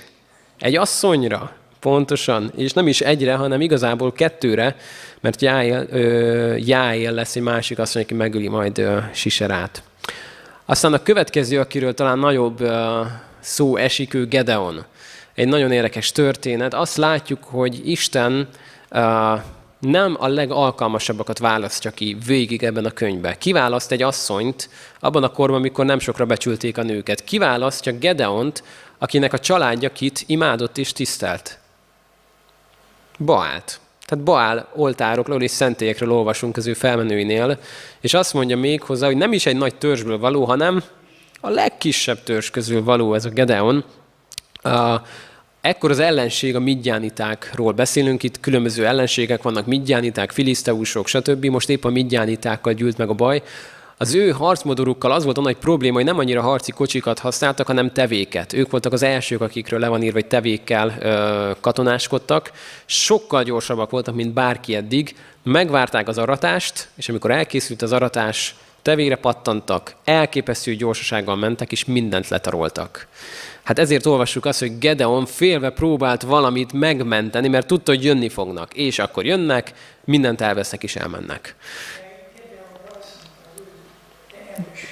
Egy 0.59 0.75
asszonyra, 0.75 1.51
pontosan, 1.79 2.51
és 2.55 2.73
nem 2.73 2.88
is 2.88 3.01
egyre, 3.01 3.34
hanem 3.34 3.61
igazából 3.61 4.11
kettőre, 4.11 4.75
mert 5.21 5.41
Jáél, 5.41 7.11
lesz 7.11 7.36
egy 7.36 7.41
másik 7.41 7.79
asszony, 7.79 8.01
aki 8.01 8.13
megöli 8.13 8.47
majd 8.47 8.77
ö, 8.77 8.97
Siserát. 9.11 9.84
Aztán 10.65 10.93
a 10.93 11.03
következő, 11.03 11.59
akiről 11.59 11.93
talán 11.93 12.19
nagyobb 12.19 12.61
ö, 12.61 13.01
szó 13.39 13.75
esik, 13.75 14.13
ő 14.13 14.27
Gedeon 14.27 14.86
egy 15.36 15.47
nagyon 15.47 15.71
érdekes 15.71 16.11
történet. 16.11 16.73
Azt 16.73 16.97
látjuk, 16.97 17.43
hogy 17.43 17.89
Isten 17.89 18.47
nem 19.79 20.15
a 20.19 20.27
legalkalmasabbakat 20.27 21.39
választja 21.39 21.91
ki 21.91 22.17
végig 22.25 22.63
ebben 22.63 22.86
a 22.86 22.91
könyvben. 22.91 23.36
Kiválaszt 23.38 23.91
egy 23.91 24.01
asszonyt 24.01 24.69
abban 24.99 25.23
a 25.23 25.31
korban, 25.31 25.57
amikor 25.57 25.86
nem 25.86 25.99
sokra 25.99 26.25
becsülték 26.25 26.77
a 26.77 26.84
nőket. 26.84 27.23
Kiválasztja 27.23 27.91
Gedeont, 27.91 28.63
akinek 28.97 29.34
a 29.34 29.39
családja 29.39 29.91
kit 29.91 30.23
imádott 30.27 30.77
és 30.77 30.93
tisztelt. 30.93 31.59
Baált. 33.19 33.79
Tehát 34.05 34.25
Baál 34.25 34.69
oltárokról 34.75 35.41
és 35.41 35.51
szentélyekről 35.51 36.11
olvasunk 36.11 36.57
az 36.57 36.67
ő 36.67 36.73
felmenőinél, 36.73 37.57
és 38.01 38.13
azt 38.13 38.34
mondja 38.34 38.57
még 38.57 38.81
hozzá, 38.81 39.05
hogy 39.05 39.17
nem 39.17 39.34
is 39.34 39.45
egy 39.45 39.57
nagy 39.57 39.75
törzsből 39.75 40.17
való, 40.17 40.43
hanem 40.43 40.84
a 41.41 41.49
legkisebb 41.49 42.23
törzs 42.23 42.49
közül 42.49 42.84
való 42.84 43.13
ez 43.13 43.25
a 43.25 43.29
Gedeon, 43.29 43.84
Ekkor 45.61 45.91
az 45.91 45.99
ellenség 45.99 46.55
a 46.55 46.59
midjánitákról 46.59 47.72
beszélünk, 47.72 48.24
itt 48.24 48.39
különböző 48.39 48.86
ellenségek 48.86 49.41
vannak, 49.41 49.66
midjániták, 49.66 50.32
filiszteusok, 50.32 51.07
stb. 51.07 51.45
Most 51.45 51.70
épp 51.70 51.84
a 51.84 51.89
midjánitákkal 51.89 52.74
gyűlt 52.74 52.97
meg 52.97 53.09
a 53.09 53.14
baj. 53.14 53.41
Az 53.97 54.14
ő 54.14 54.30
harcmodorukkal 54.30 55.11
az 55.11 55.24
volt 55.24 55.38
a 55.38 55.41
nagy 55.41 55.55
probléma, 55.55 55.95
hogy 55.95 56.05
nem 56.05 56.18
annyira 56.18 56.41
harci 56.41 56.72
kocsikat 56.72 57.20
használtak, 57.20 57.68
hanem 57.68 57.91
tevéket. 57.91 58.53
Ők 58.53 58.72
voltak 58.72 58.93
az 58.93 59.03
elsők, 59.03 59.41
akikről 59.41 59.80
le 59.80 59.88
van 59.88 60.03
írva, 60.03 60.20
hogy 60.20 60.28
tevékkel 60.28 60.95
ö, 60.99 61.51
katonáskodtak. 61.61 62.51
Sokkal 62.86 63.43
gyorsabbak 63.43 63.89
voltak, 63.89 64.16
mint 64.16 64.34
bárki 64.34 64.76
eddig. 64.76 65.16
Megvárták 65.43 66.07
az 66.07 66.18
aratást, 66.18 66.88
és 66.95 67.09
amikor 67.09 67.32
elkészült 67.32 67.82
az 67.82 67.91
aratás, 67.91 68.55
tevére 68.82 69.16
pattantak, 69.16 69.95
elképesztő 70.03 70.76
gyorsasággal 70.76 71.36
mentek, 71.36 71.72
és 71.72 71.86
mindent 71.86 72.28
letaroltak. 72.28 73.07
Hát 73.64 73.80
ezért 73.80 74.05
olvassuk 74.05 74.45
azt, 74.45 74.59
hogy 74.59 74.78
Gedeon 74.78 75.26
félve 75.26 75.70
próbált 75.70 76.22
valamit 76.22 76.74
megmenteni, 76.74 77.47
mert 77.47 77.68
tudta, 77.68 77.91
hogy 77.91 78.03
jönni 78.03 78.30
fognak. 78.30 78.74
És 78.74 78.99
akkor 78.99 79.26
jönnek, 79.26 79.74
mindent 80.03 80.41
elvesznek 80.41 80.84
és 80.84 80.95
elmennek. 80.95 81.55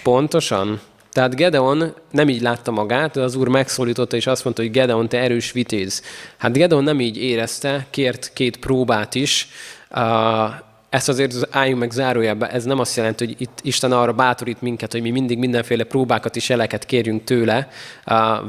Pontosan. 0.04 0.82
Tehát 1.12 1.36
Gedeon 1.36 1.94
nem 2.12 2.30
így 2.30 2.42
látta 2.42 2.72
magát, 2.72 3.14
de 3.14 3.22
az 3.22 3.36
úr 3.36 3.48
megszólította, 3.48 4.16
és 4.16 4.28
azt 4.28 4.44
mondta, 4.44 4.62
hogy 4.62 4.72
Gedeon, 4.72 5.10
te 5.10 5.20
erős 5.20 5.52
vitéz. 5.52 6.04
Hát 6.38 6.54
Gedeon 6.54 6.84
nem 6.84 7.00
így 7.00 7.18
érezte, 7.18 7.88
kért 7.90 8.34
két 8.34 8.58
próbát 8.58 9.16
is, 9.16 9.48
ezt 10.92 11.10
azért 11.10 11.48
álljunk 11.50 11.80
meg 11.80 11.92
zárójelbe, 11.92 12.50
ez 12.50 12.64
nem 12.64 12.80
azt 12.80 12.96
jelenti, 12.96 13.26
hogy 13.26 13.36
itt 13.42 13.60
Isten 13.62 13.92
arra 13.92 14.14
bátorít 14.14 14.62
minket, 14.62 14.92
hogy 14.92 15.02
mi 15.02 15.10
mindig 15.10 15.38
mindenféle 15.38 15.84
próbákat 15.84 16.36
és 16.36 16.50
jeleket 16.50 16.86
kérjünk 16.86 17.24
tőle. 17.24 17.68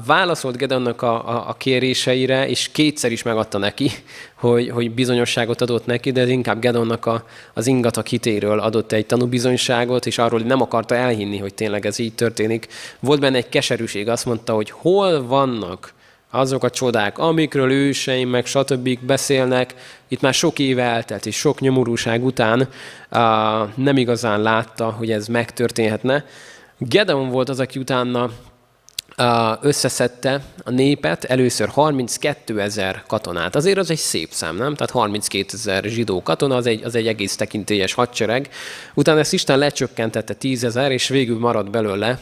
Válaszolt 0.06 0.56
Gedeonnak 0.56 1.02
a, 1.02 1.28
a, 1.28 1.48
a 1.48 1.54
kéréseire, 1.54 2.48
és 2.48 2.68
kétszer 2.72 3.12
is 3.12 3.22
megadta 3.22 3.58
neki, 3.58 3.90
hogy, 4.34 4.70
hogy 4.70 4.90
bizonyosságot 4.90 5.60
adott 5.60 5.86
neki, 5.86 6.10
de 6.10 6.26
inkább 6.26 6.60
Gedeonnak 6.60 7.06
a, 7.06 7.24
az 7.54 7.66
ingatag 7.66 8.06
hitéről 8.06 8.58
adott 8.60 8.92
egy 8.92 9.06
tanúbizonyságot, 9.06 10.06
és 10.06 10.18
arról 10.18 10.40
nem 10.40 10.60
akarta 10.60 10.94
elhinni, 10.94 11.38
hogy 11.38 11.54
tényleg 11.54 11.86
ez 11.86 11.98
így 11.98 12.14
történik. 12.14 12.68
Volt 13.00 13.20
benne 13.20 13.36
egy 13.36 13.48
keserűség, 13.48 14.08
azt 14.08 14.26
mondta, 14.26 14.54
hogy 14.54 14.70
hol 14.70 15.26
vannak 15.26 15.92
azok 16.34 16.64
a 16.64 16.70
csodák, 16.70 17.18
amikről 17.18 17.70
őseim 17.70 18.28
meg 18.28 18.46
stb. 18.46 18.98
beszélnek, 19.00 19.74
itt 20.08 20.20
már 20.20 20.34
sok 20.34 20.58
éve 20.58 20.82
eltelt, 20.82 21.26
és 21.26 21.36
sok 21.36 21.60
nyomorúság 21.60 22.24
után 22.24 22.60
uh, 22.60 23.18
nem 23.74 23.96
igazán 23.96 24.40
látta, 24.40 24.90
hogy 24.90 25.10
ez 25.10 25.26
megtörténhetne. 25.26 26.24
Gedeon 26.78 27.28
volt 27.28 27.48
az, 27.48 27.60
aki 27.60 27.78
utána 27.78 28.30
uh, 29.18 29.58
összeszedte 29.60 30.40
a 30.64 30.70
népet, 30.70 31.24
először 31.24 31.68
32 31.68 32.60
ezer 32.60 33.02
katonát. 33.06 33.56
Azért 33.56 33.78
az 33.78 33.90
egy 33.90 33.98
szép 33.98 34.30
szám, 34.30 34.56
nem? 34.56 34.74
Tehát 34.74 34.92
32 34.92 35.46
ezer 35.52 35.84
zsidó 35.84 36.22
katona, 36.22 36.56
az 36.56 36.66
egy, 36.66 36.84
az 36.84 36.94
egy 36.94 37.06
egész 37.06 37.36
tekintélyes 37.36 37.92
hadsereg. 37.92 38.48
Utána 38.94 39.18
ezt 39.18 39.32
Isten 39.32 39.58
lecsökkentette 39.58 40.34
10 40.34 40.64
ezer, 40.64 40.90
és 40.90 41.08
végül 41.08 41.38
maradt 41.38 41.70
belőle 41.70 42.18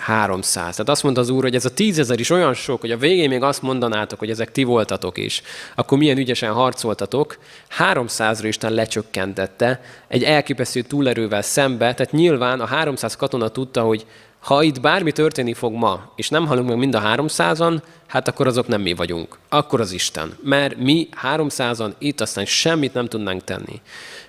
300. 0.00 0.52
Tehát 0.52 0.88
azt 0.88 1.02
mondta 1.02 1.20
az 1.20 1.28
Úr, 1.28 1.42
hogy 1.42 1.54
ez 1.54 1.64
a 1.64 1.74
tízezer 1.74 2.20
is 2.20 2.30
olyan 2.30 2.54
sok, 2.54 2.80
hogy 2.80 2.90
a 2.90 2.96
végén 2.96 3.28
még 3.28 3.42
azt 3.42 3.62
mondanátok, 3.62 4.18
hogy 4.18 4.30
ezek 4.30 4.52
ti 4.52 4.64
voltatok 4.64 5.18
is, 5.18 5.42
akkor 5.74 5.98
milyen 5.98 6.18
ügyesen 6.18 6.52
harcoltatok. 6.52 7.38
300-ra 7.78 8.42
Isten 8.42 8.72
lecsökkentette 8.72 9.80
egy 10.08 10.22
elképesztő 10.22 10.82
túlerővel 10.82 11.42
szembe, 11.42 11.94
tehát 11.94 12.12
nyilván 12.12 12.60
a 12.60 12.66
300 12.66 13.16
katona 13.16 13.48
tudta, 13.48 13.82
hogy 13.82 14.06
ha 14.40 14.62
itt 14.62 14.80
bármi 14.80 15.12
történni 15.12 15.54
fog 15.54 15.72
ma, 15.72 16.12
és 16.16 16.28
nem 16.28 16.46
halunk 16.46 16.68
meg 16.68 16.76
mind 16.76 16.94
a 16.94 17.00
300-an, 17.00 17.82
hát 18.06 18.28
akkor 18.28 18.46
azok 18.46 18.68
nem 18.68 18.80
mi 18.80 18.94
vagyunk. 18.94 19.38
Akkor 19.48 19.80
az 19.80 19.92
Isten. 19.92 20.36
Mert 20.42 20.76
mi 20.76 21.08
300-an 21.22 21.90
itt 21.98 22.20
aztán 22.20 22.44
semmit 22.44 22.94
nem 22.94 23.06
tudnánk 23.06 23.44
tenni. 23.44 23.80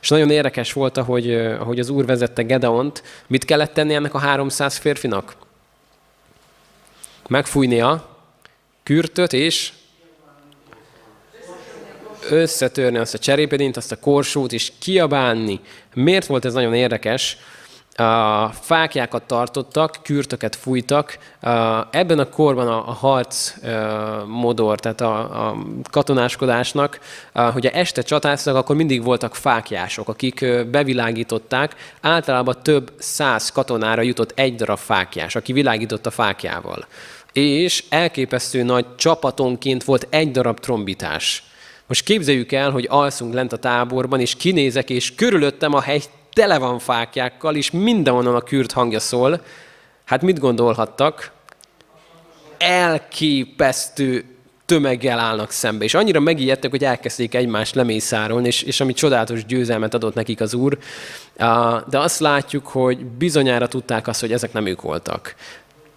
És 0.01 0.09
nagyon 0.09 0.30
érdekes 0.30 0.74
volt, 0.74 0.97
ahogy, 0.97 1.34
ahogy 1.36 1.80
az 1.80 1.89
Úr 1.89 2.05
vezette 2.05 2.41
Gedeont, 2.41 3.03
mit 3.28 3.45
kellett 3.45 3.74
tenni 3.74 3.93
ennek 3.93 4.13
a 4.13 4.17
300 4.17 4.78
férfinak? 4.78 5.36
Megfújni 7.32 7.82
a 7.82 8.08
kürtöt, 8.84 9.34
és 9.34 9.72
összetörni 12.30 12.98
azt 12.98 13.14
a 13.14 13.18
cserépedint, 13.18 13.78
azt 13.78 13.92
a 13.92 14.00
korsót, 14.00 14.54
és 14.54 14.72
kiabálni. 14.80 15.60
Miért 15.94 16.26
volt 16.26 16.46
ez 16.46 16.54
nagyon 16.54 16.74
érdekes? 16.74 17.38
A 17.96 18.48
fákjákat 18.48 19.24
tartottak, 19.24 19.98
kürtöket 20.04 20.56
fújtak. 20.56 21.18
Ebben 21.92 22.20
a 22.20 22.30
korban 22.30 22.68
a, 22.68 22.80
harc 22.80 23.54
modor, 24.28 24.80
tehát 24.80 25.02
a, 25.02 25.48
a 25.48 25.58
katonáskodásnak, 25.92 27.00
hogy 27.34 27.66
este 27.66 28.02
csatáztak, 28.02 28.56
akkor 28.56 28.76
mindig 28.76 29.04
voltak 29.04 29.36
fákjások, 29.36 30.08
akik 30.08 30.46
bevilágították. 30.72 31.76
Általában 32.02 32.56
több 32.64 32.92
száz 32.98 33.52
katonára 33.52 34.02
jutott 34.02 34.32
egy 34.36 34.56
darab 34.56 34.78
fákjás, 34.78 35.36
aki 35.36 35.54
világított 35.54 36.06
a 36.06 36.12
fákjával 36.12 36.86
és 37.34 37.84
elképesztő 37.90 38.64
nagy 38.64 38.96
csapatonként 38.96 39.84
volt 39.84 40.08
egy 40.10 40.32
darab 40.32 40.60
trombitás. 40.60 41.44
Most 41.88 42.04
képzeljük 42.04 42.52
el, 42.52 42.72
hogy 42.72 42.88
alszunk 42.90 43.34
lent 43.34 43.54
a 43.54 43.58
táborban, 43.58 44.20
és 44.20 44.36
kinézek, 44.36 44.90
és 44.90 45.16
körülöttem 45.16 45.74
a 45.74 45.82
hegy 45.82 46.10
tele 46.34 46.58
van 46.58 46.80
fákjákkal, 46.80 47.56
és 47.56 47.72
mindenhonnan 47.72 48.36
a 48.36 48.42
kürt 48.42 48.72
hangja 48.72 49.00
szól. 49.00 49.42
Hát 50.06 50.22
mit 50.22 50.40
gondolhattak? 50.40 51.32
Elképesztő 52.58 54.26
tömeggel 54.66 55.20
állnak 55.20 55.52
szembe. 55.52 55.84
És 55.84 55.94
annyira 55.94 56.20
megijedtek, 56.20 56.70
hogy 56.70 56.84
elkezdték 56.84 57.36
egymást 57.36 57.76
lemészárolni, 57.76 58.48
és, 58.48 58.62
és 58.62 58.80
ami 58.80 58.94
csodálatos 58.94 59.46
győzelmet 59.46 59.94
adott 59.94 60.14
nekik 60.14 60.42
az 60.42 60.54
Úr. 60.54 60.78
De 61.90 62.00
azt 62.00 62.20
látjuk, 62.20 62.68
hogy 62.68 63.06
bizonyára 63.06 63.68
tudták 63.68 64.08
azt, 64.08 64.20
hogy 64.20 64.32
ezek 64.32 64.54
nem 64.54 64.66
ők 64.66 64.82
voltak. 64.82 65.36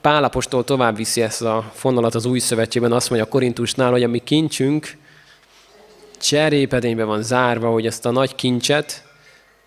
Pálapostól 0.04 0.64
tovább 0.64 0.96
viszi 0.96 1.22
ezt 1.22 1.42
a 1.42 1.70
fonalat 1.72 2.14
az 2.14 2.24
új 2.24 2.38
szövetségben, 2.38 2.92
azt 2.92 3.10
mondja 3.10 3.26
a 3.26 3.30
Korintusnál, 3.30 3.90
hogy 3.90 4.02
a 4.02 4.08
mi 4.08 4.18
kincsünk 4.18 4.96
cserépedénybe 6.20 7.04
van 7.04 7.22
zárva, 7.22 7.70
hogy 7.70 7.86
ezt 7.86 8.06
a 8.06 8.10
nagy 8.10 8.34
kincset 8.34 9.02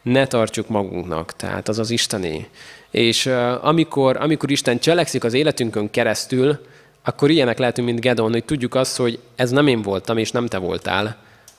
ne 0.01 0.27
tartsuk 0.27 0.67
magunknak. 0.67 1.35
Tehát 1.35 1.67
az 1.67 1.79
az 1.79 1.89
Istené. 1.89 2.47
És 2.91 3.25
amikor, 3.61 4.17
amikor 4.17 4.51
Isten 4.51 4.79
cselekszik 4.79 5.23
az 5.23 5.33
életünkön 5.33 5.89
keresztül, 5.89 6.65
akkor 7.03 7.29
ilyenek 7.29 7.57
lehetünk, 7.57 7.87
mint 7.87 7.99
Gedon, 7.99 8.31
hogy 8.31 8.45
tudjuk 8.45 8.75
azt, 8.75 8.97
hogy 8.97 9.19
ez 9.35 9.49
nem 9.49 9.67
én 9.67 9.81
voltam, 9.81 10.17
és 10.17 10.31
nem 10.31 10.47
te 10.47 10.57
voltál, 10.57 11.17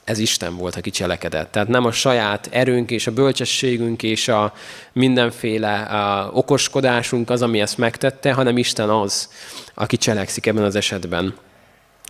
ez 0.08 0.18
Isten 0.18 0.56
volt, 0.56 0.76
aki 0.76 0.90
cselekedett. 0.90 1.52
Tehát 1.52 1.68
nem 1.68 1.84
a 1.84 1.92
saját 1.92 2.48
erőnk 2.50 2.90
és 2.90 3.06
a 3.06 3.12
bölcsességünk 3.12 4.02
és 4.02 4.28
a 4.28 4.52
mindenféle 4.92 5.80
a 5.80 6.30
okoskodásunk 6.32 7.30
az, 7.30 7.42
ami 7.42 7.60
ezt 7.60 7.78
megtette, 7.78 8.32
hanem 8.32 8.58
Isten 8.58 8.88
az, 8.88 9.28
aki 9.74 9.96
cselekszik 9.96 10.46
ebben 10.46 10.62
az 10.62 10.74
esetben. 10.74 11.34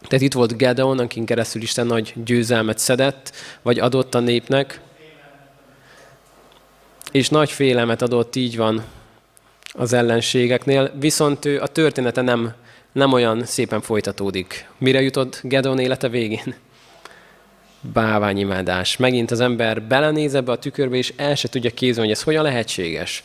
Tehát 0.09 0.25
itt 0.25 0.33
volt 0.33 0.57
Gedeon, 0.57 0.99
akin 0.99 1.25
keresztül 1.25 1.63
Isten 1.63 1.87
nagy 1.87 2.13
győzelmet 2.25 2.79
szedett, 2.79 3.33
vagy 3.63 3.79
adott 3.79 4.15
a 4.15 4.21
népnek, 4.21 4.81
és 7.13 7.29
nagy 7.29 7.51
félelmet 7.51 8.03
adott, 8.03 8.37
így 8.37 8.57
van 8.57 8.85
az 9.73 9.93
ellenségeknél, 9.93 10.93
viszont 10.99 11.45
ő, 11.45 11.61
a 11.61 11.67
története 11.67 12.21
nem, 12.21 12.53
nem 12.93 13.13
olyan 13.13 13.45
szépen 13.45 13.81
folytatódik. 13.81 14.69
Mire 14.79 15.01
jutott 15.01 15.41
Gedeon 15.43 15.79
élete 15.79 16.09
végén? 16.09 16.55
Báványimádás. 17.93 18.97
Megint 18.97 19.31
az 19.31 19.41
ember 19.41 19.83
belenéz 19.83 20.35
ebbe 20.35 20.53
a 20.53 20.59
tükörbe, 20.59 20.97
és 20.97 21.13
el 21.17 21.35
se 21.35 21.49
tudja 21.49 21.71
kézni, 21.71 22.01
hogy 22.03 22.11
ez 22.11 22.23
hogyan 22.23 22.43
lehetséges. 22.43 23.23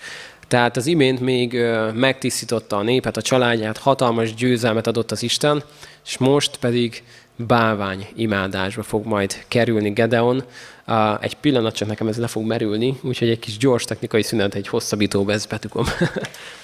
Tehát 0.47 0.77
az 0.77 0.85
imént 0.85 1.19
még 1.19 1.57
megtisztította 1.93 2.77
a 2.77 2.81
népet, 2.81 3.17
a 3.17 3.21
családját, 3.21 3.77
hatalmas 3.77 4.33
győzelmet 4.33 4.87
adott 4.87 5.11
az 5.11 5.23
Isten, 5.23 5.63
és 6.05 6.17
most 6.17 6.57
pedig 6.57 7.03
bávány 7.35 8.07
imádásba 8.15 8.83
fog 8.83 9.05
majd 9.05 9.35
kerülni 9.47 9.89
Gedeon. 9.89 10.43
Egy 11.19 11.35
pillanat 11.35 11.75
csak 11.75 11.87
nekem 11.87 12.07
ez 12.07 12.17
le 12.17 12.27
fog 12.27 12.45
merülni, 12.45 12.97
úgyhogy 13.01 13.29
egy 13.29 13.39
kis 13.39 13.57
gyors 13.57 13.83
technikai 13.83 14.23
szünet, 14.23 14.55
egy 14.55 14.67
hosszabbítóba 14.67 15.31
ezt 15.31 15.49
betukom. 15.49 15.85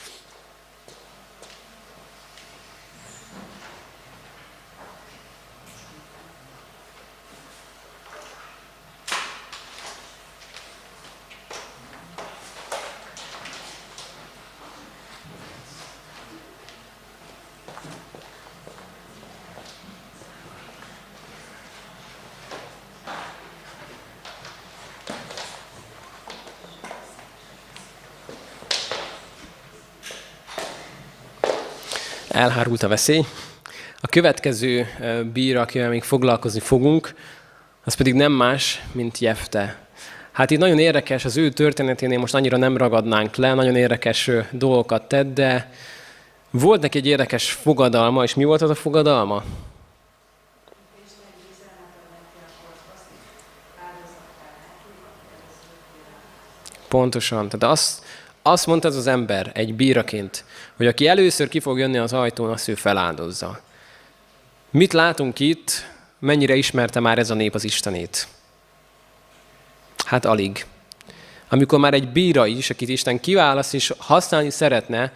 elhárult 32.39 32.83
a 32.83 32.87
veszély. 32.87 33.25
A 34.01 34.07
következő 34.07 34.87
bíra, 35.33 35.61
akivel 35.61 35.89
még 35.89 36.03
foglalkozni 36.03 36.59
fogunk, 36.59 37.13
az 37.83 37.93
pedig 37.93 38.13
nem 38.13 38.31
más, 38.31 38.83
mint 38.91 39.17
Jefte. 39.17 39.77
Hát 40.31 40.51
itt 40.51 40.59
nagyon 40.59 40.79
érdekes, 40.79 41.25
az 41.25 41.37
ő 41.37 41.49
történeténél 41.49 42.19
most 42.19 42.33
annyira 42.33 42.57
nem 42.57 42.77
ragadnánk 42.77 43.35
le, 43.35 43.53
nagyon 43.53 43.75
érdekes 43.75 44.31
dolgokat 44.51 45.07
tett, 45.07 45.33
de 45.33 45.71
volt 46.49 46.81
neki 46.81 46.97
egy 46.97 47.07
érdekes 47.07 47.51
fogadalma, 47.51 48.23
és 48.23 48.33
mi 48.33 48.43
volt 48.43 48.61
az 48.61 48.69
a 48.69 48.75
fogadalma? 48.75 49.43
Pontosan. 56.87 57.49
Tehát 57.49 57.73
azt, 57.73 58.03
azt 58.51 58.65
mondta 58.65 58.87
ez 58.87 58.95
az 58.95 59.07
ember 59.07 59.51
egy 59.53 59.73
bíraként, 59.73 60.43
hogy 60.77 60.87
aki 60.87 61.07
először 61.07 61.47
ki 61.47 61.59
fog 61.59 61.79
jönni 61.79 61.97
az 61.97 62.13
ajtón, 62.13 62.51
azt 62.51 62.67
ő 62.67 62.75
feláldozza. 62.75 63.59
Mit 64.69 64.93
látunk 64.93 65.39
itt? 65.39 65.71
Mennyire 66.19 66.55
ismerte 66.55 66.99
már 66.99 67.17
ez 67.17 67.29
a 67.29 67.33
nép 67.33 67.53
az 67.53 67.63
Istenét? 67.63 68.27
Hát 70.05 70.25
alig. 70.25 70.65
Amikor 71.49 71.79
már 71.79 71.93
egy 71.93 72.11
bíra 72.11 72.45
is, 72.45 72.69
akit 72.69 72.89
Isten 72.89 73.19
kiválaszt 73.19 73.73
és 73.73 73.93
használni 73.97 74.49
szeretne, 74.49 75.13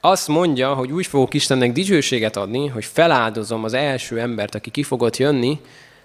azt 0.00 0.28
mondja, 0.28 0.74
hogy 0.74 0.92
úgy 0.92 1.06
fogok 1.06 1.34
Istennek 1.34 1.72
dicsőséget 1.72 2.36
adni, 2.36 2.66
hogy 2.66 2.84
feláldozom 2.84 3.64
az 3.64 3.72
első 3.72 4.20
embert, 4.20 4.54
aki 4.54 4.70
ki 4.70 4.82
fogott 4.82 5.16
jönni, 5.16 5.60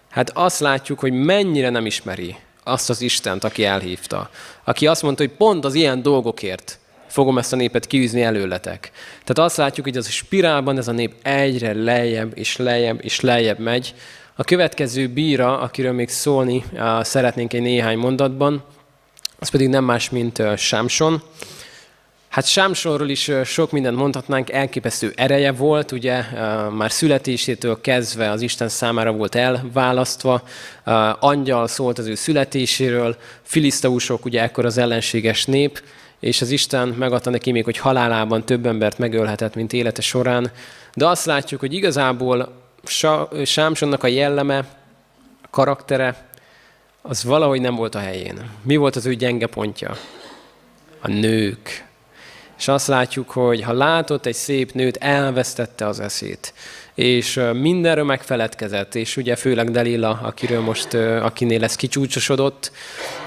hát 0.10 0.30
azt 0.30 0.60
látjuk, 0.60 1.00
hogy 1.00 1.14
mennyire 1.14 1.70
nem 1.70 1.86
ismeri 1.86 2.36
azt 2.64 2.90
az 2.90 3.02
Istent, 3.02 3.44
aki 3.44 3.66
elhívta. 3.66 4.30
Aki 4.64 4.88
azt 4.88 5.02
mondta, 5.02 5.24
hogy 5.24 5.32
pont 5.32 5.66
az 5.66 5.74
ilyen 5.74 6.02
dolgokért 6.02 6.80
fogom 7.08 7.38
ezt 7.38 7.54
a 7.54 7.56
népet 7.56 7.88
kiűzni 7.88 8.22
előletek. 8.22 8.92
Tehát 9.24 9.50
azt 9.50 9.58
látjuk, 9.58 9.86
hogy 9.86 9.98
az 9.98 10.08
a 10.08 10.12
spirálban 10.12 10.78
ez 10.78 10.88
a 10.88 10.92
nép 10.92 11.14
egyre 11.22 11.74
lejjebb 11.74 12.38
és 12.38 12.58
lejjebb 12.58 13.04
és 13.04 13.20
lejjebb 13.20 13.60
megy. 13.60 13.94
A 14.36 14.44
következő 14.44 15.08
bíra, 15.08 15.60
akiről 15.60 15.94
még 15.94 16.10
szólni 16.10 16.64
szeretnénk 17.02 17.54
egy 17.54 17.62
néhány 17.62 17.98
mondatban, 17.98 18.64
az 19.40 19.50
pedig 19.50 19.68
nem 19.68 19.84
más, 19.84 20.10
mint 20.10 20.42
Sámson. 20.58 21.24
Hát 22.34 22.46
Sámsonról 22.46 23.10
is 23.10 23.32
sok 23.44 23.72
mindent 23.72 23.98
mondhatnánk, 23.98 24.52
elképesztő 24.52 25.14
ereje 25.16 25.52
volt, 25.52 25.92
ugye 25.92 26.24
már 26.72 26.92
születésétől 26.92 27.82
kezdve 27.82 28.30
az 28.30 28.42
Isten 28.42 28.70
számára 28.70 29.12
volt 29.12 29.36
elválasztva, 29.36 30.44
angyal 31.20 31.68
szólt 31.68 32.00
az 32.00 32.08
ő 32.08 32.16
születéséről, 32.16 33.18
filiszteusok 33.42 34.26
ugye 34.26 34.42
ekkor 34.42 34.66
az 34.66 34.78
ellenséges 34.78 35.46
nép, 35.46 35.84
és 36.20 36.42
az 36.42 36.50
Isten 36.50 36.88
megadta 36.88 37.30
neki 37.30 37.52
még, 37.52 37.64
hogy 37.64 37.78
halálában 37.78 38.46
több 38.46 38.66
embert 38.66 38.98
megölhetett, 38.98 39.56
mint 39.56 39.74
élete 39.74 40.02
során. 40.02 40.52
De 40.94 41.08
azt 41.08 41.26
látjuk, 41.26 41.60
hogy 41.60 41.74
igazából 41.74 42.54
Sámsonnak 43.46 44.04
a 44.04 44.08
jelleme, 44.08 44.66
karaktere, 45.50 46.28
az 47.02 47.24
valahogy 47.24 47.62
nem 47.62 47.76
volt 47.76 47.96
a 47.96 48.00
helyén. 48.00 48.50
Mi 48.62 48.76
volt 48.76 48.96
az 48.96 49.06
ő 49.06 49.14
gyenge 49.14 49.48
pontja? 49.48 49.98
A 51.02 51.08
nők. 51.08 51.92
És 52.64 52.70
azt 52.70 52.88
látjuk, 52.88 53.30
hogy 53.30 53.62
ha 53.62 53.74
látott 53.74 54.26
egy 54.26 54.34
szép 54.34 54.72
nőt, 54.72 54.98
elvesztette 54.98 55.88
az 55.88 56.00
eszét. 56.00 56.54
És 56.96 57.40
mindenről 57.54 58.04
megfeledkezett, 58.04 58.96
és 58.96 59.18
ugye 59.18 59.36
főleg 59.36 59.72
Delila, 59.72 60.20
akiről 60.24 60.62
most, 60.62 60.94
akinél 61.22 61.64
ez 61.64 61.76
kicsúcsosodott, 61.76 62.72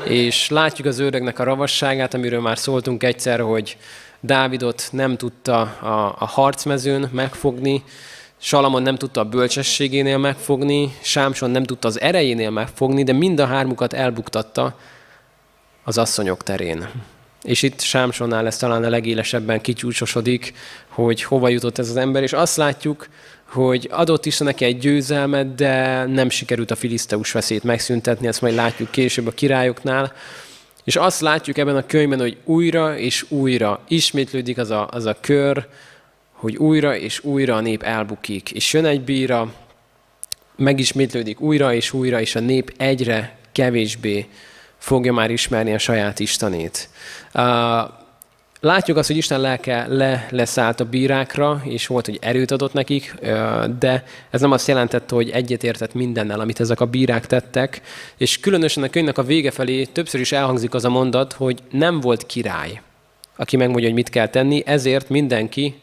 és 0.04 0.48
látjuk 0.48 0.86
az 0.86 0.98
ördögnek 0.98 1.38
a 1.38 1.44
ravasságát, 1.44 2.14
amiről 2.14 2.40
már 2.40 2.58
szóltunk 2.58 3.02
egyszer, 3.02 3.40
hogy 3.40 3.76
Dávidot 4.20 4.88
nem 4.92 5.16
tudta 5.16 5.60
a, 5.60 6.16
a 6.18 6.26
harcmezőn 6.26 7.08
megfogni, 7.12 7.82
Salamon 8.36 8.82
nem 8.82 8.96
tudta 8.96 9.20
a 9.20 9.24
bölcsességénél 9.24 10.18
megfogni, 10.18 10.94
Sámson 11.00 11.50
nem 11.50 11.64
tudta 11.64 11.88
az 11.88 12.00
erejénél 12.00 12.50
megfogni, 12.50 13.02
de 13.02 13.12
mind 13.12 13.40
a 13.40 13.46
hármukat 13.46 13.92
elbuktatta 13.92 14.78
az 15.84 15.98
asszonyok 15.98 16.42
terén. 16.42 16.88
És 17.46 17.62
itt 17.62 17.80
Sámsonnál 17.80 18.46
ez 18.46 18.56
talán 18.56 18.84
a 18.84 18.88
legélesebben 18.88 19.60
kicsúcsosodik, 19.60 20.52
hogy 20.88 21.22
hova 21.22 21.48
jutott 21.48 21.78
ez 21.78 21.88
az 21.88 21.96
ember, 21.96 22.22
és 22.22 22.32
azt 22.32 22.56
látjuk, 22.56 23.08
hogy 23.44 23.88
adott 23.90 24.26
is 24.26 24.38
neki 24.38 24.64
egy 24.64 24.78
győzelmet, 24.78 25.54
de 25.54 26.04
nem 26.04 26.28
sikerült 26.28 26.70
a 26.70 26.76
filiszteus 26.76 27.32
veszélyt 27.32 27.64
megszüntetni, 27.64 28.26
ezt 28.26 28.40
majd 28.40 28.54
látjuk 28.54 28.90
később 28.90 29.26
a 29.26 29.30
királyoknál. 29.30 30.12
És 30.84 30.96
azt 30.96 31.20
látjuk 31.20 31.58
ebben 31.58 31.76
a 31.76 31.86
könyvben, 31.86 32.20
hogy 32.20 32.36
újra 32.44 32.98
és 32.98 33.24
újra 33.28 33.80
ismétlődik 33.88 34.58
az 34.58 34.70
a, 34.70 34.88
az 34.90 35.04
a 35.04 35.16
kör, 35.20 35.66
hogy 36.32 36.56
újra 36.56 36.96
és 36.96 37.24
újra 37.24 37.56
a 37.56 37.60
nép 37.60 37.82
elbukik. 37.82 38.50
És 38.50 38.72
jön 38.72 38.84
egy 38.84 39.00
bíra, 39.00 39.52
megismétlődik 40.56 41.40
újra 41.40 41.74
és 41.74 41.92
újra, 41.92 42.20
és 42.20 42.34
a 42.34 42.40
nép 42.40 42.74
egyre 42.76 43.38
kevésbé 43.52 44.26
fogja 44.86 45.12
már 45.12 45.30
ismerni 45.30 45.74
a 45.74 45.78
saját 45.78 46.18
Istenét. 46.18 46.88
Látjuk 48.60 48.96
azt, 48.96 49.06
hogy 49.06 49.16
Isten 49.16 49.40
lelke 49.40 49.86
le, 49.88 50.26
leszállt 50.30 50.80
a 50.80 50.84
bírákra, 50.84 51.62
és 51.64 51.86
volt, 51.86 52.06
hogy 52.06 52.18
erőt 52.20 52.50
adott 52.50 52.72
nekik, 52.72 53.14
de 53.78 54.04
ez 54.30 54.40
nem 54.40 54.52
azt 54.52 54.68
jelentette, 54.68 55.14
hogy 55.14 55.30
egyetértett 55.30 55.94
mindennel, 55.94 56.40
amit 56.40 56.60
ezek 56.60 56.80
a 56.80 56.84
bírák 56.86 57.26
tettek, 57.26 57.80
és 58.16 58.40
különösen 58.40 58.82
a 58.82 58.88
könyvnek 58.88 59.18
a 59.18 59.22
vége 59.22 59.50
felé 59.50 59.84
többször 59.84 60.20
is 60.20 60.32
elhangzik 60.32 60.74
az 60.74 60.84
a 60.84 60.88
mondat, 60.88 61.32
hogy 61.32 61.62
nem 61.70 62.00
volt 62.00 62.26
király, 62.26 62.80
aki 63.36 63.56
megmondja, 63.56 63.86
hogy 63.86 63.96
mit 63.96 64.10
kell 64.10 64.28
tenni, 64.28 64.62
ezért 64.66 65.08
mindenki 65.08 65.80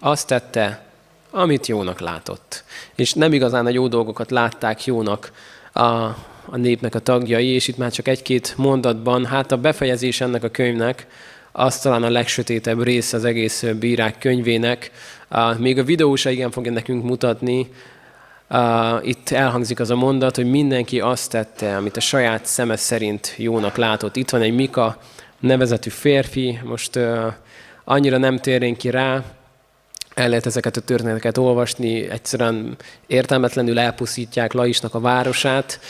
azt 0.00 0.26
tette, 0.26 0.84
amit 1.30 1.66
jónak 1.66 2.00
látott. 2.00 2.64
És 2.94 3.12
nem 3.12 3.32
igazán 3.32 3.66
a 3.66 3.70
jó 3.70 3.88
dolgokat 3.88 4.30
látták 4.30 4.84
jónak 4.84 5.32
a, 5.72 6.10
a 6.46 6.56
népnek 6.56 6.94
a 6.94 6.98
tagjai, 6.98 7.46
és 7.46 7.68
itt 7.68 7.76
már 7.76 7.90
csak 7.90 8.08
egy-két 8.08 8.54
mondatban, 8.56 9.26
hát 9.26 9.52
a 9.52 9.56
befejezés 9.56 10.20
ennek 10.20 10.44
a 10.44 10.48
könyvnek, 10.48 11.06
az 11.52 11.78
talán 11.78 12.02
a 12.02 12.10
legsötétebb 12.10 12.82
rész 12.82 13.12
az 13.12 13.24
egész 13.24 13.64
bírák 13.78 14.18
könyvének. 14.18 14.90
Még 15.58 15.78
a 15.78 15.84
videó 15.84 16.14
se 16.14 16.30
igen 16.30 16.50
fogja 16.50 16.72
nekünk 16.72 17.04
mutatni, 17.04 17.68
itt 19.02 19.30
elhangzik 19.30 19.80
az 19.80 19.90
a 19.90 19.94
mondat, 19.94 20.36
hogy 20.36 20.50
mindenki 20.50 21.00
azt 21.00 21.30
tette, 21.30 21.76
amit 21.76 21.96
a 21.96 22.00
saját 22.00 22.46
szeme 22.46 22.76
szerint 22.76 23.34
jónak 23.36 23.76
látott. 23.76 24.16
Itt 24.16 24.30
van 24.30 24.42
egy 24.42 24.54
Mika 24.54 24.98
nevezetű 25.40 25.90
férfi, 25.90 26.58
most 26.64 26.98
annyira 27.84 28.16
nem 28.16 28.38
térnénk 28.38 28.76
ki 28.76 28.90
rá, 28.90 29.24
el 30.14 30.28
lehet 30.28 30.46
ezeket 30.46 30.76
a 30.76 30.80
történeteket 30.80 31.38
olvasni, 31.38 32.10
egyszerűen 32.10 32.76
értelmetlenül 33.06 33.78
elpusztítják 33.78 34.52
Laisnak 34.52 34.94
a 34.94 35.00
városát, 35.00 35.80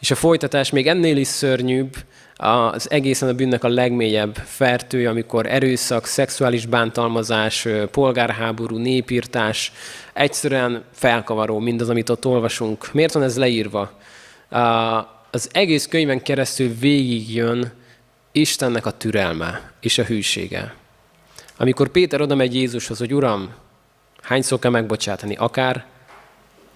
és 0.00 0.10
a 0.10 0.14
folytatás 0.14 0.70
még 0.70 0.86
ennél 0.86 1.16
is 1.16 1.26
szörnyűbb, 1.26 1.96
az 2.36 2.90
egészen 2.90 3.28
a 3.28 3.32
bűnnek 3.32 3.64
a 3.64 3.68
legmélyebb 3.68 4.34
fertője, 4.34 5.08
amikor 5.08 5.46
erőszak, 5.46 6.06
szexuális 6.06 6.66
bántalmazás, 6.66 7.68
polgárháború, 7.90 8.76
népírtás, 8.76 9.72
egyszerűen 10.12 10.84
felkavaró 10.92 11.58
mindaz, 11.58 11.88
amit 11.88 12.08
ott 12.08 12.26
olvasunk. 12.26 12.92
Miért 12.92 13.12
van 13.12 13.22
ez 13.22 13.36
leírva? 13.38 13.92
Az 15.30 15.48
egész 15.52 15.86
könyven 15.86 16.22
keresztül 16.22 16.74
végigjön 16.80 17.72
Istennek 18.32 18.86
a 18.86 18.90
türelme 18.90 19.72
és 19.80 19.98
a 19.98 20.04
hűsége. 20.04 20.74
Amikor 21.56 21.88
Péter 21.88 22.20
oda 22.20 22.34
megy 22.34 22.54
Jézushoz, 22.54 22.98
hogy 22.98 23.14
Uram, 23.14 23.54
hányszor 24.22 24.58
kell 24.58 24.70
megbocsátani? 24.70 25.36
Akár 25.36 25.86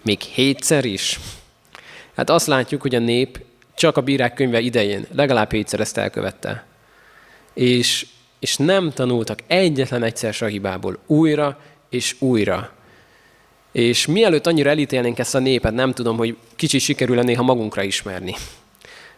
még 0.03 0.21
hétszer 0.21 0.85
is? 0.85 1.21
Hát 2.17 2.31
azt 2.31 2.47
látjuk, 2.47 2.83
hogy 2.83 2.95
a 2.95 2.99
nép 2.99 3.41
csak 3.75 3.97
a 3.97 4.01
bírák 4.01 4.35
könyve 4.35 4.61
idején 4.61 5.07
legalább 5.13 5.53
hétszer 5.53 5.81
ezt 5.81 5.97
elkövette. 5.97 6.65
És, 7.55 8.07
és 8.39 8.57
nem 8.57 8.91
tanultak 8.91 9.39
egyetlen 9.47 10.03
egyszer 10.03 10.35
a 10.41 10.45
hibából 10.45 10.99
újra 11.07 11.59
és 11.91 12.17
újra. 12.19 12.71
És 13.73 14.07
mielőtt 14.07 14.47
annyira 14.47 14.71
elítélnénk 14.71 15.19
ezt 15.19 15.35
a 15.35 15.39
népet, 15.39 15.73
nem 15.73 15.93
tudom, 15.93 16.17
hogy 16.17 16.37
kicsit 16.57 16.81
sikerül 16.81 17.23
néha 17.23 17.43
magunkra 17.43 17.83
ismerni. 17.83 18.35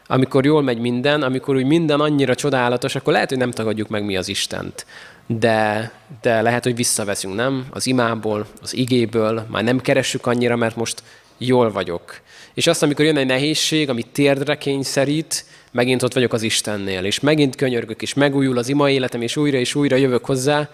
Amikor 0.06 0.44
jól 0.44 0.62
megy 0.62 0.78
minden, 0.78 1.22
amikor 1.22 1.56
úgy 1.56 1.64
minden 1.64 2.00
annyira 2.00 2.34
csodálatos, 2.34 2.94
akkor 2.94 3.12
lehet, 3.12 3.28
hogy 3.28 3.38
nem 3.38 3.50
tagadjuk 3.50 3.88
meg 3.88 4.04
mi 4.04 4.16
az 4.16 4.28
Istent. 4.28 4.86
De, 5.26 5.92
de 6.20 6.42
lehet, 6.42 6.64
hogy 6.64 6.76
visszaveszünk, 6.76 7.34
nem? 7.34 7.66
Az 7.70 7.86
imából, 7.86 8.46
az 8.62 8.74
igéből, 8.74 9.46
már 9.50 9.64
nem 9.64 9.80
keressük 9.80 10.26
annyira, 10.26 10.56
mert 10.56 10.76
most 10.76 11.02
jól 11.38 11.72
vagyok. 11.72 12.20
És 12.54 12.66
azt, 12.66 12.82
amikor 12.82 13.04
jön 13.04 13.16
egy 13.16 13.26
nehézség, 13.26 13.88
ami 13.88 14.02
térdre 14.02 14.58
kényszerít, 14.58 15.44
megint 15.72 16.02
ott 16.02 16.14
vagyok 16.14 16.32
az 16.32 16.42
Istennél, 16.42 17.04
és 17.04 17.20
megint 17.20 17.56
könyörgök, 17.56 18.02
és 18.02 18.14
megújul 18.14 18.58
az 18.58 18.68
ima 18.68 18.90
életem, 18.90 19.22
és 19.22 19.36
újra 19.36 19.58
és 19.58 19.74
újra 19.74 19.96
jövök 19.96 20.24
hozzá, 20.24 20.70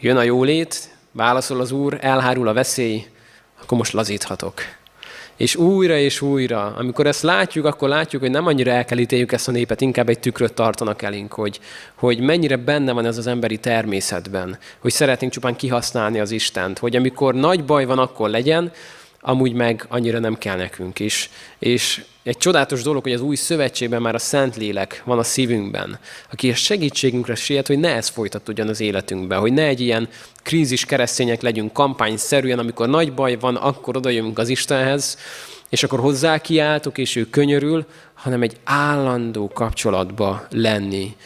jön 0.00 0.16
a 0.16 0.22
jólét, 0.22 0.90
válaszol 1.12 1.60
az 1.60 1.72
Úr, 1.72 1.98
elhárul 2.00 2.48
a 2.48 2.52
veszély, 2.52 3.04
akkor 3.62 3.78
most 3.78 3.92
lazíthatok. 3.92 4.54
És 5.36 5.56
újra 5.56 5.96
és 5.96 6.20
újra, 6.20 6.74
amikor 6.76 7.06
ezt 7.06 7.22
látjuk, 7.22 7.64
akkor 7.64 7.88
látjuk, 7.88 8.22
hogy 8.22 8.30
nem 8.30 8.46
annyira 8.46 8.70
el 8.70 8.84
kell 8.84 8.98
ítéljük 8.98 9.32
ezt 9.32 9.48
a 9.48 9.52
népet, 9.52 9.80
inkább 9.80 10.08
egy 10.08 10.18
tükröt 10.18 10.52
tartanak 10.52 11.02
elénk, 11.02 11.32
hogy, 11.32 11.60
hogy 11.94 12.20
mennyire 12.20 12.56
benne 12.56 12.92
van 12.92 13.06
ez 13.06 13.18
az 13.18 13.26
emberi 13.26 13.58
természetben, 13.58 14.58
hogy 14.78 14.92
szeretnénk 14.92 15.32
csupán 15.32 15.56
kihasználni 15.56 16.20
az 16.20 16.30
Istent, 16.30 16.78
hogy 16.78 16.96
amikor 16.96 17.34
nagy 17.34 17.64
baj 17.64 17.84
van, 17.84 17.98
akkor 17.98 18.30
legyen, 18.30 18.72
amúgy 19.24 19.52
meg 19.52 19.84
annyira 19.88 20.18
nem 20.18 20.38
kell 20.38 20.56
nekünk 20.56 20.98
is. 20.98 21.30
És 21.58 22.04
egy 22.22 22.36
csodálatos 22.36 22.82
dolog, 22.82 23.02
hogy 23.02 23.12
az 23.12 23.20
új 23.20 23.36
szövetségben 23.36 24.02
már 24.02 24.14
a 24.14 24.18
Szentlélek 24.18 25.02
van 25.04 25.18
a 25.18 25.22
szívünkben, 25.22 25.98
aki 26.30 26.50
a 26.50 26.54
segítségünkre 26.54 27.34
siet, 27.34 27.66
hogy 27.66 27.78
ne 27.78 27.94
ez 27.94 28.08
folytatódjon 28.08 28.68
az 28.68 28.80
életünkben, 28.80 29.38
hogy 29.38 29.52
ne 29.52 29.66
egy 29.66 29.80
ilyen 29.80 30.08
krízis 30.42 30.84
keresztények 30.84 31.42
legyünk 31.42 31.72
kampányszerűen, 31.72 32.58
amikor 32.58 32.88
nagy 32.88 33.12
baj 33.12 33.36
van, 33.36 33.56
akkor 33.56 33.96
odajövünk 33.96 34.38
az 34.38 34.48
Istenhez, 34.48 35.18
és 35.68 35.82
akkor 35.82 36.00
hozzá 36.00 36.38
kiáltok, 36.38 36.98
és 36.98 37.16
ő 37.16 37.30
könyörül, 37.30 37.86
hanem 38.14 38.42
egy 38.42 38.56
állandó 38.64 39.48
kapcsolatba 39.48 40.46
lenni. 40.50 41.16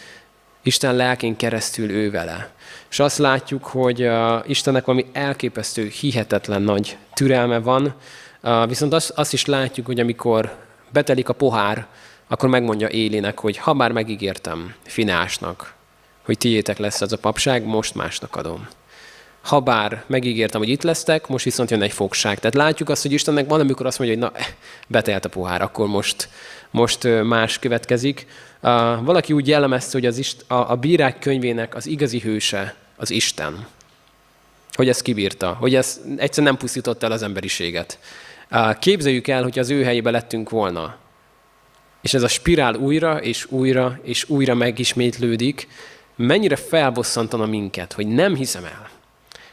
Isten 0.63 0.97
lelkén 0.97 1.37
keresztül 1.37 1.91
ő 1.91 2.11
vele. 2.11 2.55
És 2.97 3.03
azt 3.03 3.19
látjuk, 3.19 3.65
hogy 3.65 4.09
Istennek 4.47 4.85
valami 4.85 5.07
elképesztő, 5.13 5.87
hihetetlen 5.87 6.63
nagy 6.63 6.97
türelme 7.15 7.59
van, 7.59 7.95
viszont 8.67 8.93
azt, 8.93 9.11
azt 9.11 9.33
is 9.33 9.45
látjuk, 9.45 9.87
hogy 9.87 10.01
amikor 10.01 10.57
betelik 10.93 11.29
a 11.29 11.33
pohár, 11.33 11.87
akkor 12.29 12.49
megmondja 12.49 12.89
Élinek, 12.89 13.39
hogy 13.39 13.57
ha 13.57 13.73
bár 13.73 13.93
megígértem 13.93 14.75
Finásnak, 14.85 15.75
hogy 16.25 16.39
tiétek 16.39 16.79
lesz 16.79 17.01
ez 17.01 17.13
a 17.13 17.19
papság, 17.19 17.65
most 17.65 17.95
másnak 17.95 18.37
adom. 18.37 18.69
Ha 19.43 19.61
bár 19.61 20.05
megígértem, 20.07 20.61
hogy 20.61 20.71
itt 20.71 20.83
lesztek, 20.83 21.27
most 21.27 21.45
viszont 21.45 21.71
jön 21.71 21.83
egy 21.83 21.93
fogság. 21.93 22.39
Tehát 22.39 22.55
látjuk 22.55 22.89
azt, 22.89 23.03
hogy 23.03 23.13
Istennek 23.13 23.49
van, 23.49 23.61
amikor 23.61 23.87
azt 23.87 23.99
mondja, 23.99 24.17
hogy 24.17 24.25
na, 24.25 24.41
betelt 24.89 25.25
a 25.25 25.29
pohár, 25.29 25.63
akkor 25.63 25.87
most, 25.87 26.29
most 26.71 27.23
más 27.23 27.59
következik. 27.59 28.27
Uh, 28.63 29.05
valaki 29.05 29.33
úgy 29.33 29.49
jellemezte, 29.49 29.91
hogy 29.93 30.07
az 30.07 30.19
ist, 30.19 30.45
a, 30.47 30.71
a 30.71 30.77
bírák 30.77 31.19
könyvének 31.19 31.75
az 31.75 31.87
igazi 31.87 32.21
hőse 32.21 32.75
az 32.97 33.11
Isten. 33.11 33.67
Hogy 34.73 34.89
ezt 34.89 35.03
kibírta, 35.03 35.53
hogy 35.53 35.75
ez 35.75 36.01
egyszer 36.17 36.45
nem 36.45 36.57
pusztította 36.57 37.07
el 37.07 37.13
az 37.13 37.23
emberiséget. 37.23 37.99
Képzeljük 38.79 39.29
el, 39.29 39.43
hogy 39.43 39.59
az 39.59 39.71
ő 39.71 39.85
helyébe 39.85 40.11
lettünk 40.11 40.51
volna. 40.51 40.97
És 42.03 42.15
ez 42.15 42.23
a 42.23 42.29
spirál 42.29 42.75
újra 42.75 43.21
és 43.21 43.47
újra 43.51 43.99
és 44.03 44.29
újra 44.29 44.55
megismétlődik, 44.55 45.69
mennyire 46.17 46.57
felbosszantana 46.57 47.47
minket, 47.47 47.93
hogy 47.93 48.07
nem 48.07 48.35
hiszem 48.35 48.65
el, 48.65 48.91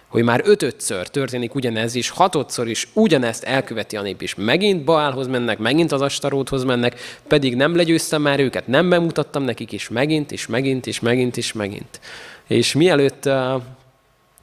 hogy 0.08 0.24
már 0.24 0.42
ötötször 0.46 1.08
történik 1.08 1.56
ugyanez, 1.56 1.96
és 1.96 2.10
hatodszor 2.10 2.68
is 2.70 2.88
ugyanezt 2.94 3.44
elköveti 3.44 3.98
a 3.98 4.02
nép, 4.02 4.22
és 4.22 4.36
megint 4.36 4.84
Baálhoz 4.84 5.28
mennek, 5.28 5.58
megint 5.58 5.92
az 5.92 6.02
Astaróthoz 6.02 6.64
mennek, 6.64 7.20
pedig 7.28 7.56
nem 7.56 7.76
legyőztem 7.76 8.22
már 8.22 8.40
őket, 8.40 8.68
nem 8.68 8.90
bemutattam 8.90 9.44
nekik, 9.44 9.72
és 9.72 9.90
megint, 9.90 10.32
és 10.32 10.48
megint, 10.48 10.88
és 10.88 11.00
megint, 11.00 11.38
és 11.38 11.54
megint. 11.54 12.00
És 12.02 12.33
mielőtt 12.74 13.26
uh, 13.26 13.62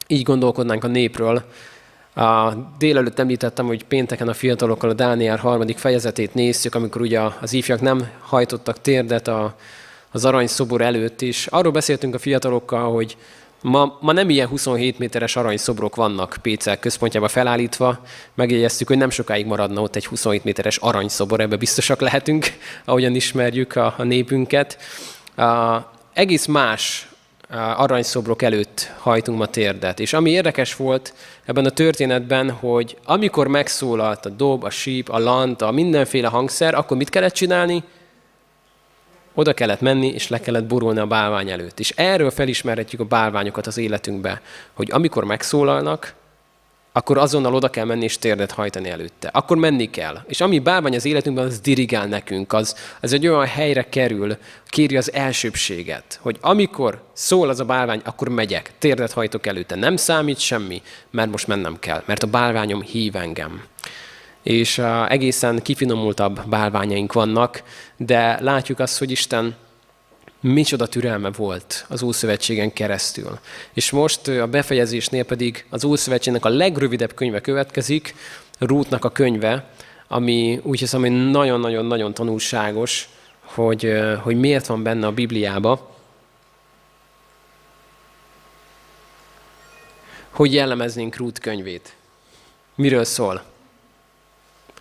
így 0.06 0.22
gondolkodnánk 0.22 0.84
a 0.84 0.88
népről, 0.88 1.44
a 2.14 2.52
délelőtt 2.78 3.18
említettem, 3.18 3.66
hogy 3.66 3.84
pénteken 3.84 4.28
a 4.28 4.34
fiatalokkal 4.34 4.90
a 4.90 4.92
Dániel 4.92 5.36
harmadik 5.36 5.78
fejezetét 5.78 6.34
néztük, 6.34 6.74
amikor 6.74 7.00
ugye 7.00 7.20
az 7.40 7.52
ifjak 7.52 7.80
nem 7.80 8.08
hajtottak 8.20 8.80
térdet 8.80 9.28
a, 9.28 9.54
az 10.10 10.24
aranyszobor 10.24 10.80
előtt, 10.80 11.22
és 11.22 11.46
arról 11.46 11.72
beszéltünk 11.72 12.14
a 12.14 12.18
fiatalokkal, 12.18 12.92
hogy 12.92 13.16
ma, 13.62 13.98
ma 14.00 14.12
nem 14.12 14.30
ilyen 14.30 14.48
27 14.48 14.98
méteres 14.98 15.36
aranyszobrok 15.36 15.96
vannak 15.96 16.36
Pécel 16.42 16.78
központjába 16.78 17.28
felállítva, 17.28 18.02
megjegyeztük, 18.34 18.88
hogy 18.88 18.96
nem 18.96 19.10
sokáig 19.10 19.46
maradna 19.46 19.80
ott 19.80 19.96
egy 19.96 20.06
27 20.06 20.44
méteres 20.44 20.76
aranyszobor, 20.76 21.40
ebbe 21.40 21.56
biztosak 21.56 22.00
lehetünk, 22.00 22.46
ahogyan 22.84 23.14
ismerjük 23.14 23.76
a, 23.76 23.94
a 23.98 24.02
népünket. 24.02 24.78
A, 25.36 25.78
egész 26.12 26.46
más 26.46 27.09
aranyszobrok 27.76 28.42
előtt 28.42 28.92
hajtunk 28.98 29.38
ma 29.38 29.46
térdet. 29.46 30.00
És 30.00 30.12
ami 30.12 30.30
érdekes 30.30 30.76
volt 30.76 31.14
ebben 31.44 31.64
a 31.64 31.70
történetben, 31.70 32.50
hogy 32.50 32.96
amikor 33.04 33.46
megszólalt 33.46 34.26
a 34.26 34.28
dob, 34.28 34.64
a 34.64 34.70
síp, 34.70 35.08
a 35.08 35.18
lant, 35.18 35.62
a 35.62 35.70
mindenféle 35.70 36.28
hangszer, 36.28 36.74
akkor 36.74 36.96
mit 36.96 37.08
kellett 37.08 37.32
csinálni? 37.32 37.84
Oda 39.34 39.52
kellett 39.52 39.80
menni, 39.80 40.06
és 40.06 40.28
le 40.28 40.40
kellett 40.40 40.64
borulni 40.64 40.98
a 40.98 41.06
bálvány 41.06 41.50
előtt. 41.50 41.80
És 41.80 41.90
erről 41.90 42.30
felismerhetjük 42.30 43.00
a 43.00 43.04
bálványokat 43.04 43.66
az 43.66 43.78
életünkbe, 43.78 44.40
hogy 44.72 44.90
amikor 44.92 45.24
megszólalnak, 45.24 46.14
akkor 46.92 47.18
azonnal 47.18 47.54
oda 47.54 47.68
kell 47.68 47.84
menni 47.84 48.04
és 48.04 48.18
térdet 48.18 48.50
hajtani 48.50 48.88
előtte. 48.88 49.28
Akkor 49.28 49.56
menni 49.56 49.90
kell. 49.90 50.20
És 50.26 50.40
ami 50.40 50.58
bálvány 50.58 50.94
az 50.94 51.04
életünkben, 51.04 51.46
az 51.46 51.60
dirigál 51.60 52.06
nekünk, 52.06 52.52
az, 52.52 52.76
az 53.00 53.12
egy 53.12 53.26
olyan 53.26 53.46
helyre 53.46 53.88
kerül, 53.88 54.36
kéri 54.66 54.96
az 54.96 55.12
elsőbséget, 55.12 56.18
hogy 56.22 56.36
amikor 56.40 57.02
szól 57.12 57.48
az 57.48 57.60
a 57.60 57.64
bálvány, 57.64 58.00
akkor 58.04 58.28
megyek, 58.28 58.72
térdet 58.78 59.12
hajtok 59.12 59.46
előtte. 59.46 59.74
Nem 59.74 59.96
számít 59.96 60.38
semmi, 60.38 60.82
mert 61.10 61.30
most 61.30 61.46
mennem 61.46 61.78
kell, 61.78 62.02
mert 62.06 62.22
a 62.22 62.26
bálványom 62.26 62.82
hív 62.82 63.16
engem. 63.16 63.62
És 64.42 64.82
egészen 65.08 65.62
kifinomultabb 65.62 66.48
bálványaink 66.48 67.12
vannak, 67.12 67.62
de 67.96 68.40
látjuk 68.40 68.78
azt, 68.78 68.98
hogy 68.98 69.10
Isten 69.10 69.56
micsoda 70.40 70.86
türelme 70.86 71.30
volt 71.30 71.84
az 71.88 72.02
Ószövetségen 72.02 72.72
keresztül. 72.72 73.38
És 73.72 73.90
most 73.90 74.28
a 74.28 74.46
befejezésnél 74.46 75.24
pedig 75.24 75.64
az 75.68 75.84
Ószövetségnek 75.84 76.44
a 76.44 76.48
legrövidebb 76.48 77.14
könyve 77.14 77.40
következik, 77.40 78.14
Rútnak 78.58 79.04
a 79.04 79.10
könyve, 79.10 79.70
ami 80.08 80.60
úgy 80.62 80.78
hiszem, 80.78 81.00
hogy 81.00 81.30
nagyon-nagyon-nagyon 81.30 82.14
tanulságos, 82.14 83.08
hogy, 83.40 83.92
hogy 84.22 84.38
miért 84.38 84.66
van 84.66 84.82
benne 84.82 85.06
a 85.06 85.12
Bibliába. 85.12 85.96
Hogy 90.30 90.54
jellemeznénk 90.54 91.16
Rút 91.16 91.38
könyvét? 91.38 91.94
Miről 92.74 93.04
szól? 93.04 93.42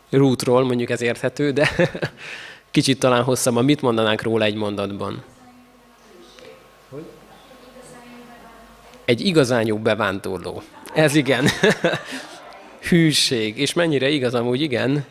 Rútról, 0.09 0.63
mondjuk 0.63 0.89
ez 0.89 1.01
érthető, 1.01 1.51
de 1.51 1.69
kicsit 2.71 2.99
talán 2.99 3.23
hosszabban. 3.23 3.65
Mit 3.65 3.81
mondanánk 3.81 4.21
róla 4.21 4.45
egy 4.45 4.55
mondatban? 4.55 5.23
Egy 9.09 9.25
igazán 9.25 9.65
jó 9.65 9.77
bevándorló. 9.77 10.61
Ez 10.93 11.15
igen. 11.15 11.47
Hűség. 12.89 13.57
És 13.57 13.73
mennyire 13.73 14.09
igaz 14.09 14.33
amúgy, 14.33 14.61
igen. 14.61 15.05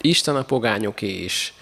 Isten 0.00 0.36
a 0.36 0.42
pogányoké 0.42 1.22
is. 1.22 1.54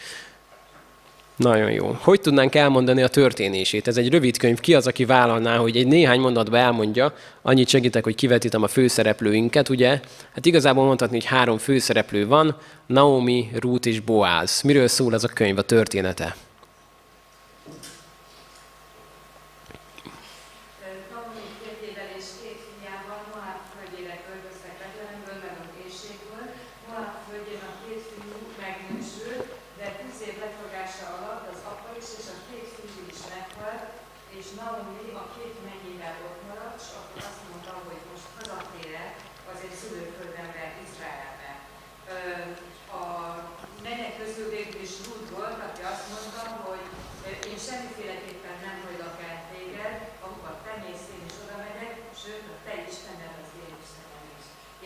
Nagyon 1.36 1.70
jó. 1.70 1.96
Hogy 2.00 2.20
tudnánk 2.20 2.54
elmondani 2.54 3.02
a 3.02 3.08
történését? 3.08 3.88
Ez 3.88 3.96
egy 3.96 4.10
rövid 4.10 4.36
könyv. 4.36 4.60
Ki 4.60 4.74
az, 4.74 4.86
aki 4.86 5.04
vállalná, 5.04 5.56
hogy 5.56 5.76
egy 5.76 5.86
néhány 5.86 6.20
mondatba 6.20 6.56
elmondja? 6.56 7.14
Annyit 7.42 7.68
segítek, 7.68 8.04
hogy 8.04 8.14
kivetítem 8.14 8.62
a 8.62 8.68
főszereplőinket, 8.68 9.68
ugye? 9.68 10.00
Hát 10.34 10.46
igazából 10.46 10.84
mondhatni, 10.84 11.16
hogy 11.16 11.26
három 11.26 11.58
főszereplő 11.58 12.26
van. 12.26 12.56
Naomi, 12.86 13.50
Ruth 13.60 13.88
és 13.88 14.00
Boaz. 14.00 14.62
Miről 14.62 14.88
szól 14.88 15.14
ez 15.14 15.24
a 15.24 15.28
könyv, 15.28 15.58
a 15.58 15.62
története? 15.62 16.36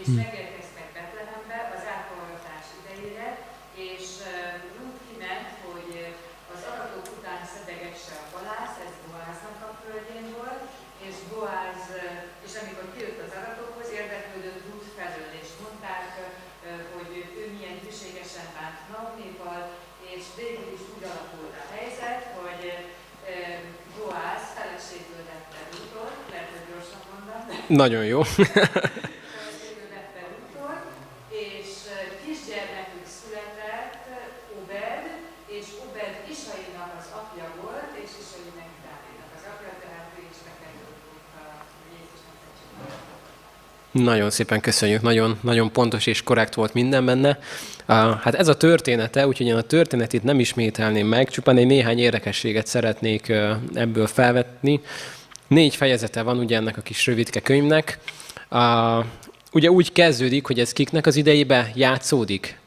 és 0.00 0.12
hm. 0.12 0.20
megérkeztek 0.22 0.88
Betlehembe 0.94 1.58
az 1.76 1.84
átforgatás 1.94 2.66
idejére, 2.78 3.28
és 3.90 4.06
Ruth 4.76 5.00
kiment, 5.06 5.48
hogy 5.66 5.90
az 6.54 6.60
aratók 6.70 7.08
után 7.16 7.42
szedegesse 7.52 8.14
a 8.20 8.28
balász, 8.34 8.76
ez 8.86 8.94
Boáznak 9.06 9.60
a 9.68 9.70
földjén 9.82 10.28
volt, 10.38 10.62
és 11.06 11.16
Boáz, 11.30 11.84
és 12.46 12.52
amikor 12.60 12.86
kijött 12.94 13.20
az 13.26 13.36
aratokhoz, 13.40 13.88
érdeklődött 13.98 14.64
Ruth 14.66 14.88
felől, 14.96 15.32
és 15.42 15.50
mondták, 15.62 16.06
hogy 16.94 17.12
ő 17.40 17.44
milyen 17.56 17.80
hűségesen 17.82 18.48
bánt 18.56 18.78
Naomival, 18.90 19.62
és 20.14 20.24
végül 20.40 20.68
is 20.76 20.84
úgy 20.94 21.04
alakult 21.12 21.54
a 21.62 21.66
helyzet, 21.74 22.22
hogy 22.38 22.62
Boáz 23.96 24.44
feleségből 24.56 25.24
vette 25.30 25.60
Ruthot, 25.72 26.16
lehet, 26.30 26.50
hogy 26.54 26.66
gyorsan 26.70 27.02
mondom. 27.10 27.42
Nagyon 27.76 28.04
jó. 28.04 28.22
Nagyon 43.90 44.30
szépen 44.30 44.60
köszönjük, 44.60 45.02
nagyon, 45.02 45.38
nagyon 45.40 45.72
pontos 45.72 46.06
és 46.06 46.22
korrekt 46.22 46.54
volt 46.54 46.74
minden 46.74 47.04
benne. 47.04 47.38
Hát 47.86 48.34
ez 48.34 48.48
a 48.48 48.56
története, 48.56 49.26
úgyhogy 49.26 49.46
én 49.46 49.54
a 49.54 49.60
történetét 49.60 50.22
nem 50.22 50.40
ismételném 50.40 51.06
meg, 51.06 51.28
csupán 51.28 51.56
egy 51.56 51.66
néhány 51.66 51.98
érdekességet 51.98 52.66
szeretnék 52.66 53.32
ebből 53.74 54.06
felvetni. 54.06 54.80
Négy 55.48 55.76
fejezete 55.76 56.22
van 56.22 56.38
ugye 56.38 56.56
ennek 56.56 56.76
a 56.76 56.80
kis 56.80 57.06
rövidke 57.06 57.40
könyvnek. 57.40 57.98
Ugye 59.52 59.70
úgy 59.70 59.92
kezdődik, 59.92 60.46
hogy 60.46 60.60
ez 60.60 60.72
kiknek 60.72 61.06
az 61.06 61.16
idejébe 61.16 61.70
játszódik? 61.74 62.58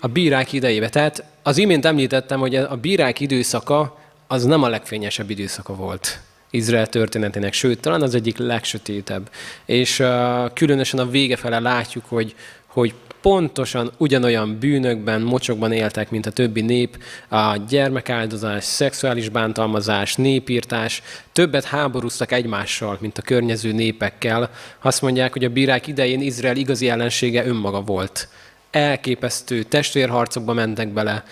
A 0.00 0.06
bírák 0.06 0.52
idejébe. 0.52 0.88
Tehát 0.88 1.24
az 1.42 1.58
imént 1.58 1.84
említettem, 1.84 2.40
hogy 2.40 2.54
a 2.54 2.76
bírák 2.76 3.20
időszaka 3.20 3.98
az 4.26 4.44
nem 4.44 4.62
a 4.62 4.68
legfényesebb 4.68 5.30
időszaka 5.30 5.74
volt. 5.74 6.20
Izrael 6.50 6.86
történetének, 6.86 7.52
sőt, 7.52 7.80
talán 7.80 8.02
az 8.02 8.14
egyik 8.14 8.38
legsötétebb. 8.38 9.30
És 9.64 9.98
uh, 9.98 10.52
különösen 10.52 11.00
a 11.00 11.10
vége 11.10 11.36
fele 11.36 11.58
látjuk, 11.58 12.04
hogy, 12.08 12.34
hogy 12.66 12.94
pontosan 13.26 13.90
ugyanolyan 13.96 14.58
bűnökben, 14.58 15.20
mocsokban 15.20 15.72
éltek, 15.72 16.10
mint 16.10 16.26
a 16.26 16.30
többi 16.30 16.60
nép, 16.60 16.98
a 17.28 17.56
gyermekáldozás, 17.68 18.64
szexuális 18.64 19.28
bántalmazás, 19.28 20.14
népírtás, 20.14 21.02
többet 21.32 21.64
háborúztak 21.64 22.32
egymással, 22.32 22.98
mint 23.00 23.18
a 23.18 23.22
környező 23.22 23.72
népekkel. 23.72 24.50
Azt 24.82 25.02
mondják, 25.02 25.32
hogy 25.32 25.44
a 25.44 25.48
bírák 25.48 25.86
idején 25.86 26.20
Izrael 26.20 26.56
igazi 26.56 26.88
ellensége 26.88 27.46
önmaga 27.46 27.80
volt 27.80 28.28
elképesztő 28.70 29.62
testvérharcokba 29.62 30.52
mentek 30.52 30.88
bele. 30.88 31.24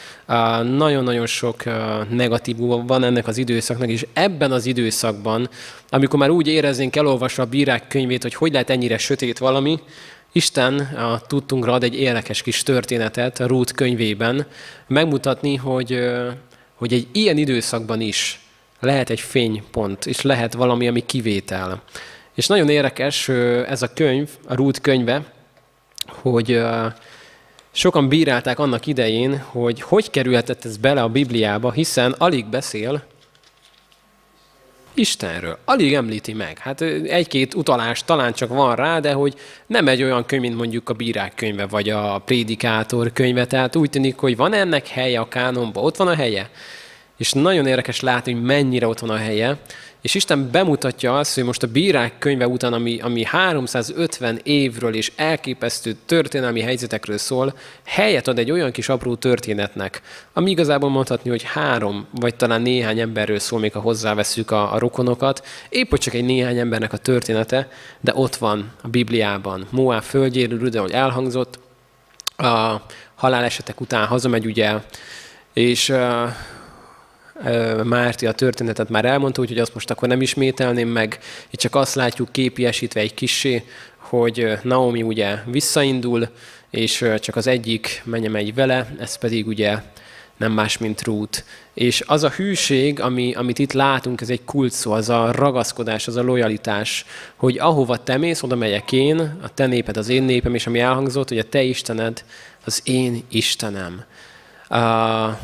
Nagyon-nagyon 0.62 1.26
sok 1.26 1.62
negatív 2.10 2.56
van 2.86 3.04
ennek 3.04 3.26
az 3.26 3.38
időszaknak, 3.38 3.88
és 3.88 4.06
ebben 4.12 4.52
az 4.52 4.66
időszakban, 4.66 5.48
amikor 5.88 6.18
már 6.18 6.30
úgy 6.30 6.46
éreznénk 6.46 6.96
elolvasva 6.96 7.42
a 7.42 7.46
bírák 7.46 7.88
könyvét, 7.88 8.22
hogy 8.22 8.34
hogy 8.34 8.52
lehet 8.52 8.70
ennyire 8.70 8.98
sötét 8.98 9.38
valami, 9.38 9.78
Isten 10.36 10.78
a 10.78 11.20
tudtunkra 11.20 11.72
ad 11.72 11.82
egy 11.82 11.94
érdekes 11.94 12.42
kis 12.42 12.62
történetet 12.62 13.40
a 13.40 13.46
Ruth 13.46 13.72
könyvében, 13.72 14.46
megmutatni, 14.86 15.56
hogy, 15.56 15.98
hogy 16.74 16.92
egy 16.92 17.06
ilyen 17.12 17.36
időszakban 17.36 18.00
is 18.00 18.40
lehet 18.80 19.10
egy 19.10 19.20
fénypont, 19.20 20.06
és 20.06 20.20
lehet 20.20 20.54
valami, 20.54 20.88
ami 20.88 21.06
kivétel. 21.06 21.82
És 22.34 22.46
nagyon 22.46 22.68
érdekes 22.68 23.28
ez 23.68 23.82
a 23.82 23.92
könyv, 23.92 24.30
a 24.46 24.54
Ruth 24.54 24.80
könyve, 24.80 25.24
hogy 26.06 26.62
Sokan 27.72 28.08
bírálták 28.08 28.58
annak 28.58 28.86
idején, 28.86 29.38
hogy 29.38 29.80
hogy 29.80 30.10
kerülhetett 30.10 30.64
ez 30.64 30.76
bele 30.76 31.02
a 31.02 31.08
Bibliába, 31.08 31.72
hiszen 31.72 32.12
alig 32.18 32.46
beszél 32.46 33.02
Istenről. 34.94 35.58
Alig 35.64 35.94
említi 35.94 36.32
meg. 36.32 36.58
Hát 36.58 36.80
egy-két 36.80 37.54
utalás 37.54 38.04
talán 38.04 38.32
csak 38.32 38.48
van 38.48 38.76
rá, 38.76 39.00
de 39.00 39.12
hogy 39.12 39.34
nem 39.66 39.88
egy 39.88 40.02
olyan 40.02 40.26
könyv, 40.26 40.42
mint 40.42 40.56
mondjuk 40.56 40.88
a 40.88 40.92
bírák 40.92 41.34
könyve, 41.34 41.66
vagy 41.66 41.88
a 41.88 42.18
prédikátor 42.18 43.12
könyve. 43.12 43.46
Tehát 43.46 43.76
úgy 43.76 43.90
tűnik, 43.90 44.16
hogy 44.16 44.36
van 44.36 44.52
ennek 44.52 44.88
helye 44.88 45.20
a 45.20 45.28
kánonban, 45.28 45.84
ott 45.84 45.96
van 45.96 46.08
a 46.08 46.14
helye. 46.14 46.50
És 47.16 47.32
nagyon 47.32 47.66
érdekes 47.66 48.00
látni, 48.00 48.32
hogy 48.32 48.42
mennyire 48.42 48.86
ott 48.86 48.98
van 48.98 49.10
a 49.10 49.16
helye. 49.16 49.58
És 50.04 50.14
Isten 50.14 50.50
bemutatja 50.50 51.18
azt, 51.18 51.34
hogy 51.34 51.44
most 51.44 51.62
a 51.62 51.66
bírák 51.66 52.18
könyve 52.18 52.48
után, 52.48 52.72
ami, 52.72 53.00
ami 53.00 53.24
350 53.24 54.40
évről 54.42 54.94
és 54.94 55.12
elképesztő 55.16 55.96
történelmi 56.06 56.60
helyzetekről 56.60 57.18
szól, 57.18 57.54
helyet 57.84 58.28
ad 58.28 58.38
egy 58.38 58.50
olyan 58.50 58.70
kis 58.70 58.88
apró 58.88 59.14
történetnek, 59.14 60.02
ami 60.32 60.50
igazából 60.50 60.90
mondhatni, 60.90 61.30
hogy 61.30 61.42
három 61.42 62.06
vagy 62.10 62.34
talán 62.34 62.62
néhány 62.62 63.00
emberről 63.00 63.38
szól, 63.38 63.58
még 63.58 63.72
ha 63.72 63.80
hozzáveszünk 63.80 64.50
a, 64.50 64.72
a 64.72 64.78
rokonokat. 64.78 65.46
Épp 65.68 65.90
hogy 65.90 66.00
csak 66.00 66.14
egy 66.14 66.24
néhány 66.24 66.58
embernek 66.58 66.92
a 66.92 66.96
története, 66.96 67.68
de 68.00 68.12
ott 68.14 68.36
van 68.36 68.72
a 68.82 68.88
Bibliában. 68.88 69.66
Moab 69.70 70.02
földjéről, 70.02 70.68
de 70.68 70.78
ahogy 70.78 70.92
elhangzott, 70.92 71.58
a 72.36 72.76
halálesetek 73.14 73.80
után 73.80 74.06
hazamegy 74.06 74.46
ugye, 74.46 74.72
és 75.52 75.92
Márti 77.82 78.26
a 78.26 78.32
történetet 78.32 78.88
már 78.88 79.04
elmondta, 79.04 79.40
úgyhogy 79.40 79.58
azt 79.58 79.74
most 79.74 79.90
akkor 79.90 80.08
nem 80.08 80.20
ismételném 80.20 80.88
meg. 80.88 81.18
Itt 81.50 81.60
csak 81.60 81.74
azt 81.74 81.94
látjuk 81.94 82.32
képiesítve 82.32 83.00
egy 83.00 83.14
kissé, 83.14 83.64
hogy 83.96 84.58
Naomi 84.62 85.02
ugye 85.02 85.38
visszaindul, 85.46 86.28
és 86.70 87.04
csak 87.20 87.36
az 87.36 87.46
egyik 87.46 88.02
menye 88.04 88.28
megy 88.28 88.54
vele, 88.54 88.94
ez 88.98 89.16
pedig 89.18 89.46
ugye 89.46 89.78
nem 90.36 90.52
más, 90.52 90.78
mint 90.78 91.02
Ruth. 91.02 91.42
És 91.74 92.02
az 92.06 92.22
a 92.22 92.30
hűség, 92.30 93.00
ami, 93.00 93.34
amit 93.34 93.58
itt 93.58 93.72
látunk, 93.72 94.20
ez 94.20 94.30
egy 94.30 94.44
kult 94.44 94.72
szó, 94.72 94.92
az 94.92 95.08
a 95.08 95.32
ragaszkodás, 95.32 96.06
az 96.06 96.16
a 96.16 96.22
lojalitás, 96.22 97.04
hogy 97.36 97.58
ahova 97.58 98.02
te 98.02 98.16
mész, 98.16 98.42
oda 98.42 98.56
megyek 98.56 98.92
én, 98.92 99.38
a 99.42 99.54
te 99.54 99.66
néped 99.66 99.96
az 99.96 100.08
én 100.08 100.22
népem, 100.22 100.54
és 100.54 100.66
ami 100.66 100.80
elhangzott, 100.80 101.28
hogy 101.28 101.38
a 101.38 101.48
te 101.48 101.62
Istened 101.62 102.24
az 102.64 102.80
én 102.84 103.24
Istenem. 103.28 104.04
Uh, 104.70 105.36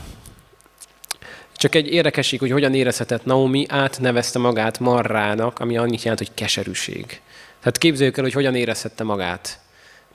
csak 1.61 1.75
egy 1.75 1.93
érdekesség, 1.93 2.39
hogy 2.41 2.51
hogyan 2.51 2.75
érezhetett 2.75 3.25
Naomi, 3.25 3.65
átnevezte 3.69 4.39
magát 4.39 4.79
Marrának, 4.79 5.59
ami 5.59 5.77
annyit 5.77 6.03
jelent, 6.03 6.19
hogy 6.19 6.35
keserűség. 6.35 7.21
Tehát 7.59 7.79
képzeljük 7.79 8.17
el, 8.17 8.25
hogy 8.25 8.33
hogyan 8.33 8.55
érezhette 8.55 9.05
magát. 9.05 9.61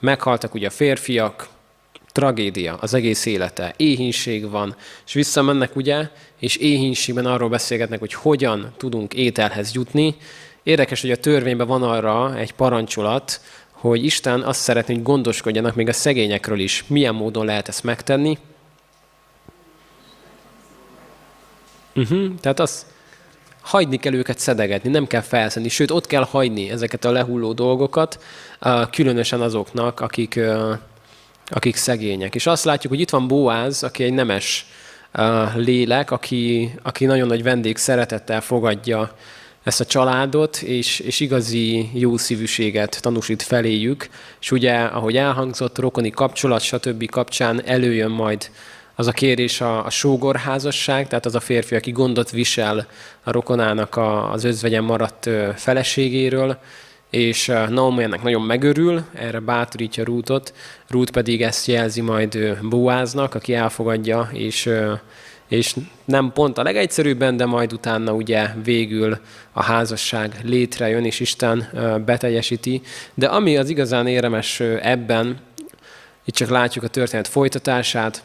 Meghaltak 0.00 0.54
ugye 0.54 0.66
a 0.66 0.70
férfiak, 0.70 1.48
tragédia, 2.12 2.76
az 2.80 2.94
egész 2.94 3.26
élete, 3.26 3.74
éhínség 3.76 4.50
van, 4.50 4.76
és 5.06 5.12
visszamennek 5.12 5.76
ugye, 5.76 6.08
és 6.38 6.56
éhínségben 6.56 7.26
arról 7.26 7.48
beszélgetnek, 7.48 7.98
hogy 7.98 8.14
hogyan 8.14 8.72
tudunk 8.76 9.14
ételhez 9.14 9.72
jutni. 9.72 10.16
Érdekes, 10.62 11.00
hogy 11.00 11.10
a 11.10 11.16
törvényben 11.16 11.66
van 11.66 11.82
arra 11.82 12.36
egy 12.36 12.52
parancsolat, 12.52 13.40
hogy 13.70 14.04
Isten 14.04 14.42
azt 14.42 14.60
szeretné, 14.60 14.94
hogy 14.94 15.02
gondoskodjanak 15.02 15.74
még 15.74 15.88
a 15.88 15.92
szegényekről 15.92 16.58
is. 16.58 16.84
Milyen 16.86 17.14
módon 17.14 17.44
lehet 17.44 17.68
ezt 17.68 17.84
megtenni? 17.84 18.38
Uh-huh. 21.96 22.34
Tehát 22.40 22.60
az, 22.60 22.86
hagyni 23.66 23.96
kell 23.96 24.14
őket 24.14 24.38
szedegetni, 24.38 24.90
nem 24.90 25.06
kell 25.06 25.20
felszedni, 25.20 25.68
sőt, 25.68 25.90
ott 25.90 26.06
kell 26.06 26.24
hagyni 26.24 26.70
ezeket 26.70 27.04
a 27.04 27.10
lehulló 27.10 27.52
dolgokat, 27.52 28.22
különösen 28.90 29.40
azoknak, 29.40 30.00
akik, 30.00 30.40
akik 31.46 31.76
szegények. 31.76 32.34
És 32.34 32.46
azt 32.46 32.64
látjuk, 32.64 32.92
hogy 32.92 33.00
itt 33.00 33.10
van 33.10 33.28
Boáz, 33.28 33.82
aki 33.82 34.04
egy 34.04 34.12
nemes 34.12 34.66
lélek, 35.54 36.10
aki, 36.10 36.74
aki 36.82 37.04
nagyon 37.04 37.26
nagy 37.26 37.42
vendég 37.42 37.76
szeretettel 37.76 38.40
fogadja 38.40 39.16
ezt 39.62 39.80
a 39.80 39.84
családot, 39.84 40.56
és, 40.56 40.98
és 40.98 41.20
igazi 41.20 41.90
jó 41.92 42.16
szívűséget 42.16 43.02
tanúsít 43.02 43.42
feléjük, 43.42 44.08
és 44.40 44.50
ugye, 44.50 44.74
ahogy 44.74 45.16
elhangzott, 45.16 45.78
rokoni 45.78 46.10
kapcsolat, 46.10 46.60
stb. 46.60 47.10
kapcsán 47.10 47.62
előjön 47.64 48.10
majd 48.10 48.50
az 48.96 49.06
a 49.06 49.12
kérés 49.12 49.60
a, 49.60 49.84
a 49.84 49.90
sógorházasság, 49.90 51.08
tehát 51.08 51.26
az 51.26 51.34
a 51.34 51.40
férfi, 51.40 51.74
aki 51.74 51.90
gondot 51.90 52.30
visel 52.30 52.86
a 53.22 53.30
rokonának 53.30 53.96
a, 53.96 54.32
az 54.32 54.44
özvegyen 54.44 54.84
maradt 54.84 55.30
feleségéről, 55.54 56.58
és 57.10 57.46
Naomi 57.68 58.02
ennek 58.02 58.22
nagyon 58.22 58.42
megörül, 58.42 59.02
erre 59.14 59.40
bátorítja 59.40 60.04
Rútot, 60.04 60.54
Rút 60.88 61.10
pedig 61.10 61.42
ezt 61.42 61.66
jelzi 61.66 62.00
majd 62.00 62.58
Boáznak, 62.62 63.34
aki 63.34 63.54
elfogadja, 63.54 64.28
és, 64.32 64.70
és 65.48 65.76
nem 66.04 66.32
pont 66.32 66.58
a 66.58 66.62
legegyszerűbben, 66.62 67.36
de 67.36 67.46
majd 67.46 67.72
utána 67.72 68.12
ugye 68.12 68.48
végül 68.64 69.18
a 69.52 69.62
házasság 69.62 70.36
létrejön, 70.42 71.04
és 71.04 71.20
Isten 71.20 71.68
beteljesíti. 72.04 72.82
De 73.14 73.26
ami 73.26 73.56
az 73.56 73.68
igazán 73.68 74.06
érdemes 74.06 74.60
ebben, 74.80 75.38
itt 76.24 76.34
csak 76.34 76.48
látjuk 76.48 76.84
a 76.84 76.88
történet 76.88 77.28
folytatását, 77.28 78.22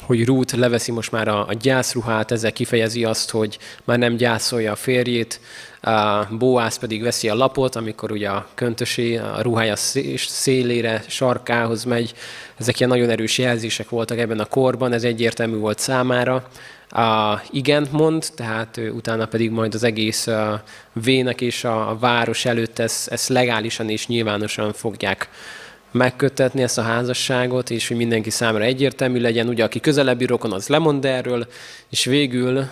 hogy 0.00 0.24
Ruth 0.24 0.56
leveszi 0.56 0.92
most 0.92 1.12
már 1.12 1.28
a, 1.28 1.46
a 1.46 1.52
gyászruhát, 1.52 2.30
ezzel 2.30 2.52
kifejezi 2.52 3.04
azt, 3.04 3.30
hogy 3.30 3.58
már 3.84 3.98
nem 3.98 4.16
gyászolja 4.16 4.72
a 4.72 4.76
férjét, 4.76 5.40
a 5.80 6.26
Boász 6.30 6.78
pedig 6.78 7.02
veszi 7.02 7.28
a 7.28 7.34
lapot, 7.34 7.76
amikor 7.76 8.12
ugye 8.12 8.28
a 8.28 8.46
köntösé, 8.54 9.16
a 9.16 9.38
ruhája 9.42 9.76
szélére, 10.16 11.02
sarkához 11.06 11.84
megy. 11.84 12.14
Ezek 12.56 12.78
ilyen 12.78 12.90
nagyon 12.90 13.10
erős 13.10 13.38
jelzések 13.38 13.88
voltak 13.88 14.18
ebben 14.18 14.40
a 14.40 14.44
korban, 14.44 14.92
ez 14.92 15.04
egyértelmű 15.04 15.56
volt 15.56 15.78
számára. 15.78 16.48
A 16.90 17.40
igen 17.50 17.88
mond, 17.90 18.26
tehát 18.34 18.80
utána 18.94 19.26
pedig 19.26 19.50
majd 19.50 19.74
az 19.74 19.82
egész 19.82 20.28
vének 20.92 21.40
és 21.40 21.64
a 21.64 21.96
város 22.00 22.44
előtt 22.44 22.78
ezt, 22.78 23.08
ezt 23.08 23.28
legálisan 23.28 23.90
és 23.90 24.06
nyilvánosan 24.06 24.72
fogják 24.72 25.28
megkötetni 25.90 26.62
ezt 26.62 26.78
a 26.78 26.82
házasságot, 26.82 27.70
és 27.70 27.88
hogy 27.88 27.96
mindenki 27.96 28.30
számára 28.30 28.64
egyértelmű 28.64 29.20
legyen. 29.20 29.48
Ugye, 29.48 29.64
aki 29.64 29.80
közelebbi 29.80 30.24
rokon, 30.24 30.52
az 30.52 30.68
lemond 30.68 31.04
erről, 31.04 31.46
és 31.90 32.04
végül 32.04 32.68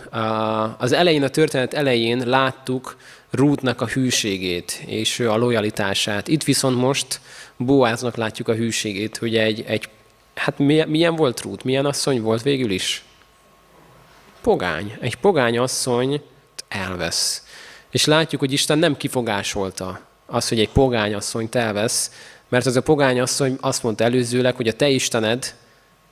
az 0.79 0.93
elején, 0.93 1.23
a 1.23 1.29
történet 1.29 1.75
elején 1.75 2.23
láttuk 2.27 2.97
Rútnak 3.31 3.81
a 3.81 3.87
hűségét 3.87 4.83
és 4.87 5.21
a 5.21 5.37
lojalitását. 5.37 6.29
Itt 6.29 6.45
viszont 6.45 6.77
most 6.77 7.21
Boáznak 7.57 8.17
látjuk 8.17 8.49
a 8.49 8.55
hűségét, 8.55 9.17
hogy 9.17 9.37
egy, 9.37 9.64
egy 9.67 9.89
hát 10.35 10.59
milyen 10.87 11.17
volt 11.17 11.41
Rút, 11.41 11.64
milyen 11.64 11.87
asszony 11.87 12.23
volt 12.23 12.43
végül 12.43 12.71
is? 12.71 13.05
Pogány. 14.41 14.97
Egy 15.01 15.14
pogány 15.14 15.59
asszony 15.59 16.23
elvesz. 16.69 17.43
És 17.91 18.05
látjuk, 18.05 18.41
hogy 18.41 18.53
Isten 18.53 18.79
nem 18.79 18.97
kifogásolta 18.97 20.01
az, 20.27 20.49
hogy 20.49 20.61
egy 20.61 20.69
pogány 20.69 21.14
asszonyt 21.14 21.55
elvesz, 21.55 22.11
mert 22.49 22.67
az 22.67 22.77
a 22.77 22.83
pogány 22.83 23.21
asszony 23.21 23.57
azt 23.61 23.83
mondta 23.83 24.05
előzőleg, 24.05 24.57
hogy 24.57 24.69
a 24.69 24.73
te 24.73 24.89
Istened 24.89 25.55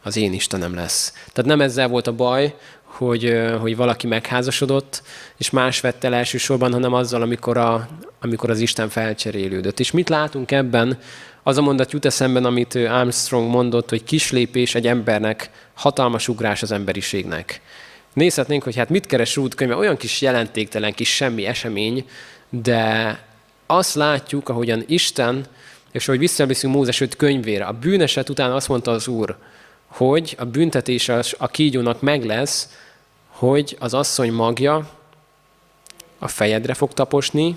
az 0.02 0.16
én 0.16 0.32
Istenem 0.32 0.74
lesz. 0.74 1.12
Tehát 1.32 1.50
nem 1.50 1.60
ezzel 1.60 1.88
volt 1.88 2.06
a 2.06 2.12
baj, 2.12 2.54
hogy, 2.82 3.38
hogy 3.60 3.76
valaki 3.76 4.06
megházasodott, 4.06 5.02
és 5.36 5.50
más 5.50 5.80
vette 5.80 6.06
el 6.06 6.14
elsősorban, 6.14 6.72
hanem 6.72 6.92
azzal, 6.92 7.22
amikor, 7.22 7.56
a, 7.56 7.88
amikor 8.20 8.50
az 8.50 8.60
Isten 8.60 8.88
felcserélődött. 8.88 9.80
És 9.80 9.90
mit 9.90 10.08
látunk 10.08 10.50
ebben? 10.50 10.98
Az 11.42 11.58
a 11.58 11.62
mondat 11.62 11.92
jut 11.92 12.04
eszemben, 12.04 12.44
amit 12.44 12.74
Armstrong 12.74 13.50
mondott, 13.50 13.88
hogy 13.88 14.04
kislépés 14.04 14.74
egy 14.74 14.86
embernek, 14.86 15.50
hatalmas 15.74 16.28
ugrás 16.28 16.62
az 16.62 16.72
emberiségnek. 16.72 17.60
Nézhetnénk, 18.12 18.62
hogy 18.62 18.76
hát 18.76 18.88
mit 18.88 19.06
keres 19.06 19.36
Ruth 19.36 19.56
könyve, 19.56 19.76
olyan 19.76 19.96
kis 19.96 20.20
jelentéktelen, 20.20 20.92
kis 20.92 21.14
semmi 21.14 21.46
esemény, 21.46 22.06
de 22.48 23.18
azt 23.66 23.94
látjuk, 23.94 24.48
ahogyan 24.48 24.84
Isten 24.86 25.46
és 25.94 26.06
hogy 26.06 26.18
visszaviszünk 26.18 26.74
Mózes 26.74 27.00
5 27.00 27.16
könyvére. 27.16 27.64
A 27.64 27.72
bűneset 27.72 28.28
után 28.28 28.52
azt 28.52 28.68
mondta 28.68 28.90
az 28.90 29.08
Úr, 29.08 29.36
hogy 29.86 30.34
a 30.38 30.44
büntetés 30.44 31.08
a 31.38 31.48
kígyónak 31.48 32.00
meg 32.00 32.24
lesz, 32.24 32.68
hogy 33.28 33.76
az 33.80 33.94
asszony 33.94 34.32
magja 34.32 34.90
a 36.18 36.28
fejedre 36.28 36.74
fog 36.74 36.92
taposni, 36.92 37.56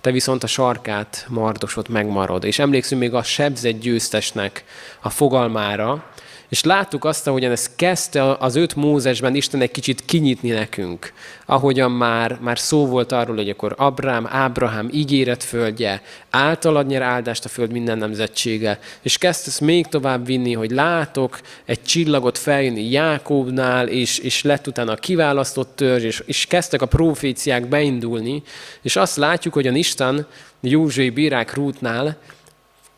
te 0.00 0.10
viszont 0.10 0.42
a 0.42 0.46
sarkát 0.46 1.26
mardosot 1.28 1.88
megmarad. 1.88 2.44
És 2.44 2.58
emlékszünk 2.58 3.00
még 3.00 3.14
a 3.14 3.22
sebzett 3.22 3.80
győztesnek 3.80 4.64
a 5.00 5.10
fogalmára, 5.10 6.04
és 6.52 6.64
láttuk 6.64 7.04
azt, 7.04 7.26
ahogyan 7.26 7.50
ez 7.50 7.70
kezdte 7.76 8.32
az 8.34 8.56
öt 8.56 8.74
Mózesben 8.74 9.34
Isten 9.34 9.60
egy 9.60 9.70
kicsit 9.70 10.04
kinyitni 10.04 10.50
nekünk. 10.50 11.12
Ahogyan 11.46 11.90
már, 11.90 12.38
már 12.40 12.58
szó 12.58 12.86
volt 12.86 13.12
arról, 13.12 13.36
hogy 13.36 13.48
akkor 13.48 13.74
Abrám, 13.78 14.26
Ábrahám 14.30 14.88
ígéret 14.92 15.42
földje, 15.42 16.02
általad 16.30 16.86
nyer 16.86 17.02
áldást 17.02 17.44
a 17.44 17.48
föld 17.48 17.72
minden 17.72 17.98
nemzetsége. 17.98 18.78
És 19.02 19.18
kezdte 19.18 19.48
ezt 19.48 19.60
még 19.60 19.86
tovább 19.86 20.26
vinni, 20.26 20.52
hogy 20.52 20.70
látok 20.70 21.40
egy 21.64 21.82
csillagot 21.82 22.38
feljönni 22.38 22.90
Jákóbnál, 22.90 23.88
és, 23.88 24.18
és 24.18 24.42
lett 24.42 24.66
utána 24.66 24.92
a 24.92 24.96
kiválasztott 24.96 25.76
törzs, 25.76 26.04
és, 26.04 26.22
és 26.26 26.46
kezdtek 26.46 26.82
a 26.82 26.86
proféciák 26.86 27.68
beindulni, 27.68 28.42
és 28.82 28.96
azt 28.96 29.16
látjuk, 29.16 29.54
hogy 29.54 29.66
a 29.66 29.72
Isten 29.72 30.26
Józsui 30.60 31.10
bírák 31.10 31.54
rútnál 31.54 32.16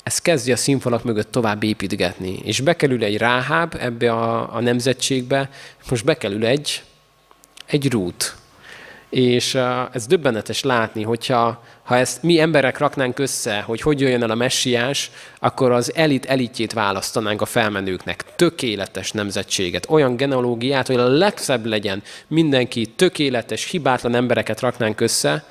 ez 0.04 0.18
kezdi 0.18 0.52
a 0.52 0.56
színfalak 0.56 1.04
mögött 1.04 1.30
tovább 1.30 1.62
építgetni. 1.62 2.38
És 2.42 2.60
bekerül 2.60 3.04
egy 3.04 3.16
ráháb 3.16 3.76
ebbe 3.78 4.12
a, 4.12 4.54
a 4.54 4.60
nemzetségbe, 4.60 5.50
most 5.90 6.04
bekerül 6.04 6.46
egy, 6.46 6.82
egy 7.66 7.90
rút. 7.90 8.36
És 9.08 9.54
ez 9.92 10.06
döbbenetes 10.06 10.62
látni, 10.62 11.02
hogyha 11.02 11.62
ha 11.82 11.96
ezt 11.96 12.22
mi 12.22 12.40
emberek 12.40 12.78
raknánk 12.78 13.18
össze, 13.18 13.60
hogy 13.60 13.80
hogy 13.80 14.00
jöjjön 14.00 14.22
el 14.22 14.30
a 14.30 14.34
messiás, 14.34 15.10
akkor 15.38 15.72
az 15.72 15.94
elit 15.94 16.26
elitjét 16.26 16.72
választanánk 16.72 17.40
a 17.40 17.44
felmenőknek. 17.46 18.24
Tökéletes 18.36 19.12
nemzetséget, 19.12 19.90
olyan 19.90 20.16
genealógiát, 20.16 20.86
hogy 20.86 20.96
a 20.96 21.08
legszebb 21.08 21.66
legyen 21.66 22.02
mindenki, 22.26 22.86
tökéletes, 22.86 23.70
hibátlan 23.70 24.14
embereket 24.14 24.60
raknánk 24.60 25.00
össze, 25.00 25.44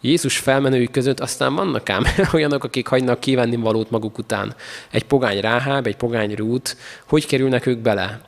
Jézus 0.00 0.38
felmenői 0.38 0.88
között 0.90 1.20
aztán 1.20 1.54
vannak 1.54 1.90
ám 1.90 2.04
olyanok, 2.32 2.64
akik 2.64 2.86
hagynak 2.86 3.20
kívánni 3.20 3.56
valót 3.56 3.90
maguk 3.90 4.18
után. 4.18 4.54
Egy 4.90 5.04
pogány 5.04 5.40
ráháb, 5.40 5.86
egy 5.86 5.96
pogány 5.96 6.34
rút, 6.34 6.76
hogy 7.06 7.26
kerülnek 7.26 7.66
ők 7.66 7.78
bele? 7.78 8.20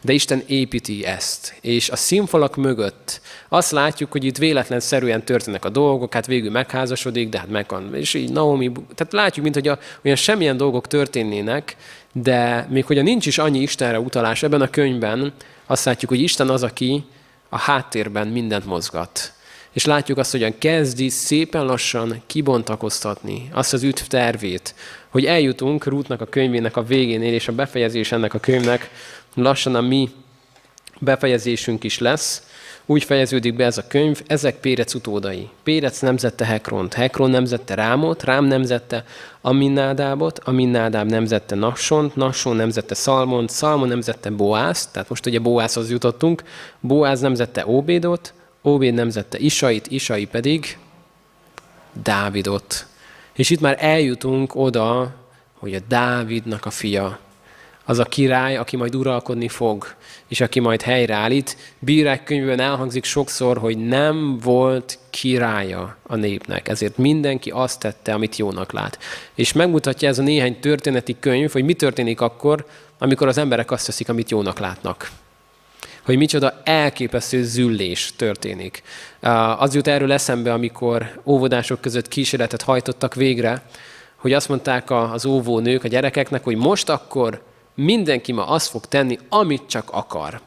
De 0.00 0.12
Isten 0.12 0.42
építi 0.46 1.04
ezt, 1.04 1.54
és 1.60 1.90
a 1.90 1.96
színfalak 1.96 2.56
mögött 2.56 3.20
azt 3.48 3.70
látjuk, 3.70 4.12
hogy 4.12 4.24
itt 4.24 4.36
véletlenszerűen 4.36 5.24
történnek 5.24 5.64
a 5.64 5.68
dolgok, 5.68 6.14
hát 6.14 6.26
végül 6.26 6.50
megházasodik, 6.50 7.28
de 7.28 7.38
hát 7.38 7.48
megvan, 7.48 7.94
és 7.94 8.14
így 8.14 8.32
Naomi, 8.32 8.72
tehát 8.94 9.12
látjuk, 9.12 9.44
mint 9.44 9.54
hogy 9.54 9.68
a, 9.68 9.78
olyan 10.04 10.16
semmilyen 10.16 10.56
dolgok 10.56 10.86
történnének, 10.86 11.76
de 12.12 12.66
még 12.70 12.84
hogyha 12.84 13.02
nincs 13.02 13.26
is 13.26 13.38
annyi 13.38 13.58
Istenre 13.58 14.00
utalás 14.00 14.42
ebben 14.42 14.60
a 14.60 14.70
könyvben, 14.70 15.32
azt 15.66 15.84
látjuk, 15.84 16.10
hogy 16.10 16.20
Isten 16.20 16.48
az, 16.48 16.62
aki 16.62 17.04
a 17.48 17.58
háttérben 17.58 18.28
mindent 18.28 18.66
mozgat. 18.66 19.32
És 19.78 19.84
látjuk 19.84 20.18
azt, 20.18 20.30
hogyan 20.30 20.58
kezdi 20.58 21.08
szépen 21.08 21.64
lassan 21.64 22.22
kibontakoztatni 22.26 23.48
azt 23.52 23.72
az 23.72 23.82
üdv 23.82 24.00
tervét, 24.00 24.74
hogy 25.08 25.24
eljutunk 25.24 25.86
Rútnak 25.86 26.20
a 26.20 26.26
könyvének 26.26 26.76
a 26.76 26.82
végénél, 26.82 27.32
és 27.32 27.48
a 27.48 27.52
befejezés 27.52 28.12
ennek 28.12 28.34
a 28.34 28.38
könyvnek 28.38 28.90
lassan 29.34 29.74
a 29.74 29.80
mi 29.80 30.10
befejezésünk 30.98 31.84
is 31.84 31.98
lesz. 31.98 32.42
Úgy 32.86 33.04
fejeződik 33.04 33.56
be 33.56 33.64
ez 33.64 33.78
a 33.78 33.86
könyv, 33.88 34.22
ezek 34.26 34.60
Pérec 34.60 34.94
utódai. 34.94 35.48
Pérec 35.62 36.00
nemzette 36.00 36.44
Hekront, 36.44 36.94
Hekron 36.94 37.30
nemzette 37.30 37.74
Rámot, 37.74 38.22
Rám 38.22 38.44
nemzette 38.44 39.04
Aminnádábot, 39.40 40.38
Aminnádáb 40.38 41.08
nemzette 41.08 41.54
Nassont, 41.54 42.16
Nasson 42.16 42.56
nemzette 42.56 42.94
Szalmont, 42.94 43.50
Szalmon 43.50 43.88
nemzette 43.88 44.30
Boázt, 44.30 44.92
tehát 44.92 45.08
most 45.08 45.26
ugye 45.26 45.38
Boázhoz 45.38 45.90
jutottunk, 45.90 46.42
Boáz 46.80 47.20
nemzette 47.20 47.66
Óbédot, 47.66 48.32
Óbéd 48.68 48.94
nemzette 48.94 49.38
Isait, 49.38 49.86
Isai 49.86 50.26
pedig 50.26 50.78
Dávidot. 52.02 52.86
És 53.32 53.50
itt 53.50 53.60
már 53.60 53.76
eljutunk 53.80 54.54
oda, 54.54 55.14
hogy 55.52 55.74
a 55.74 55.80
Dávidnak 55.88 56.66
a 56.66 56.70
fia, 56.70 57.18
az 57.84 57.98
a 57.98 58.04
király, 58.04 58.56
aki 58.56 58.76
majd 58.76 58.94
uralkodni 58.94 59.48
fog, 59.48 59.94
és 60.26 60.40
aki 60.40 60.60
majd 60.60 60.82
helyreállít. 60.82 61.56
Bírák 61.78 62.24
könyvben 62.24 62.60
elhangzik 62.60 63.04
sokszor, 63.04 63.58
hogy 63.58 63.78
nem 63.78 64.38
volt 64.38 64.98
királya 65.10 65.96
a 66.02 66.16
népnek, 66.16 66.68
ezért 66.68 66.96
mindenki 66.98 67.50
azt 67.50 67.80
tette, 67.80 68.14
amit 68.14 68.36
jónak 68.36 68.72
lát. 68.72 68.98
És 69.34 69.52
megmutatja 69.52 70.08
ez 70.08 70.18
a 70.18 70.22
néhány 70.22 70.60
történeti 70.60 71.16
könyv, 71.20 71.52
hogy 71.52 71.64
mi 71.64 71.74
történik 71.74 72.20
akkor, 72.20 72.66
amikor 72.98 73.28
az 73.28 73.38
emberek 73.38 73.70
azt 73.70 73.86
teszik, 73.86 74.08
amit 74.08 74.30
jónak 74.30 74.58
látnak 74.58 75.10
hogy 76.08 76.16
micsoda 76.16 76.60
elképesztő 76.64 77.44
züllés 77.44 78.12
történik. 78.16 78.82
Az 79.58 79.74
jut 79.74 79.86
erről 79.86 80.12
eszembe, 80.12 80.52
amikor 80.52 81.20
óvodások 81.24 81.80
között 81.80 82.08
kísérletet 82.08 82.62
hajtottak 82.62 83.14
végre, 83.14 83.62
hogy 84.16 84.32
azt 84.32 84.48
mondták 84.48 84.90
az 84.90 85.26
óvónők 85.26 85.84
a 85.84 85.88
gyerekeknek, 85.88 86.44
hogy 86.44 86.56
most 86.56 86.88
akkor 86.88 87.42
mindenki 87.74 88.32
ma 88.32 88.46
azt 88.46 88.68
fog 88.68 88.86
tenni, 88.86 89.18
amit 89.28 89.62
csak 89.66 89.90
akar. 89.90 90.40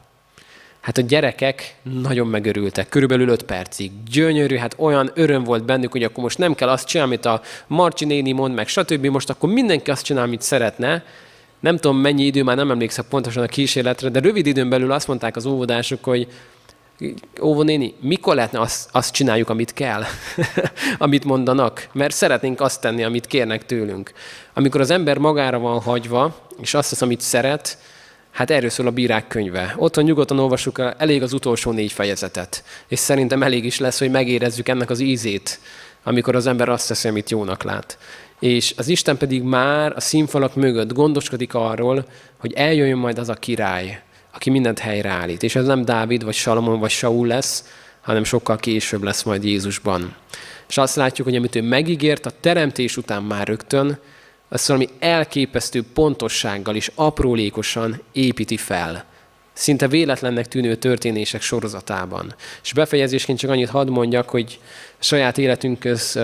Hát 0.80 0.98
a 0.98 1.02
gyerekek 1.02 1.76
nagyon 1.82 2.26
megörültek, 2.26 2.88
körülbelül 2.88 3.28
5 3.28 3.42
percig. 3.42 3.90
Gyönyörű, 4.10 4.56
hát 4.56 4.74
olyan 4.78 5.10
öröm 5.14 5.44
volt 5.44 5.64
bennük, 5.64 5.92
hogy 5.92 6.02
akkor 6.02 6.22
most 6.22 6.38
nem 6.38 6.54
kell 6.54 6.68
azt 6.68 6.86
csinálni, 6.86 7.12
amit 7.12 7.26
a 7.26 7.40
Marcsi 7.66 8.04
néni 8.04 8.32
mond, 8.32 8.54
meg 8.54 8.68
stb. 8.68 9.06
Most 9.06 9.30
akkor 9.30 9.52
mindenki 9.52 9.90
azt 9.90 10.04
csinál, 10.04 10.24
amit 10.24 10.42
szeretne. 10.42 11.04
Nem 11.62 11.76
tudom 11.76 11.96
mennyi 11.96 12.24
idő, 12.24 12.42
már 12.42 12.56
nem 12.56 12.70
emlékszem 12.70 13.04
pontosan 13.08 13.42
a 13.42 13.46
kísérletre, 13.46 14.08
de 14.08 14.20
rövid 14.20 14.46
időn 14.46 14.68
belül 14.68 14.92
azt 14.92 15.06
mondták 15.06 15.36
az 15.36 15.46
óvodások, 15.46 16.04
hogy 16.04 16.28
óvó 17.40 17.62
néni, 17.62 17.94
mikor 18.00 18.34
lehetne 18.34 18.60
azt, 18.60 18.88
azt 18.92 19.12
csináljuk, 19.12 19.48
amit 19.48 19.72
kell, 19.72 20.02
amit 20.98 21.24
mondanak? 21.24 21.88
Mert 21.92 22.14
szeretnénk 22.14 22.60
azt 22.60 22.80
tenni, 22.80 23.04
amit 23.04 23.26
kérnek 23.26 23.66
tőlünk. 23.66 24.12
Amikor 24.54 24.80
az 24.80 24.90
ember 24.90 25.18
magára 25.18 25.58
van 25.58 25.80
hagyva, 25.80 26.36
és 26.60 26.74
azt 26.74 26.90
tesz, 26.90 27.02
amit 27.02 27.20
szeret, 27.20 27.78
Hát 28.32 28.50
erről 28.50 28.70
szól 28.70 28.86
a 28.86 28.90
bírák 28.90 29.26
könyve. 29.26 29.74
Otthon 29.76 30.04
nyugodtan 30.04 30.38
olvassuk 30.38 30.78
el, 30.78 30.94
elég 30.98 31.22
az 31.22 31.32
utolsó 31.32 31.70
négy 31.70 31.92
fejezetet. 31.92 32.64
És 32.88 32.98
szerintem 32.98 33.42
elég 33.42 33.64
is 33.64 33.78
lesz, 33.78 33.98
hogy 33.98 34.10
megérezzük 34.10 34.68
ennek 34.68 34.90
az 34.90 35.00
ízét, 35.00 35.60
amikor 36.02 36.36
az 36.36 36.46
ember 36.46 36.68
azt 36.68 36.88
teszi, 36.88 37.08
amit 37.08 37.30
jónak 37.30 37.62
lát. 37.62 37.98
És 38.40 38.74
az 38.76 38.88
Isten 38.88 39.16
pedig 39.16 39.42
már 39.42 39.92
a 39.96 40.00
színfalak 40.00 40.54
mögött 40.54 40.92
gondoskodik 40.92 41.54
arról, 41.54 42.06
hogy 42.38 42.52
eljöjjön 42.52 42.98
majd 42.98 43.18
az 43.18 43.28
a 43.28 43.34
király, 43.34 44.02
aki 44.34 44.50
mindent 44.50 44.78
helyreállít. 44.78 45.42
És 45.42 45.54
ez 45.54 45.66
nem 45.66 45.84
Dávid, 45.84 46.24
vagy 46.24 46.34
Salomon, 46.34 46.78
vagy 46.78 46.90
Saul 46.90 47.26
lesz, 47.26 47.64
hanem 48.00 48.24
sokkal 48.24 48.56
később 48.56 49.02
lesz 49.02 49.22
majd 49.22 49.44
Jézusban. 49.44 50.14
És 50.68 50.78
azt 50.78 50.96
látjuk, 50.96 51.26
hogy 51.26 51.36
amit 51.36 51.54
ő 51.54 51.62
megígért 51.62 52.26
a 52.26 52.32
teremtés 52.40 52.96
után 52.96 53.22
már 53.22 53.46
rögtön, 53.46 53.98
azt 54.48 54.66
valami 54.66 54.88
elképesztő 54.98 55.84
pontossággal 55.94 56.74
és 56.74 56.90
aprólékosan 56.94 58.00
építi 58.12 58.56
fel. 58.56 59.04
Szinte 59.52 59.88
véletlennek 59.88 60.48
tűnő 60.48 60.74
történések 60.74 61.42
sorozatában. 61.42 62.34
És 62.62 62.72
befejezésként 62.72 63.38
csak 63.38 63.50
annyit 63.50 63.68
hadd 63.68 63.90
mondjak, 63.90 64.28
hogy 64.28 64.60
saját 64.98 65.38
életünkhöz 65.38 66.18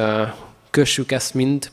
kössük 0.70 1.12
ezt 1.12 1.34
mind. 1.34 1.70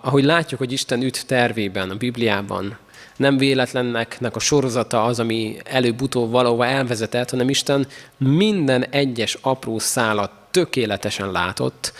Ahogy 0.00 0.24
látjuk, 0.24 0.60
hogy 0.60 0.72
Isten 0.72 1.02
üt 1.02 1.26
tervében, 1.26 1.90
a 1.90 1.94
Bibliában, 1.94 2.78
nem 3.16 3.36
véletlennek 3.36 4.18
a 4.36 4.38
sorozata 4.38 5.04
az, 5.04 5.20
ami 5.20 5.56
előbb-utóbb 5.64 6.30
valahova 6.30 6.66
elvezetett, 6.66 7.30
hanem 7.30 7.48
Isten 7.48 7.86
minden 8.16 8.84
egyes 8.84 9.38
apró 9.40 9.78
szálat 9.78 10.30
tökéletesen 10.50 11.30
látott, 11.30 11.92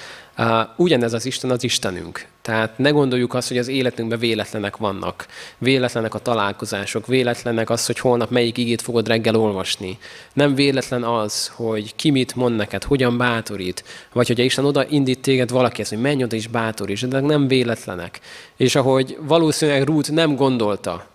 ugyanez 0.77 1.13
az 1.13 1.27
Isten 1.27 1.51
az 1.51 1.65
Istenünk. 1.65 2.27
Tehát 2.49 2.79
ne 2.79 2.91
gondoljuk 2.91 3.35
azt, 3.35 3.49
hogy 3.49 3.59
az 3.59 3.69
életünkben 3.69 4.19
véletlenek 4.19 4.77
vannak. 4.77 5.27
Véletlenek 5.59 6.15
a 6.15 6.19
találkozások, 6.19 7.07
véletlenek 7.07 7.71
az, 7.71 7.87
hogy 7.87 7.99
holnap 7.99 8.31
melyik 8.31 8.59
igét 8.59 8.83
fogod 8.83 9.09
reggel 9.09 9.37
olvasni. 9.37 9.99
Nem 10.33 10.55
véletlen 10.55 11.05
az, 11.05 11.53
hogy 11.55 11.95
ki 11.95 12.11
mit 12.11 12.35
mond 12.35 12.57
neked, 12.57 12.85
hogyan 12.85 13.17
bátorít, 13.17 13.85
vagy 14.13 14.27
hogyha 14.27 14.43
Isten 14.43 14.65
oda 14.65 14.87
indít 14.89 15.21
téged 15.21 15.51
valakihez, 15.51 15.89
hogy 15.89 16.01
menj 16.01 16.23
oda 16.23 16.37
és 16.37 16.47
bátoríts, 16.47 17.07
de 17.07 17.21
nem 17.21 17.49
véletlenek. 17.49 18.21
És 18.57 18.75
ahogy 18.75 19.19
valószínűleg 19.21 19.83
Ruth 19.83 20.11
nem 20.11 20.37
gondolta, 20.37 21.07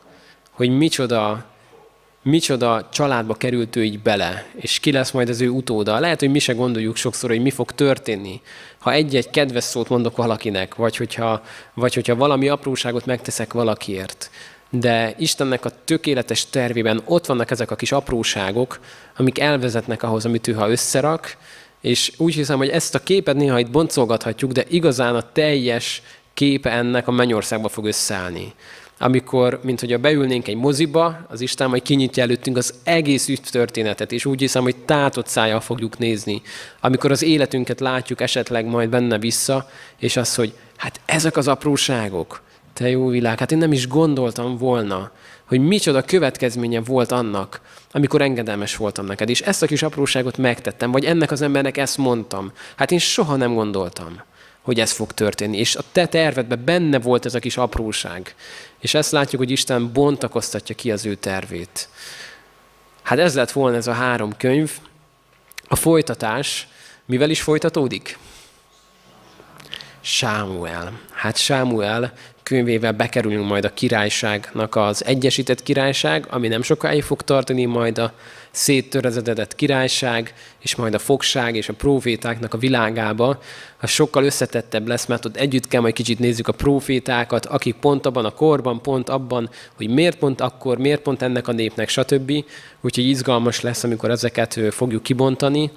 hogy 0.51 0.77
micsoda 0.77 1.51
micsoda 2.23 2.89
családba 2.91 3.33
került 3.33 3.75
ő 3.75 3.83
így 3.83 3.99
bele, 3.99 4.45
és 4.55 4.79
ki 4.79 4.91
lesz 4.91 5.11
majd 5.11 5.29
az 5.29 5.41
ő 5.41 5.49
utóda. 5.49 5.99
Lehet, 5.99 6.19
hogy 6.19 6.31
mi 6.31 6.39
se 6.39 6.53
gondoljuk 6.53 6.95
sokszor, 6.95 7.29
hogy 7.29 7.41
mi 7.41 7.49
fog 7.49 7.71
történni, 7.71 8.41
ha 8.83 8.91
egy-egy 8.91 9.29
kedves 9.29 9.63
szót 9.63 9.89
mondok 9.89 10.17
valakinek, 10.17 10.75
vagy 10.75 10.97
hogyha, 10.97 11.41
vagy 11.73 11.93
hogyha 11.93 12.15
valami 12.15 12.49
apróságot 12.49 13.05
megteszek 13.05 13.53
valakiért. 13.53 14.29
De 14.69 15.13
Istennek 15.17 15.65
a 15.65 15.71
tökéletes 15.85 16.49
tervében 16.49 17.01
ott 17.05 17.25
vannak 17.25 17.51
ezek 17.51 17.71
a 17.71 17.75
kis 17.75 17.91
apróságok, 17.91 18.79
amik 19.17 19.39
elvezetnek 19.39 20.03
ahhoz, 20.03 20.25
amit 20.25 20.47
ő 20.47 20.53
ha 20.53 20.69
összerak, 20.69 21.37
és 21.81 22.11
úgy 22.17 22.33
hiszem, 22.33 22.57
hogy 22.57 22.69
ezt 22.69 22.95
a 22.95 23.03
képet 23.03 23.35
néha 23.35 23.59
itt 23.59 23.71
boncolgathatjuk, 23.71 24.51
de 24.51 24.63
igazán 24.69 25.15
a 25.15 25.31
teljes 25.31 26.01
képe 26.33 26.71
ennek 26.71 27.07
a 27.07 27.11
mennyországba 27.11 27.69
fog 27.69 27.85
összeállni 27.85 28.53
amikor, 29.03 29.59
mint 29.63 29.79
hogy 29.79 29.93
a 29.93 29.97
beülnénk 29.97 30.47
egy 30.47 30.55
moziba, 30.55 31.25
az 31.29 31.41
Isten 31.41 31.69
majd 31.69 31.81
kinyitja 31.81 32.23
előttünk 32.23 32.57
az 32.57 32.73
egész 32.83 33.39
történetet, 33.51 34.11
és 34.11 34.25
úgy 34.25 34.39
hiszem, 34.39 34.63
hogy 34.63 34.75
tátott 34.75 35.27
szájjal 35.27 35.59
fogjuk 35.59 35.97
nézni. 35.97 36.41
Amikor 36.81 37.11
az 37.11 37.23
életünket 37.23 37.79
látjuk 37.79 38.21
esetleg 38.21 38.65
majd 38.65 38.89
benne 38.89 39.17
vissza, 39.17 39.69
és 39.99 40.17
az, 40.17 40.35
hogy 40.35 40.53
hát 40.77 40.99
ezek 41.05 41.37
az 41.37 41.47
apróságok, 41.47 42.41
te 42.73 42.89
jó 42.89 43.07
világ, 43.07 43.39
hát 43.39 43.51
én 43.51 43.57
nem 43.57 43.71
is 43.71 43.87
gondoltam 43.87 44.57
volna, 44.57 45.11
hogy 45.47 45.59
micsoda 45.59 46.01
következménye 46.01 46.81
volt 46.81 47.11
annak, 47.11 47.61
amikor 47.91 48.21
engedelmes 48.21 48.75
voltam 48.75 49.05
neked, 49.05 49.29
és 49.29 49.41
ezt 49.41 49.63
a 49.63 49.67
kis 49.67 49.83
apróságot 49.83 50.37
megtettem, 50.37 50.91
vagy 50.91 51.05
ennek 51.05 51.31
az 51.31 51.41
embernek 51.41 51.77
ezt 51.77 51.97
mondtam. 51.97 52.51
Hát 52.75 52.91
én 52.91 52.99
soha 52.99 53.35
nem 53.35 53.53
gondoltam 53.53 54.21
hogy 54.63 54.79
ez 54.79 54.91
fog 54.91 55.11
történni. 55.11 55.57
És 55.57 55.75
a 55.75 55.83
te 55.91 56.05
tervedben 56.05 56.63
benne 56.65 56.99
volt 56.99 57.25
ez 57.25 57.35
a 57.35 57.39
kis 57.39 57.57
apróság. 57.57 58.35
És 58.79 58.93
ezt 58.93 59.11
látjuk, 59.11 59.41
hogy 59.41 59.51
Isten 59.51 59.93
bontakoztatja 59.93 60.75
ki 60.75 60.91
az 60.91 61.05
ő 61.05 61.15
tervét. 61.15 61.89
Hát 63.01 63.19
ez 63.19 63.35
lett 63.35 63.51
volna 63.51 63.77
ez 63.77 63.87
a 63.87 63.93
három 63.93 64.37
könyv. 64.37 64.71
A 65.67 65.75
folytatás 65.75 66.67
mivel 67.05 67.29
is 67.29 67.41
folytatódik? 67.41 68.17
Sámuel. 70.05 70.99
Hát 71.11 71.37
Sámuel 71.37 72.13
könyvével 72.43 72.91
bekerülünk 72.91 73.47
majd 73.47 73.65
a 73.65 73.73
királyságnak 73.73 74.75
az 74.75 75.05
egyesített 75.05 75.63
királyság, 75.63 76.27
ami 76.29 76.47
nem 76.47 76.61
sokáig 76.61 77.03
fog 77.03 77.21
tartani, 77.21 77.65
majd 77.65 77.97
a 77.97 78.13
széttörezedett 78.51 79.55
királyság, 79.55 80.33
és 80.59 80.75
majd 80.75 80.93
a 80.93 80.99
fogság 80.99 81.55
és 81.55 81.69
a 81.69 81.73
profétáknak 81.73 82.53
a 82.53 82.57
világába, 82.57 83.41
az 83.81 83.89
sokkal 83.89 84.23
összetettebb 84.23 84.87
lesz, 84.87 85.05
mert 85.05 85.25
ott 85.25 85.35
együtt 85.35 85.67
kell 85.67 85.81
majd 85.81 85.93
kicsit 85.93 86.19
nézzük 86.19 86.47
a 86.47 86.51
profétákat, 86.51 87.45
akik 87.45 87.75
pont 87.75 88.05
abban 88.05 88.25
a 88.25 88.31
korban, 88.31 88.81
pont 88.81 89.09
abban, 89.09 89.49
hogy 89.75 89.89
miért 89.89 90.17
pont 90.17 90.41
akkor, 90.41 90.77
miért 90.77 91.01
pont 91.01 91.21
ennek 91.21 91.47
a 91.47 91.51
népnek, 91.51 91.89
stb. 91.89 92.31
Úgyhogy 92.81 93.07
izgalmas 93.07 93.61
lesz, 93.61 93.83
amikor 93.83 94.09
ezeket 94.09 94.59
fogjuk 94.71 95.03
kibontani. 95.03 95.71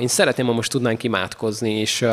Én 0.00 0.08
szeretném, 0.08 0.46
ha 0.46 0.52
most 0.52 0.70
tudnánk 0.70 1.02
imádkozni, 1.02 1.72
és 1.72 2.04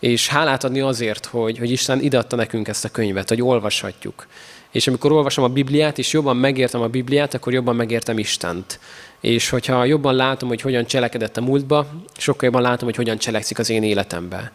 és 0.00 0.28
hálát 0.28 0.64
adni 0.64 0.80
azért, 0.80 1.26
hogy, 1.26 1.58
hogy 1.58 1.70
Isten 1.70 2.00
ideadta 2.00 2.36
nekünk 2.36 2.68
ezt 2.68 2.84
a 2.84 2.88
könyvet, 2.88 3.28
hogy 3.28 3.42
olvashatjuk. 3.42 4.26
És 4.70 4.86
amikor 4.86 5.12
olvasom 5.12 5.44
a 5.44 5.48
Bibliát, 5.48 5.98
és 5.98 6.12
jobban 6.12 6.36
megértem 6.36 6.80
a 6.80 6.86
Bibliát, 6.86 7.34
akkor 7.34 7.52
jobban 7.52 7.76
megértem 7.76 8.18
Istent. 8.18 8.78
És 9.20 9.48
hogyha 9.48 9.84
jobban 9.84 10.14
látom, 10.14 10.48
hogy 10.48 10.60
hogyan 10.60 10.86
cselekedett 10.86 11.36
a 11.36 11.40
múltba, 11.40 11.86
sokkal 12.16 12.44
jobban 12.44 12.62
látom, 12.62 12.88
hogy 12.88 12.96
hogyan 12.96 13.18
cselekszik 13.18 13.58
az 13.58 13.70
én 13.70 13.82
életembe. 13.82 14.52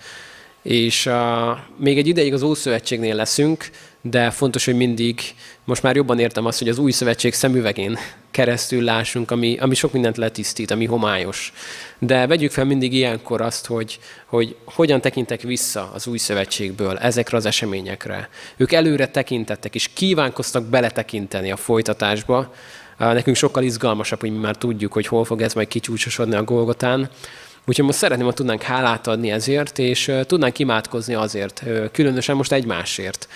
És 0.62 1.06
uh, 1.06 1.14
még 1.78 1.98
egy 1.98 2.08
ideig 2.08 2.34
az 2.34 2.44
Ószövetségnél 2.44 3.16
leszünk, 3.16 3.70
de 4.10 4.32
fontos, 4.32 4.66
hogy 4.66 4.76
mindig, 4.76 5.22
most 5.64 5.84
már 5.84 5.96
jobban 5.96 6.20
értem 6.20 6.46
azt, 6.46 6.60
hogy 6.60 6.70
az 6.70 6.78
új 6.78 6.92
szövetség 6.92 7.34
szemüvegén 7.34 7.98
keresztül 8.32 8.84
lássunk, 8.84 9.32
ami, 9.32 9.58
ami 9.58 9.76
sok 9.76 9.92
mindent 9.92 10.18
letisztít, 10.18 10.72
ami 10.72 10.86
homályos. 10.86 11.54
De 12.00 12.28
vegyük 12.28 12.52
fel 12.52 12.66
mindig 12.66 12.94
ilyenkor 12.94 13.42
azt, 13.42 13.66
hogy, 13.66 14.00
hogy 14.26 14.56
hogyan 14.66 15.02
tekintek 15.02 15.42
vissza 15.42 15.92
az 15.94 16.08
új 16.08 16.18
szövetségből 16.18 16.98
ezekre 16.98 17.38
az 17.38 17.46
eseményekre. 17.46 18.30
Ők 18.58 18.72
előre 18.72 19.08
tekintettek, 19.08 19.76
és 19.76 19.90
kívánkoztak 19.94 20.64
beletekinteni 20.64 21.52
a 21.52 21.58
folytatásba. 21.58 22.54
Nekünk 22.98 23.36
sokkal 23.36 23.64
izgalmasabb, 23.64 24.20
hogy 24.20 24.32
mi 24.32 24.38
már 24.38 24.56
tudjuk, 24.56 24.94
hogy 24.94 25.08
hol 25.08 25.26
fog 25.26 25.42
ez 25.42 25.54
majd 25.54 25.68
kicsúcsosodni 25.68 26.36
a 26.36 26.44
Golgotán. 26.44 27.10
Úgyhogy 27.68 27.86
most 27.86 27.98
szeretném, 27.98 28.26
hogy 28.26 28.36
tudnánk 28.36 28.62
hálát 28.62 29.08
adni 29.08 29.32
ezért, 29.32 29.80
és 29.80 30.12
tudnánk 30.28 30.60
imádkozni 30.60 31.14
azért, 31.14 31.64
különösen 31.92 32.36
most 32.36 32.52
egymásért. 32.52 33.28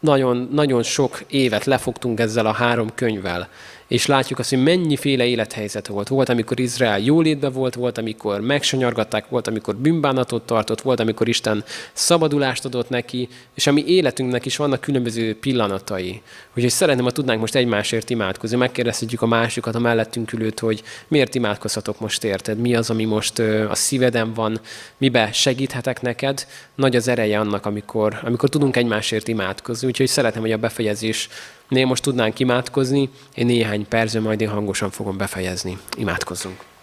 Nagyon, 0.00 0.48
nagyon 0.52 0.82
sok 0.82 1.22
évet 1.28 1.64
lefogtunk 1.64 2.20
ezzel 2.20 2.46
a 2.46 2.52
három 2.52 2.94
könyvvel 2.94 3.48
és 3.88 4.06
látjuk 4.06 4.38
azt, 4.38 4.50
hogy 4.50 4.62
mennyiféle 4.62 5.24
élethelyzet 5.24 5.86
volt. 5.86 6.08
Volt, 6.08 6.28
amikor 6.28 6.60
Izrael 6.60 6.98
jólétben 6.98 7.52
volt, 7.52 7.74
volt, 7.74 7.98
amikor 7.98 8.40
megsanyargatták, 8.40 9.28
volt, 9.28 9.46
amikor 9.46 9.76
bűnbánatot 9.76 10.42
tartott, 10.42 10.80
volt, 10.80 11.00
amikor 11.00 11.28
Isten 11.28 11.64
szabadulást 11.92 12.64
adott 12.64 12.88
neki, 12.88 13.28
és 13.54 13.66
a 13.66 13.72
mi 13.72 13.84
életünknek 13.86 14.46
is 14.46 14.56
vannak 14.56 14.80
különböző 14.80 15.38
pillanatai. 15.38 16.22
Úgyhogy 16.54 16.70
szeretném, 16.70 17.04
ha 17.04 17.10
tudnánk 17.10 17.40
most 17.40 17.54
egymásért 17.54 18.10
imádkozni, 18.10 18.56
megkérdezhetjük 18.56 19.22
a 19.22 19.26
másikat, 19.26 19.74
a 19.74 19.78
mellettünk 19.78 20.32
ülőt, 20.32 20.60
hogy 20.60 20.82
miért 21.08 21.34
imádkozhatok 21.34 22.00
most 22.00 22.24
érted, 22.24 22.58
mi 22.58 22.74
az, 22.74 22.90
ami 22.90 23.04
most 23.04 23.38
a 23.68 23.74
szíveden 23.74 24.32
van, 24.34 24.60
mibe 24.96 25.32
segíthetek 25.32 26.02
neked. 26.02 26.46
Nagy 26.74 26.96
az 26.96 27.08
ereje 27.08 27.38
annak, 27.38 27.66
amikor, 27.66 28.20
amikor 28.24 28.48
tudunk 28.48 28.76
egymásért 28.76 29.28
imádkozni. 29.28 29.86
Úgyhogy 29.86 30.06
szeretném, 30.06 30.42
hogy 30.42 30.52
a 30.52 30.56
befejezés 30.56 31.28
Né, 31.74 31.84
most 31.84 32.02
tudnánk 32.02 32.38
imádkozni, 32.38 33.08
én 33.34 33.46
néhány 33.46 33.88
percben 33.88 34.22
majd 34.22 34.40
én 34.40 34.48
hangosan 34.48 34.90
fogom 34.90 35.16
befejezni. 35.16 35.78
Imádkozzunk. 35.96 36.73